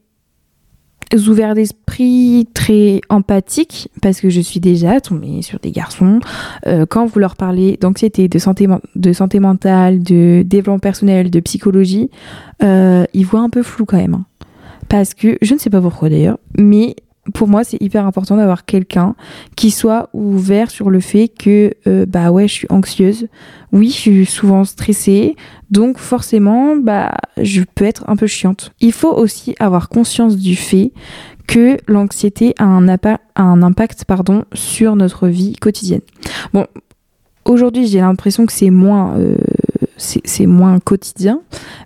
ouvert 1.14 1.54
d'esprit, 1.54 2.48
très 2.54 3.00
empathique, 3.08 3.88
parce 4.00 4.20
que 4.20 4.30
je 4.30 4.40
suis 4.40 4.60
déjà 4.60 5.00
tombée 5.00 5.42
sur 5.42 5.58
des 5.58 5.70
garçons. 5.70 6.20
Euh, 6.66 6.86
quand 6.88 7.06
vous 7.06 7.18
leur 7.18 7.36
parlez 7.36 7.78
d'anxiété, 7.80 8.28
de 8.28 8.38
santé, 8.38 8.66
de 8.96 9.12
santé 9.12 9.40
mentale, 9.40 10.02
de 10.02 10.42
développement 10.44 10.78
personnel, 10.78 11.30
de 11.30 11.40
psychologie, 11.40 12.10
euh, 12.62 13.04
ils 13.14 13.26
voient 13.26 13.40
un 13.40 13.50
peu 13.50 13.62
flou 13.62 13.84
quand 13.84 13.96
même. 13.96 14.14
Hein. 14.14 14.24
Parce 14.88 15.14
que, 15.14 15.38
je 15.40 15.54
ne 15.54 15.58
sais 15.58 15.70
pas 15.70 15.80
pourquoi 15.80 16.08
d'ailleurs, 16.08 16.38
mais 16.58 16.96
pour 17.34 17.46
moi, 17.46 17.62
c'est 17.62 17.80
hyper 17.80 18.04
important 18.04 18.36
d'avoir 18.36 18.64
quelqu'un 18.64 19.14
qui 19.54 19.70
soit 19.70 20.08
ouvert 20.12 20.72
sur 20.72 20.90
le 20.90 20.98
fait 20.98 21.28
que, 21.28 21.72
euh, 21.86 22.04
bah 22.04 22.32
ouais, 22.32 22.48
je 22.48 22.52
suis 22.52 22.66
anxieuse. 22.68 23.28
Oui, 23.70 23.90
je 23.90 23.94
suis 23.94 24.26
souvent 24.26 24.64
stressée. 24.64 25.36
Donc, 25.70 25.98
forcément, 25.98 26.74
bah, 26.76 27.14
je 27.40 27.62
peux 27.62 27.84
être 27.84 28.04
un 28.08 28.16
peu 28.16 28.26
chiante. 28.26 28.72
Il 28.80 28.92
faut 28.92 29.12
aussi 29.12 29.54
avoir 29.60 29.88
conscience 29.88 30.36
du 30.36 30.56
fait 30.56 30.92
que 31.46 31.76
l'anxiété 31.86 32.54
a 32.58 32.64
un, 32.64 32.88
impact 33.62 34.04
sur 34.54 34.96
notre 34.96 35.28
vie 35.28 35.54
quotidienne. 35.54 36.02
Bon, 36.52 36.66
aujourd'hui, 37.44 37.86
j'ai 37.86 38.00
l'impression 38.00 38.46
que 38.46 38.52
c'est 38.52 38.70
moins. 38.70 39.16
Euh, 39.16 39.36
c'est 40.02 40.46
moins 40.46 40.78
quotidien. 40.78 41.40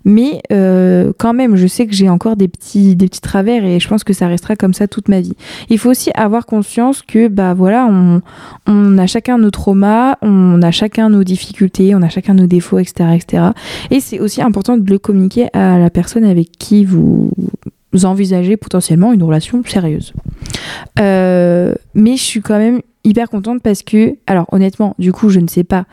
Mais 0.05 0.41
euh, 0.51 1.11
quand 1.17 1.33
même, 1.33 1.55
je 1.55 1.67
sais 1.67 1.85
que 1.87 1.93
j'ai 1.93 2.09
encore 2.09 2.35
des 2.35 2.47
petits, 2.47 2.95
des 2.95 3.07
petits 3.07 3.21
travers 3.21 3.63
et 3.63 3.79
je 3.79 3.87
pense 3.87 4.03
que 4.03 4.13
ça 4.13 4.27
restera 4.27 4.55
comme 4.55 4.73
ça 4.73 4.87
toute 4.87 5.07
ma 5.07 5.21
vie. 5.21 5.33
Il 5.69 5.77
faut 5.77 5.89
aussi 5.89 6.11
avoir 6.15 6.45
conscience 6.45 7.01
que, 7.01 7.27
bah 7.27 7.53
voilà, 7.53 7.87
on, 8.65 8.97
a 8.97 9.07
chacun 9.07 9.37
nos 9.37 9.51
traumas, 9.51 10.17
on 10.21 10.61
a 10.61 10.71
chacun 10.71 11.09
nos 11.09 11.23
difficultés, 11.23 11.95
on 11.95 12.01
a 12.01 12.09
chacun 12.09 12.33
nos 12.33 12.47
défauts, 12.47 12.79
etc. 12.79 13.09
etc. 13.15 13.43
Et 13.91 13.99
c'est 13.99 14.19
aussi 14.19 14.41
important 14.41 14.77
de 14.77 14.89
le 14.89 14.99
communiquer 14.99 15.47
à 15.53 15.77
la 15.77 15.89
personne 15.89 16.23
avec 16.23 16.51
qui 16.57 16.85
vous 16.85 17.31
envisagez 18.03 18.57
potentiellement 18.57 19.13
une 19.13 19.23
relation 19.23 19.63
sérieuse. 19.65 20.13
Euh, 20.99 21.73
mais 21.93 22.17
je 22.17 22.23
suis 22.23 22.41
quand 22.41 22.57
même 22.57 22.81
hyper 23.03 23.29
contente 23.29 23.61
parce 23.61 23.83
que, 23.83 24.15
alors 24.27 24.45
honnêtement, 24.51 24.95
du 24.99 25.11
coup, 25.11 25.29
je 25.29 25.39
ne 25.39 25.47
sais 25.47 25.63
pas 25.63 25.85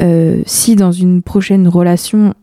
euh, 0.00 0.42
si 0.46 0.76
dans 0.76 0.92
une 0.92 1.22
prochaine 1.22 1.68
relation 1.68 2.34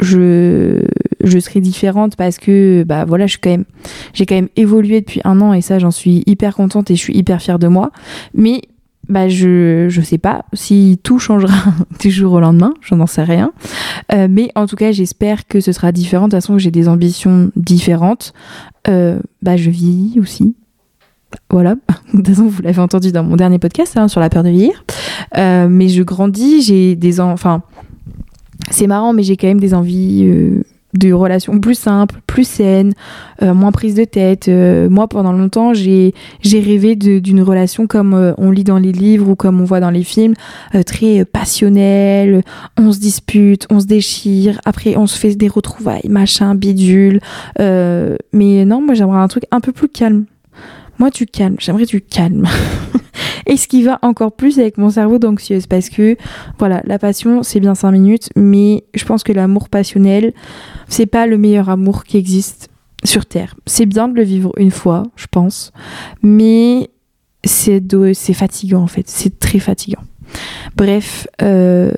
je 0.00 0.82
je 1.24 1.38
serai 1.38 1.60
différente 1.60 2.16
parce 2.16 2.38
que 2.38 2.84
bah 2.86 3.04
voilà 3.04 3.26
je 3.26 3.32
suis 3.32 3.40
quand 3.40 3.50
même 3.50 3.64
j'ai 4.12 4.26
quand 4.26 4.34
même 4.34 4.48
évolué 4.56 5.00
depuis 5.00 5.20
un 5.24 5.40
an 5.40 5.52
et 5.52 5.60
ça 5.60 5.78
j'en 5.78 5.90
suis 5.90 6.22
hyper 6.26 6.54
contente 6.54 6.90
et 6.90 6.96
je 6.96 7.00
suis 7.00 7.16
hyper 7.16 7.40
fière 7.40 7.58
de 7.58 7.68
moi. 7.68 7.90
Mais 8.34 8.62
bah 9.08 9.28
je 9.28 9.86
je 9.88 10.00
sais 10.02 10.18
pas 10.18 10.44
si 10.52 11.00
tout 11.02 11.18
changera 11.18 11.72
du 12.00 12.10
jour 12.10 12.34
au 12.34 12.40
lendemain 12.40 12.74
j'en 12.82 13.06
sais 13.06 13.22
rien. 13.22 13.52
Euh, 14.12 14.28
mais 14.30 14.50
en 14.54 14.66
tout 14.66 14.76
cas 14.76 14.92
j'espère 14.92 15.46
que 15.46 15.60
ce 15.60 15.72
sera 15.72 15.92
différent. 15.92 16.26
De 16.26 16.30
toute 16.30 16.42
façon 16.42 16.58
j'ai 16.58 16.70
des 16.70 16.88
ambitions 16.88 17.50
différentes. 17.56 18.32
Euh, 18.88 19.20
bah 19.42 19.56
je 19.56 19.70
vis 19.70 20.18
aussi 20.20 20.54
voilà, 21.50 21.76
de 22.14 22.32
vous 22.32 22.62
l'avez 22.62 22.80
entendu 22.80 23.12
dans 23.12 23.24
mon 23.24 23.36
dernier 23.36 23.58
podcast 23.58 23.96
hein, 23.96 24.08
sur 24.08 24.20
la 24.20 24.30
peur 24.30 24.42
de 24.42 24.50
vieillir. 24.50 24.84
Euh, 25.36 25.68
mais 25.68 25.88
je 25.88 26.02
grandis, 26.02 26.62
j'ai 26.62 26.94
des 26.94 27.20
enfin, 27.20 27.62
c'est 28.70 28.86
marrant, 28.86 29.12
mais 29.12 29.22
j'ai 29.22 29.36
quand 29.36 29.46
même 29.46 29.60
des 29.60 29.72
envies 29.72 30.24
euh, 30.26 30.62
de 30.94 31.12
relations 31.12 31.58
plus 31.58 31.74
simples, 31.74 32.20
plus 32.26 32.46
saines, 32.46 32.92
euh, 33.42 33.54
moins 33.54 33.72
prises 33.72 33.94
de 33.94 34.04
tête. 34.04 34.48
moi, 34.48 35.08
pendant 35.08 35.32
longtemps, 35.32 35.72
j'ai 35.72 36.12
rêvé 36.44 36.96
d'une 36.96 37.42
relation 37.42 37.86
comme 37.86 38.34
on 38.36 38.50
lit 38.50 38.64
dans 38.64 38.78
les 38.78 38.92
livres 38.92 39.30
ou 39.30 39.34
comme 39.34 39.60
on 39.60 39.64
voit 39.64 39.80
dans 39.80 39.90
les 39.90 40.04
films, 40.04 40.34
très 40.86 41.24
passionnelle. 41.24 42.42
On 42.78 42.92
se 42.92 42.98
dispute, 42.98 43.66
on 43.70 43.80
se 43.80 43.86
déchire, 43.86 44.60
après 44.66 44.96
on 44.96 45.06
se 45.06 45.18
fait 45.18 45.34
des 45.34 45.48
retrouvailles, 45.48 46.08
machin, 46.08 46.54
bidule. 46.54 47.20
mais 47.58 48.64
non, 48.64 48.82
moi 48.82 48.94
j'aimerais 48.94 49.20
un 49.20 49.28
truc 49.28 49.44
un 49.50 49.60
peu 49.60 49.72
plus 49.72 49.88
calme. 49.88 50.24
Moi, 50.98 51.10
tu 51.10 51.26
calmes. 51.26 51.56
J'aimerais 51.58 51.86
du 51.86 52.00
calme. 52.00 52.46
et 53.46 53.56
ce 53.56 53.68
qui 53.68 53.82
va 53.82 53.98
encore 54.02 54.32
plus 54.32 54.58
avec 54.58 54.78
mon 54.78 54.90
cerveau 54.90 55.18
d'anxieuse 55.18 55.66
parce 55.66 55.88
que 55.88 56.16
voilà, 56.58 56.82
la 56.84 56.98
passion, 56.98 57.42
c'est 57.42 57.60
bien 57.60 57.74
5 57.74 57.90
minutes, 57.92 58.30
mais 58.36 58.84
je 58.94 59.04
pense 59.04 59.22
que 59.22 59.32
l'amour 59.32 59.68
passionnel, 59.68 60.32
c'est 60.88 61.06
pas 61.06 61.26
le 61.26 61.38
meilleur 61.38 61.68
amour 61.68 62.04
qui 62.04 62.16
existe 62.16 62.68
sur 63.04 63.26
Terre. 63.26 63.54
C'est 63.66 63.86
bien 63.86 64.08
de 64.08 64.14
le 64.14 64.22
vivre 64.22 64.52
une 64.56 64.70
fois, 64.70 65.04
je 65.16 65.26
pense, 65.30 65.72
mais 66.22 66.90
c'est 67.44 67.80
fatigant 68.34 68.82
en 68.82 68.86
fait. 68.86 69.08
C'est 69.08 69.38
très 69.38 69.58
fatigant. 69.58 70.02
Bref, 70.76 71.26
euh, 71.42 71.92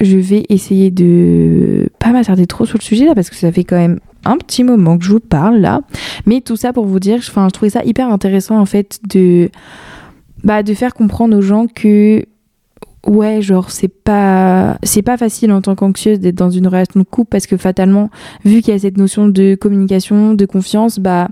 je 0.00 0.16
vais 0.16 0.44
essayer 0.48 0.90
de 0.90 1.88
pas 1.98 2.10
m'attarder 2.10 2.46
trop 2.46 2.66
sur 2.66 2.78
le 2.78 2.84
sujet 2.84 3.06
là 3.06 3.14
parce 3.14 3.30
que 3.30 3.36
ça 3.36 3.50
fait 3.50 3.64
quand 3.64 3.76
même 3.76 4.00
un 4.24 4.36
petit 4.36 4.64
moment 4.64 4.98
que 4.98 5.04
je 5.04 5.12
vous 5.12 5.20
parle 5.20 5.58
là. 5.58 5.80
Mais 6.26 6.40
tout 6.40 6.56
ça 6.56 6.72
pour 6.72 6.86
vous 6.86 7.00
dire, 7.00 7.18
enfin, 7.18 7.48
je 7.48 7.52
trouvais 7.52 7.70
ça 7.70 7.84
hyper 7.84 8.10
intéressant 8.10 8.58
en 8.58 8.66
fait 8.66 9.00
de, 9.08 9.50
bah, 10.42 10.62
de 10.62 10.74
faire 10.74 10.94
comprendre 10.94 11.36
aux 11.36 11.42
gens 11.42 11.66
que 11.66 12.24
ouais 13.06 13.42
genre 13.42 13.70
c'est 13.70 13.88
pas 13.88 14.78
c'est 14.82 15.02
pas 15.02 15.16
facile 15.16 15.52
en 15.52 15.60
tant 15.60 15.74
qu'anxieuse 15.74 16.20
d'être 16.20 16.36
dans 16.36 16.50
une 16.50 16.66
relation 16.66 17.00
de 17.00 17.04
couple 17.04 17.28
parce 17.30 17.46
que 17.46 17.56
fatalement 17.56 18.10
vu 18.44 18.62
qu'il 18.62 18.72
y 18.72 18.76
a 18.76 18.78
cette 18.78 18.96
notion 18.96 19.28
de 19.28 19.54
communication 19.54 20.34
de 20.34 20.46
confiance 20.46 20.98
bah 20.98 21.28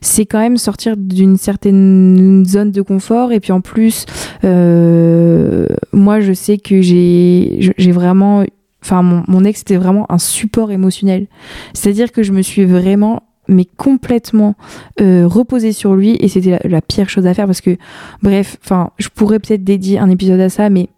c'est 0.00 0.26
quand 0.26 0.38
même 0.38 0.56
sortir 0.56 0.96
d'une 0.96 1.36
certaine 1.36 2.44
zone 2.46 2.70
de 2.70 2.82
confort 2.82 3.32
et 3.32 3.40
puis 3.40 3.52
en 3.52 3.60
plus 3.60 4.06
euh, 4.44 5.66
moi 5.92 6.20
je 6.20 6.32
sais 6.32 6.58
que 6.58 6.82
j'ai 6.82 7.72
j'ai 7.78 7.92
vraiment 7.92 8.44
enfin 8.84 9.02
mon, 9.02 9.44
ex 9.44 9.62
était 9.62 9.76
vraiment 9.76 10.10
un 10.12 10.18
support 10.18 10.70
émotionnel. 10.70 11.26
C'est-à-dire 11.72 12.12
que 12.12 12.22
je 12.22 12.32
me 12.32 12.42
suis 12.42 12.64
vraiment 12.64 13.22
mais 13.46 13.66
complètement 13.66 14.54
euh, 15.02 15.26
reposée 15.26 15.72
sur 15.72 15.94
lui 15.94 16.16
et 16.20 16.28
c'était 16.28 16.58
la, 16.64 16.80
pire 16.80 17.10
chose 17.10 17.26
à 17.26 17.34
faire 17.34 17.44
parce 17.44 17.60
que 17.60 17.76
bref 18.22 18.56
enfin 18.64 18.90
je 18.96 19.08
pourrais 19.08 19.38
peut-être 19.38 19.62
dédier 19.62 19.98
un 19.98 20.08
épisode 20.08 20.40
à 20.40 20.48
ça 20.48 20.70
mais 20.70 20.88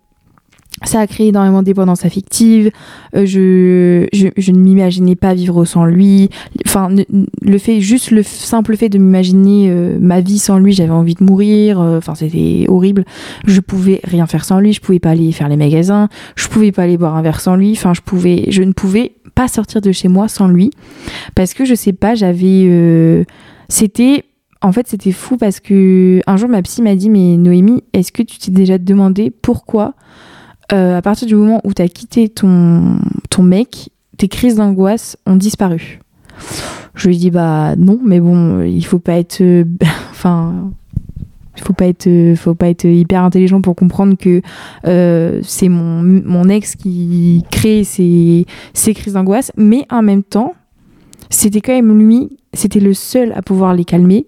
ça 0.84 1.00
a 1.00 1.06
créé 1.06 1.28
énormément 1.28 1.62
de 1.62 1.72
affective. 2.04 2.70
Euh, 3.14 3.24
je, 3.24 4.06
je, 4.12 4.52
ne 4.52 4.58
m'imaginais 4.58 5.16
pas 5.16 5.34
vivre 5.34 5.64
sans 5.64 5.84
lui. 5.84 6.28
Enfin, 6.66 6.88
le 7.42 7.58
fait, 7.58 7.80
juste 7.80 8.10
le 8.10 8.22
simple 8.22 8.76
fait 8.76 8.88
de 8.88 8.98
m'imaginer 8.98 9.68
euh, 9.70 9.98
ma 10.00 10.20
vie 10.20 10.38
sans 10.38 10.58
lui, 10.58 10.72
j'avais 10.72 10.90
envie 10.90 11.14
de 11.14 11.24
mourir. 11.24 11.80
Euh, 11.80 11.98
enfin, 11.98 12.14
c'était 12.14 12.66
horrible. 12.68 13.04
Je 13.46 13.60
pouvais 13.60 14.00
rien 14.04 14.26
faire 14.26 14.44
sans 14.44 14.60
lui. 14.60 14.72
Je 14.72 14.80
pouvais 14.80 14.98
pas 14.98 15.10
aller 15.10 15.32
faire 15.32 15.48
les 15.48 15.56
magasins. 15.56 16.08
Je 16.36 16.48
pouvais 16.48 16.72
pas 16.72 16.82
aller 16.82 16.98
boire 16.98 17.16
un 17.16 17.22
verre 17.22 17.40
sans 17.40 17.56
lui. 17.56 17.72
Enfin, 17.72 17.94
je 17.94 18.02
pouvais, 18.02 18.44
je 18.48 18.62
ne 18.62 18.72
pouvais 18.72 19.12
pas 19.34 19.48
sortir 19.48 19.80
de 19.80 19.92
chez 19.92 20.08
moi 20.08 20.28
sans 20.28 20.48
lui 20.48 20.70
parce 21.34 21.52
que 21.52 21.66
je 21.66 21.74
sais 21.74 21.92
pas, 21.92 22.14
j'avais, 22.14 23.26
c'était 23.68 24.24
en 24.62 24.72
fait, 24.72 24.88
c'était 24.88 25.12
fou 25.12 25.36
parce 25.36 25.60
que 25.60 26.20
un 26.26 26.36
jour 26.38 26.48
ma 26.48 26.62
psy 26.62 26.80
m'a 26.80 26.94
dit 26.94 27.10
mais 27.10 27.36
Noémie, 27.36 27.84
est-ce 27.92 28.12
que 28.12 28.22
tu 28.22 28.38
t'es 28.38 28.50
déjà 28.50 28.78
demandé 28.78 29.30
pourquoi 29.30 29.94
euh, 30.72 30.96
à 30.96 31.02
partir 31.02 31.26
du 31.26 31.34
moment 31.34 31.60
où 31.64 31.72
tu 31.72 31.82
as 31.82 31.88
quitté 31.88 32.28
ton, 32.28 32.98
ton 33.30 33.42
mec, 33.42 33.90
tes 34.16 34.28
crises 34.28 34.56
d'angoisse 34.56 35.16
ont 35.26 35.36
disparu. 35.36 36.00
Je 36.94 37.08
lui 37.08 37.16
dis 37.16 37.30
bah 37.30 37.76
non, 37.76 37.98
mais 38.04 38.20
bon, 38.20 38.62
il 38.62 38.84
faut 38.84 38.98
pas 38.98 39.14
être, 39.14 39.40
euh, 39.40 39.64
enfin, 40.10 40.72
faut 41.62 41.72
pas 41.72 41.86
être, 41.86 42.06
euh, 42.06 42.36
faut 42.36 42.54
pas 42.54 42.68
être 42.68 42.84
hyper 42.84 43.22
intelligent 43.22 43.60
pour 43.60 43.76
comprendre 43.76 44.16
que 44.16 44.42
c'est 45.42 45.68
mon, 45.68 46.02
mon 46.02 46.48
ex 46.48 46.74
qui 46.76 47.44
crée 47.50 47.84
ces, 47.84 48.46
ces 48.74 48.94
crises 48.94 49.14
d'angoisse, 49.14 49.52
mais 49.56 49.86
en 49.90 50.02
même 50.02 50.22
temps, 50.22 50.54
c'était 51.30 51.60
quand 51.60 51.72
même 51.72 51.98
lui, 51.98 52.36
c'était 52.52 52.80
le 52.80 52.94
seul 52.94 53.32
à 53.32 53.42
pouvoir 53.42 53.74
les 53.74 53.84
calmer, 53.84 54.26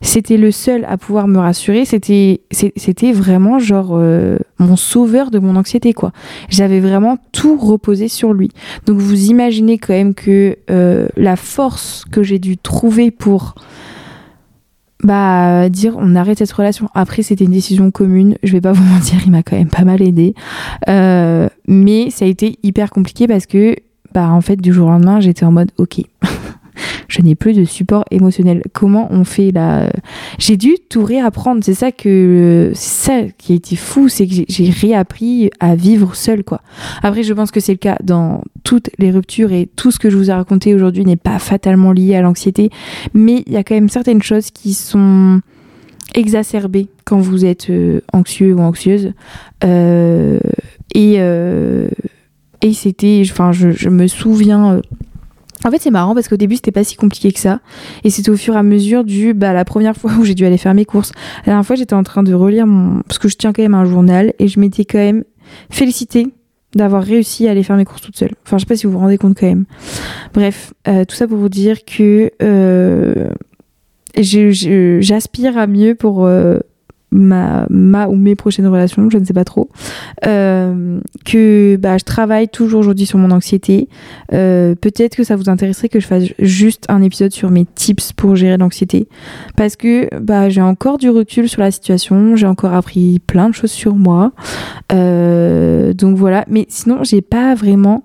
c'était 0.00 0.36
le 0.36 0.50
seul 0.50 0.84
à 0.84 0.96
pouvoir 0.96 1.28
me 1.28 1.38
rassurer, 1.38 1.84
c'était 1.84 3.12
vraiment 3.12 3.58
genre 3.58 3.92
euh, 3.92 4.36
mon 4.58 4.76
sauveur 4.76 5.30
de 5.30 5.38
mon 5.38 5.56
anxiété 5.56 5.92
quoi. 5.92 6.12
J'avais 6.48 6.80
vraiment 6.80 7.18
tout 7.32 7.56
reposé 7.56 8.08
sur 8.08 8.32
lui. 8.32 8.50
Donc 8.86 8.98
vous 8.98 9.24
imaginez 9.30 9.78
quand 9.78 9.94
même 9.94 10.14
que 10.14 10.56
euh, 10.70 11.08
la 11.16 11.36
force 11.36 12.04
que 12.10 12.22
j'ai 12.22 12.38
dû 12.38 12.58
trouver 12.58 13.10
pour 13.10 13.54
bah 15.02 15.68
dire 15.68 15.96
on 15.98 16.14
arrête 16.14 16.38
cette 16.38 16.52
relation. 16.52 16.88
Après 16.94 17.22
c'était 17.22 17.44
une 17.44 17.52
décision 17.52 17.90
commune, 17.90 18.36
je 18.42 18.52
vais 18.52 18.60
pas 18.60 18.72
vous 18.72 18.84
mentir, 18.84 19.18
il 19.24 19.32
m'a 19.32 19.42
quand 19.42 19.56
même 19.56 19.70
pas 19.70 19.84
mal 19.84 20.02
aidé, 20.02 20.34
euh, 20.88 21.48
mais 21.66 22.10
ça 22.10 22.24
a 22.24 22.28
été 22.28 22.58
hyper 22.62 22.90
compliqué 22.90 23.26
parce 23.26 23.46
que 23.46 23.76
bah 24.12 24.30
en 24.30 24.40
fait 24.40 24.56
du 24.56 24.72
jour 24.72 24.88
au 24.88 24.90
lendemain 24.90 25.20
j'étais 25.20 25.44
en 25.44 25.52
mode 25.52 25.70
ok 25.78 26.02
je 27.08 27.20
n'ai 27.20 27.34
plus 27.34 27.52
de 27.52 27.64
support 27.64 28.04
émotionnel. 28.10 28.62
Comment 28.72 29.08
on 29.10 29.24
fait 29.24 29.50
là? 29.50 29.90
J'ai 30.38 30.56
dû 30.56 30.76
tout 30.88 31.04
réapprendre. 31.04 31.62
C'est 31.62 31.74
ça 31.74 31.92
que 31.92 32.72
ça 32.74 33.20
qui 33.36 33.52
a 33.52 33.56
été 33.56 33.76
fou 33.76 34.08
c'est 34.08 34.26
que 34.26 34.34
j'ai 34.48 34.70
réappris 34.70 35.50
à 35.60 35.74
vivre 35.74 36.16
seul 36.16 36.42
quoi. 36.42 36.62
Après 37.02 37.22
je 37.22 37.34
pense 37.34 37.50
que 37.50 37.60
c'est 37.60 37.72
le 37.72 37.78
cas 37.78 37.96
dans 38.02 38.42
toutes 38.64 38.90
les 38.98 39.10
ruptures 39.10 39.52
et 39.52 39.68
tout 39.76 39.90
ce 39.90 39.98
que 39.98 40.08
je 40.08 40.16
vous 40.16 40.30
ai 40.30 40.32
raconté 40.32 40.74
aujourd'hui 40.74 41.04
n'est 41.04 41.16
pas 41.16 41.38
fatalement 41.38 41.92
lié 41.92 42.14
à 42.16 42.22
l'anxiété 42.22 42.70
mais 43.12 43.42
il 43.46 43.52
y 43.52 43.56
a 43.56 43.64
quand 43.64 43.74
même 43.74 43.88
certaines 43.90 44.22
choses 44.22 44.50
qui 44.50 44.72
sont 44.72 45.40
exacerbées 46.14 46.88
quand 47.04 47.18
vous 47.18 47.44
êtes 47.44 47.70
euh, 47.70 48.00
anxieux 48.12 48.54
ou 48.54 48.60
anxieuse. 48.60 49.12
Euh, 49.64 50.38
et 50.94 51.16
euh, 51.18 51.88
et 52.62 52.72
c'était, 52.72 53.22
enfin, 53.28 53.50
je, 53.52 53.88
me 53.88 54.06
souviens. 54.06 54.74
Euh, 54.74 54.80
en 55.64 55.70
fait, 55.70 55.82
c'est 55.82 55.90
marrant 55.90 56.14
parce 56.14 56.28
qu'au 56.28 56.36
début, 56.36 56.54
c'était 56.56 56.70
pas 56.72 56.84
si 56.84 56.96
compliqué 56.96 57.32
que 57.32 57.40
ça. 57.40 57.60
Et 58.04 58.10
c'était 58.10 58.30
au 58.30 58.36
fur 58.36 58.54
et 58.54 58.58
à 58.58 58.62
mesure 58.62 59.04
du, 59.04 59.34
bah, 59.34 59.52
la 59.52 59.64
première 59.64 59.96
fois 59.96 60.12
où 60.18 60.24
j'ai 60.24 60.34
dû 60.34 60.46
aller 60.46 60.58
faire 60.58 60.74
mes 60.74 60.84
courses. 60.84 61.12
La 61.38 61.52
dernière 61.52 61.66
fois, 61.66 61.76
j'étais 61.76 61.94
en 61.94 62.04
train 62.04 62.22
de 62.22 62.32
relire 62.32 62.66
mon, 62.66 63.02
parce 63.02 63.18
que 63.18 63.28
je 63.28 63.36
tiens 63.36 63.52
quand 63.52 63.62
même 63.62 63.74
un 63.74 63.84
journal 63.84 64.32
et 64.38 64.46
je 64.46 64.60
m'étais 64.60 64.84
quand 64.84 64.98
même 64.98 65.24
félicitée 65.70 66.28
d'avoir 66.74 67.02
réussi 67.02 67.48
à 67.48 67.50
aller 67.50 67.64
faire 67.64 67.76
mes 67.76 67.84
courses 67.84 68.00
toute 68.00 68.16
seule. 68.16 68.32
Enfin, 68.46 68.58
je 68.58 68.62
sais 68.62 68.66
pas 68.66 68.76
si 68.76 68.86
vous 68.86 68.92
vous 68.92 68.98
rendez 68.98 69.18
compte 69.18 69.36
quand 69.38 69.46
même. 69.46 69.66
Bref, 70.32 70.72
euh, 70.88 71.04
tout 71.04 71.16
ça 71.16 71.26
pour 71.26 71.36
vous 71.36 71.50
dire 71.50 71.84
que, 71.84 72.30
euh, 72.42 73.28
j'aspire 74.16 75.58
à 75.58 75.66
mieux 75.66 75.94
pour 75.94 76.28
ma, 77.12 77.66
ma 77.70 78.08
ou 78.08 78.16
mes 78.16 78.34
prochaines 78.34 78.66
relations, 78.66 79.08
je 79.10 79.18
ne 79.18 79.24
sais 79.24 79.34
pas 79.34 79.44
trop, 79.44 79.68
euh, 80.26 80.98
que 81.24 81.76
bah, 81.76 81.98
je 81.98 82.04
travaille 82.04 82.48
toujours 82.48 82.80
aujourd'hui 82.80 83.06
sur 83.06 83.18
mon 83.18 83.30
anxiété. 83.30 83.88
Euh, 84.32 84.74
peut-être 84.74 85.16
que 85.16 85.24
ça 85.24 85.36
vous 85.36 85.48
intéresserait 85.48 85.88
que 85.88 86.00
je 86.00 86.06
fasse 86.06 86.24
juste 86.38 86.86
un 86.88 87.02
épisode 87.02 87.32
sur 87.32 87.50
mes 87.50 87.66
tips 87.66 88.12
pour 88.12 88.34
gérer 88.34 88.56
l'anxiété, 88.56 89.08
parce 89.56 89.76
que 89.76 90.08
bah, 90.18 90.48
j'ai 90.48 90.62
encore 90.62 90.98
du 90.98 91.10
recul 91.10 91.48
sur 91.48 91.60
la 91.60 91.70
situation, 91.70 92.34
j'ai 92.34 92.46
encore 92.46 92.72
appris 92.72 93.20
plein 93.20 93.48
de 93.48 93.54
choses 93.54 93.70
sur 93.70 93.94
moi. 93.94 94.32
Euh, 94.92 95.92
donc 95.92 96.16
voilà, 96.16 96.44
mais 96.48 96.66
sinon 96.68 97.04
j'ai 97.04 97.20
pas 97.20 97.54
vraiment 97.54 98.04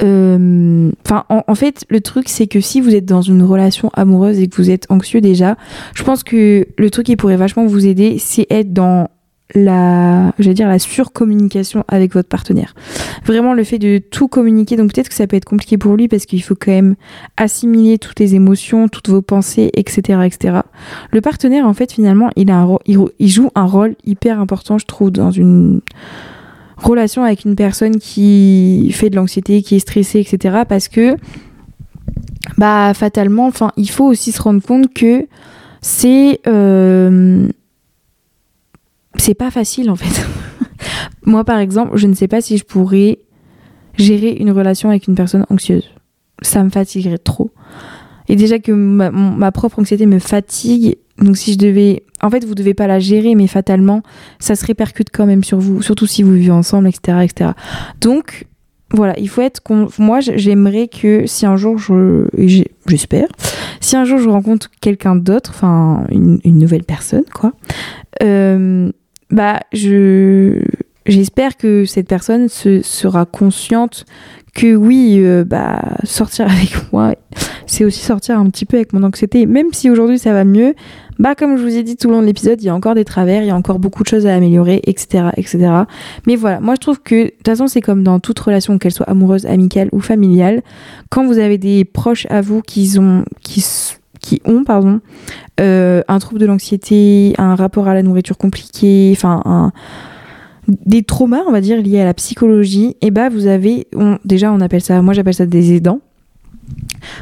enfin, 0.00 1.24
en, 1.28 1.54
fait, 1.54 1.84
le 1.88 2.00
truc, 2.00 2.28
c'est 2.28 2.46
que 2.46 2.60
si 2.60 2.80
vous 2.80 2.94
êtes 2.94 3.04
dans 3.04 3.22
une 3.22 3.42
relation 3.42 3.90
amoureuse 3.94 4.38
et 4.38 4.48
que 4.48 4.56
vous 4.56 4.70
êtes 4.70 4.90
anxieux 4.90 5.20
déjà, 5.20 5.56
je 5.94 6.02
pense 6.02 6.24
que 6.24 6.66
le 6.76 6.90
truc 6.90 7.06
qui 7.06 7.16
pourrait 7.16 7.36
vachement 7.36 7.66
vous 7.66 7.86
aider, 7.86 8.16
c'est 8.18 8.46
être 8.50 8.72
dans 8.72 9.08
la, 9.54 10.32
dire, 10.38 10.68
la 10.68 10.78
surcommunication 10.78 11.84
avec 11.88 12.14
votre 12.14 12.28
partenaire. 12.28 12.74
Vraiment, 13.24 13.54
le 13.54 13.64
fait 13.64 13.78
de 13.78 13.98
tout 13.98 14.28
communiquer. 14.28 14.76
Donc, 14.76 14.92
peut-être 14.92 15.08
que 15.08 15.14
ça 15.14 15.26
peut 15.26 15.36
être 15.36 15.44
compliqué 15.44 15.78
pour 15.78 15.96
lui 15.96 16.08
parce 16.08 16.26
qu'il 16.26 16.42
faut 16.42 16.54
quand 16.54 16.72
même 16.72 16.96
assimiler 17.36 17.98
toutes 17.98 18.18
les 18.20 18.34
émotions, 18.34 18.88
toutes 18.88 19.08
vos 19.08 19.22
pensées, 19.22 19.70
etc., 19.74 20.20
etc. 20.24 20.60
Le 21.10 21.20
partenaire, 21.20 21.66
en 21.66 21.74
fait, 21.74 21.92
finalement, 21.92 22.30
il 22.36 22.50
a 22.50 22.60
un, 22.60 22.78
il 22.86 23.28
joue 23.28 23.50
un 23.54 23.66
rôle 23.66 23.94
hyper 24.04 24.40
important, 24.40 24.78
je 24.78 24.86
trouve, 24.86 25.10
dans 25.10 25.30
une 25.30 25.80
relation 26.82 27.24
avec 27.24 27.44
une 27.44 27.56
personne 27.56 27.98
qui 27.98 28.90
fait 28.92 29.10
de 29.10 29.16
l'anxiété, 29.16 29.62
qui 29.62 29.76
est 29.76 29.80
stressée, 29.80 30.20
etc. 30.20 30.62
Parce 30.68 30.88
que, 30.88 31.16
bah, 32.58 32.92
fatalement, 32.94 33.46
enfin, 33.46 33.72
il 33.76 33.90
faut 33.90 34.04
aussi 34.04 34.32
se 34.32 34.42
rendre 34.42 34.62
compte 34.62 34.92
que 34.92 35.26
c'est 35.80 36.40
euh, 36.46 37.48
c'est 39.16 39.34
pas 39.34 39.50
facile 39.50 39.90
en 39.90 39.96
fait. 39.96 40.26
Moi, 41.24 41.44
par 41.44 41.58
exemple, 41.58 41.96
je 41.96 42.06
ne 42.06 42.14
sais 42.14 42.28
pas 42.28 42.40
si 42.40 42.58
je 42.58 42.64
pourrais 42.64 43.18
gérer 43.98 44.30
une 44.30 44.50
relation 44.50 44.88
avec 44.88 45.06
une 45.06 45.14
personne 45.14 45.46
anxieuse. 45.50 45.90
Ça 46.40 46.64
me 46.64 46.70
fatiguerait 46.70 47.18
trop. 47.18 47.50
Et 48.28 48.36
déjà 48.36 48.58
que 48.58 48.72
ma, 48.72 49.10
ma 49.10 49.52
propre 49.52 49.78
anxiété 49.78 50.06
me 50.06 50.18
fatigue, 50.18 50.96
donc 51.18 51.36
si 51.36 51.52
je 51.52 51.58
devais, 51.58 52.04
en 52.20 52.30
fait, 52.30 52.44
vous 52.44 52.54
devez 52.54 52.74
pas 52.74 52.86
la 52.86 52.98
gérer, 52.98 53.34
mais 53.34 53.46
fatalement, 53.46 54.02
ça 54.38 54.54
se 54.54 54.64
répercute 54.64 55.08
quand 55.12 55.26
même 55.26 55.44
sur 55.44 55.58
vous, 55.58 55.82
surtout 55.82 56.06
si 56.06 56.22
vous 56.22 56.32
vivez 56.32 56.50
ensemble, 56.50 56.88
etc., 56.88 57.18
etc. 57.22 57.50
Donc 58.00 58.46
voilà, 58.90 59.18
il 59.18 59.28
faut 59.28 59.40
être. 59.40 59.62
Moi, 59.98 60.20
j'aimerais 60.20 60.88
que 60.88 61.26
si 61.26 61.46
un 61.46 61.56
jour 61.56 61.78
je, 61.78 62.26
j'espère, 62.86 63.28
si 63.80 63.96
un 63.96 64.04
jour 64.04 64.18
je 64.18 64.28
rencontre 64.28 64.70
quelqu'un 64.80 65.16
d'autre, 65.16 65.50
enfin 65.54 66.04
une, 66.10 66.40
nouvelle 66.44 66.84
personne, 66.84 67.24
quoi, 67.32 67.52
euh, 68.22 68.90
bah 69.30 69.60
je 69.72 70.62
j'espère 71.06 71.56
que 71.56 71.84
cette 71.84 72.06
personne 72.06 72.48
se, 72.48 72.82
sera 72.82 73.24
consciente 73.24 74.04
que 74.54 74.74
oui, 74.74 75.16
euh, 75.18 75.44
bah, 75.44 75.80
sortir 76.04 76.46
avec 76.50 76.92
moi, 76.92 77.14
c'est 77.66 77.84
aussi 77.84 78.00
sortir 78.00 78.38
un 78.38 78.48
petit 78.50 78.66
peu 78.66 78.76
avec 78.76 78.92
mon 78.92 79.02
anxiété. 79.02 79.46
Même 79.46 79.72
si 79.72 79.90
aujourd'hui 79.90 80.18
ça 80.18 80.32
va 80.32 80.44
mieux, 80.44 80.74
bah, 81.18 81.34
comme 81.34 81.56
je 81.56 81.62
vous 81.62 81.76
ai 81.76 81.82
dit 81.82 81.96
tout 81.96 82.08
le 82.08 82.14
long 82.14 82.20
de 82.20 82.26
l'épisode, 82.26 82.60
il 82.60 82.66
y 82.66 82.68
a 82.68 82.74
encore 82.74 82.94
des 82.94 83.04
travers, 83.04 83.42
il 83.42 83.46
y 83.46 83.50
a 83.50 83.56
encore 83.56 83.78
beaucoup 83.78 84.02
de 84.02 84.08
choses 84.08 84.26
à 84.26 84.34
améliorer, 84.34 84.80
etc., 84.84 85.28
etc. 85.36 85.70
Mais 86.26 86.36
voilà, 86.36 86.60
moi 86.60 86.74
je 86.74 86.80
trouve 86.80 87.00
que, 87.00 87.24
de 87.24 87.30
toute 87.30 87.46
façon, 87.46 87.66
c'est 87.66 87.80
comme 87.80 88.02
dans 88.02 88.20
toute 88.20 88.38
relation, 88.38 88.78
qu'elle 88.78 88.92
soit 88.92 89.08
amoureuse, 89.08 89.46
amicale 89.46 89.88
ou 89.92 90.00
familiale, 90.00 90.62
quand 91.10 91.24
vous 91.26 91.38
avez 91.38 91.58
des 91.58 91.84
proches 91.84 92.26
à 92.30 92.40
vous 92.40 92.60
qui 92.62 92.98
ont, 92.98 93.24
qui, 93.40 93.64
qui 94.20 94.42
ont 94.44 94.64
pardon, 94.64 95.00
euh, 95.60 96.02
un 96.08 96.18
trouble 96.18 96.40
de 96.40 96.46
l'anxiété, 96.46 97.34
un 97.38 97.54
rapport 97.54 97.88
à 97.88 97.94
la 97.94 98.02
nourriture 98.02 98.36
compliqué, 98.36 99.12
enfin 99.14 99.42
un 99.44 99.72
des 100.68 101.02
traumas, 101.02 101.42
on 101.46 101.52
va 101.52 101.60
dire, 101.60 101.80
liés 101.82 102.00
à 102.00 102.04
la 102.04 102.14
psychologie, 102.14 102.96
et 103.00 103.10
bah 103.10 103.28
vous 103.28 103.46
avez, 103.46 103.88
déjà 104.24 104.52
on 104.52 104.60
appelle 104.60 104.82
ça, 104.82 105.02
moi 105.02 105.14
j'appelle 105.14 105.34
ça 105.34 105.46
des 105.46 105.74
aidants, 105.74 106.00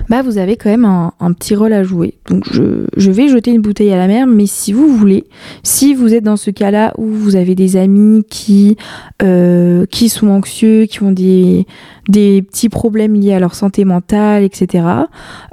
bah 0.09 0.23
vous 0.23 0.39
avez 0.39 0.57
quand 0.57 0.71
même 0.71 0.85
un, 0.85 1.33
petit 1.33 1.55
rôle 1.55 1.73
à 1.73 1.83
jouer. 1.83 2.15
Donc 2.29 2.45
je, 2.53 3.11
vais 3.11 3.29
jeter 3.29 3.51
une 3.51 3.61
bouteille 3.61 3.93
à 3.93 3.97
la 3.97 4.07
mer, 4.07 4.27
mais 4.27 4.47
si 4.47 4.73
vous 4.73 4.89
voulez, 4.89 5.25
si 5.63 5.95
vous 5.95 6.15
êtes 6.15 6.25
dans 6.25 6.37
ce 6.37 6.51
cas-là 6.51 6.93
où 6.99 7.07
vous 7.07 7.37
avez 7.37 7.55
des 7.55 7.77
amis 7.77 8.25
qui, 8.29 8.77
euh, 9.23 9.87
qui 9.87 10.09
sont 10.09 10.29
anxieux, 10.29 10.87
qui 10.87 11.03
ont 11.03 11.13
des, 11.13 11.67
des 12.09 12.43
petits 12.43 12.69
problèmes 12.69 13.15
liés 13.15 13.35
à 13.35 13.41
leur 13.41 13.55
santé 13.55 13.85
mentale, 13.85 14.43
etc., 14.43 14.85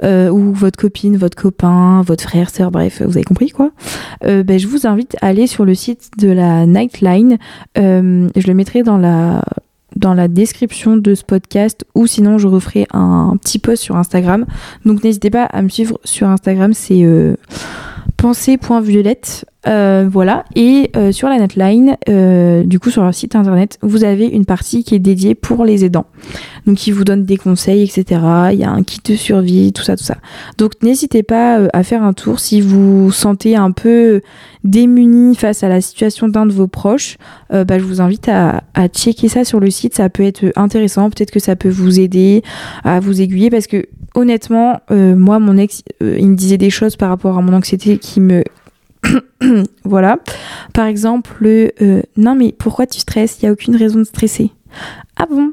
euh, 0.02 0.30
ou 0.30 0.52
votre 0.52 0.78
copine, 0.78 1.16
votre 1.16 1.36
copain, 1.36 2.02
votre 2.02 2.24
frère, 2.24 2.50
sœur, 2.50 2.70
bref, 2.70 3.02
vous 3.02 3.16
avez 3.16 3.24
compris 3.24 3.50
quoi, 3.50 3.70
euh, 4.24 4.42
bah, 4.42 4.58
je 4.58 4.66
vous 4.66 4.86
invite 4.86 5.16
à 5.20 5.28
aller 5.28 5.46
sur 5.46 5.64
le 5.64 5.74
site 5.74 6.10
de 6.18 6.30
la 6.30 6.66
Nightline. 6.66 7.38
je 7.76 8.46
le 8.46 8.54
mettrai 8.54 8.82
dans 8.82 8.98
la 8.98 9.42
dans 9.96 10.14
la 10.14 10.28
description 10.28 10.96
de 10.96 11.14
ce 11.14 11.24
podcast 11.24 11.84
ou 11.94 12.06
sinon 12.06 12.38
je 12.38 12.48
referai 12.48 12.86
un 12.92 13.36
petit 13.40 13.58
post 13.58 13.82
sur 13.82 13.96
Instagram. 13.96 14.46
Donc 14.84 15.02
n'hésitez 15.02 15.30
pas 15.30 15.44
à 15.44 15.62
me 15.62 15.68
suivre 15.68 15.98
sur 16.04 16.28
Instagram, 16.28 16.72
c'est 16.72 17.04
euh, 17.04 17.36
pensée.violette. 18.16 19.46
Euh, 19.66 20.08
voilà. 20.10 20.44
Et 20.54 20.90
euh, 20.96 21.10
sur 21.10 21.28
la 21.28 21.38
netline, 21.38 21.96
euh, 22.08 22.62
du 22.62 22.78
coup 22.78 22.90
sur 22.90 23.02
leur 23.02 23.12
site 23.12 23.34
internet, 23.34 23.76
vous 23.82 24.04
avez 24.04 24.26
une 24.26 24.44
partie 24.44 24.84
qui 24.84 24.94
est 24.94 25.00
dédiée 25.00 25.34
pour 25.34 25.64
les 25.64 25.84
aidants. 25.84 26.06
Donc 26.66 26.86
ils 26.86 26.92
vous 26.92 27.04
donnent 27.04 27.24
des 27.24 27.36
conseils, 27.36 27.82
etc. 27.82 28.20
Il 28.52 28.58
y 28.58 28.64
a 28.64 28.70
un 28.70 28.84
kit 28.84 29.00
de 29.04 29.16
survie, 29.16 29.72
tout 29.72 29.82
ça, 29.82 29.96
tout 29.96 30.04
ça. 30.04 30.16
Donc 30.58 30.72
n'hésitez 30.82 31.24
pas 31.24 31.60
à 31.72 31.82
faire 31.82 32.04
un 32.04 32.12
tour 32.12 32.38
si 32.38 32.60
vous 32.60 33.10
sentez 33.10 33.56
un 33.56 33.72
peu 33.72 34.20
démuni 34.62 35.34
face 35.34 35.64
à 35.64 35.68
la 35.68 35.80
situation 35.80 36.28
d'un 36.28 36.46
de 36.46 36.52
vos 36.52 36.68
proches. 36.68 37.16
bah, 37.50 37.78
je 37.78 37.84
vous 37.84 38.00
invite 38.00 38.28
à, 38.28 38.62
à 38.74 38.88
checker 38.88 39.28
ça 39.28 39.44
sur 39.44 39.58
le 39.58 39.70
site. 39.70 39.94
Ça 39.96 40.08
peut 40.08 40.22
être 40.22 40.52
intéressant. 40.54 41.10
Peut-être 41.10 41.30
que 41.32 41.40
ça 41.40 41.56
peut 41.56 41.70
vous 41.70 41.98
aider 41.98 42.42
à 42.84 43.00
vous 43.00 43.20
aiguiller 43.20 43.50
parce 43.50 43.66
que 43.66 43.86
honnêtement, 44.14 44.80
moi, 44.90 45.38
mon 45.38 45.56
ex, 45.56 45.82
il 46.00 46.28
me 46.28 46.36
disait 46.36 46.58
des 46.58 46.70
choses 46.70 46.96
par 46.96 47.08
rapport 47.08 47.38
à 47.38 47.42
mon 47.42 47.54
anxiété 47.54 47.98
qui 47.98 48.20
me 48.20 48.44
voilà. 49.84 50.18
Par 50.74 50.86
exemple, 50.86 51.44
euh, 51.46 52.02
non 52.16 52.34
mais 52.34 52.52
pourquoi 52.52 52.86
tu 52.86 52.98
stresses? 52.98 53.38
Il 53.40 53.46
n'y 53.46 53.48
a 53.48 53.52
aucune 53.52 53.76
raison 53.76 53.98
de 53.98 54.04
stresser. 54.04 54.50
Ah 55.16 55.26
bon? 55.30 55.52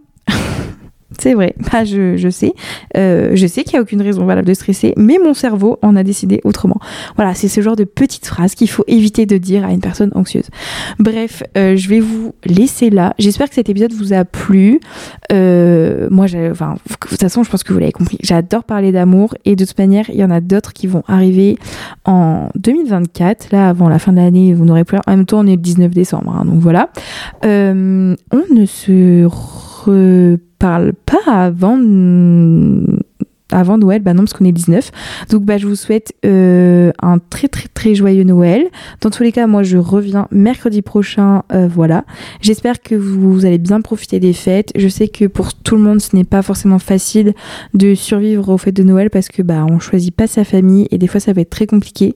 C'est 1.19 1.33
vrai, 1.33 1.55
bah, 1.71 1.83
je, 1.85 2.29
sais. 2.29 2.53
Euh, 2.97 3.31
je 3.33 3.47
sais 3.47 3.63
qu'il 3.63 3.73
n'y 3.73 3.79
a 3.79 3.81
aucune 3.81 4.01
raison 4.01 4.25
valable 4.25 4.47
de 4.47 4.53
stresser, 4.53 4.93
mais 4.97 5.17
mon 5.23 5.33
cerveau 5.33 5.77
en 5.81 5.95
a 5.95 6.03
décidé 6.03 6.41
autrement. 6.43 6.79
Voilà, 7.15 7.33
c'est 7.33 7.47
ce 7.47 7.61
genre 7.61 7.75
de 7.75 7.83
petites 7.83 8.25
phrases 8.25 8.55
qu'il 8.55 8.69
faut 8.69 8.83
éviter 8.87 9.25
de 9.25 9.37
dire 9.37 9.65
à 9.65 9.71
une 9.71 9.79
personne 9.79 10.11
anxieuse. 10.15 10.49
Bref, 10.99 11.43
euh, 11.57 11.75
je 11.75 11.89
vais 11.89 11.99
vous 11.99 12.33
laisser 12.45 12.89
là. 12.89 13.13
J'espère 13.19 13.49
que 13.49 13.55
cet 13.55 13.69
épisode 13.69 13.93
vous 13.93 14.13
a 14.13 14.25
plu. 14.25 14.79
Euh, 15.31 16.07
moi, 16.11 16.25
enfin, 16.51 16.73
de 16.73 17.07
toute 17.07 17.19
façon, 17.19 17.43
je 17.43 17.49
pense 17.49 17.63
que 17.63 17.73
vous 17.73 17.79
l'avez 17.79 17.91
compris. 17.91 18.17
J'adore 18.21 18.63
parler 18.63 18.91
d'amour 18.91 19.35
et 19.45 19.55
de 19.55 19.65
toute 19.65 19.77
manière, 19.77 20.09
il 20.09 20.15
y 20.15 20.23
en 20.23 20.31
a 20.31 20.41
d'autres 20.41 20.73
qui 20.73 20.87
vont 20.87 21.03
arriver 21.07 21.57
en 22.05 22.49
2024. 22.55 23.51
Là, 23.51 23.69
avant 23.69 23.89
la 23.89 23.99
fin 23.99 24.11
de 24.11 24.17
l'année, 24.17 24.53
vous 24.53 24.65
n'aurez 24.65 24.83
plus. 24.83 24.97
En 25.07 25.11
même 25.11 25.25
temps, 25.25 25.39
on 25.39 25.47
est 25.47 25.55
le 25.55 25.61
19 25.61 25.91
décembre, 25.91 26.35
hein, 26.37 26.45
donc 26.45 26.59
voilà. 26.59 26.89
on 27.43 28.15
ne 28.51 28.65
se 28.65 29.25
parle 30.59 30.93
pas 30.93 31.31
avant 31.31 31.77
avant 33.51 33.77
Noël, 33.77 34.01
bah 34.01 34.13
non, 34.13 34.23
parce 34.23 34.33
qu'on 34.33 34.45
est 34.45 34.51
19. 34.51 34.91
Donc, 35.29 35.43
bah, 35.43 35.57
je 35.57 35.67
vous 35.67 35.75
souhaite 35.75 36.13
euh, 36.25 36.91
un 37.01 37.19
très, 37.19 37.47
très, 37.47 37.67
très 37.67 37.93
joyeux 37.93 38.23
Noël. 38.23 38.67
Dans 39.01 39.11
tous 39.11 39.23
les 39.23 39.31
cas, 39.31 39.45
moi, 39.45 39.61
je 39.61 39.77
reviens 39.77 40.27
mercredi 40.31 40.81
prochain. 40.81 41.43
Euh, 41.53 41.67
voilà. 41.67 42.05
J'espère 42.41 42.81
que 42.81 42.95
vous, 42.95 43.45
allez 43.45 43.59
bien 43.59 43.81
profiter 43.81 44.19
des 44.19 44.33
fêtes. 44.33 44.71
Je 44.75 44.87
sais 44.87 45.07
que 45.07 45.25
pour 45.25 45.53
tout 45.53 45.75
le 45.75 45.81
monde, 45.81 46.01
ce 46.01 46.15
n'est 46.15 46.23
pas 46.23 46.41
forcément 46.41 46.79
facile 46.79 47.33
de 47.75 47.93
survivre 47.93 48.49
aux 48.49 48.57
fêtes 48.57 48.75
de 48.75 48.83
Noël 48.83 49.09
parce 49.11 49.27
que, 49.27 49.43
bah, 49.43 49.65
on 49.69 49.79
choisit 49.79 50.15
pas 50.15 50.27
sa 50.27 50.43
famille 50.43 50.87
et 50.89 50.97
des 50.97 51.07
fois, 51.07 51.19
ça 51.19 51.31
va 51.31 51.41
être 51.41 51.51
très 51.51 51.67
compliqué. 51.67 52.15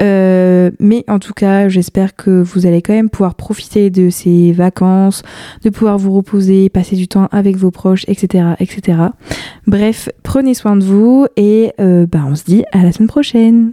Euh, 0.00 0.70
mais 0.80 1.04
en 1.08 1.18
tout 1.18 1.34
cas, 1.34 1.68
j'espère 1.68 2.16
que 2.16 2.42
vous 2.42 2.66
allez 2.66 2.80
quand 2.80 2.94
même 2.94 3.10
pouvoir 3.10 3.34
profiter 3.34 3.90
de 3.90 4.08
ces 4.08 4.52
vacances, 4.52 5.22
de 5.64 5.70
pouvoir 5.70 5.98
vous 5.98 6.12
reposer, 6.12 6.70
passer 6.70 6.96
du 6.96 7.08
temps 7.08 7.28
avec 7.30 7.56
vos 7.56 7.70
proches, 7.70 8.04
etc., 8.08 8.54
etc. 8.58 8.98
Bref, 9.66 10.08
prenez 10.22 10.54
de 10.70 10.84
vous 10.84 11.26
et 11.36 11.72
euh, 11.80 12.06
bah, 12.06 12.20
on 12.26 12.34
se 12.34 12.44
dit 12.44 12.64
à 12.72 12.82
la 12.82 12.92
semaine 12.92 13.08
prochaine. 13.08 13.72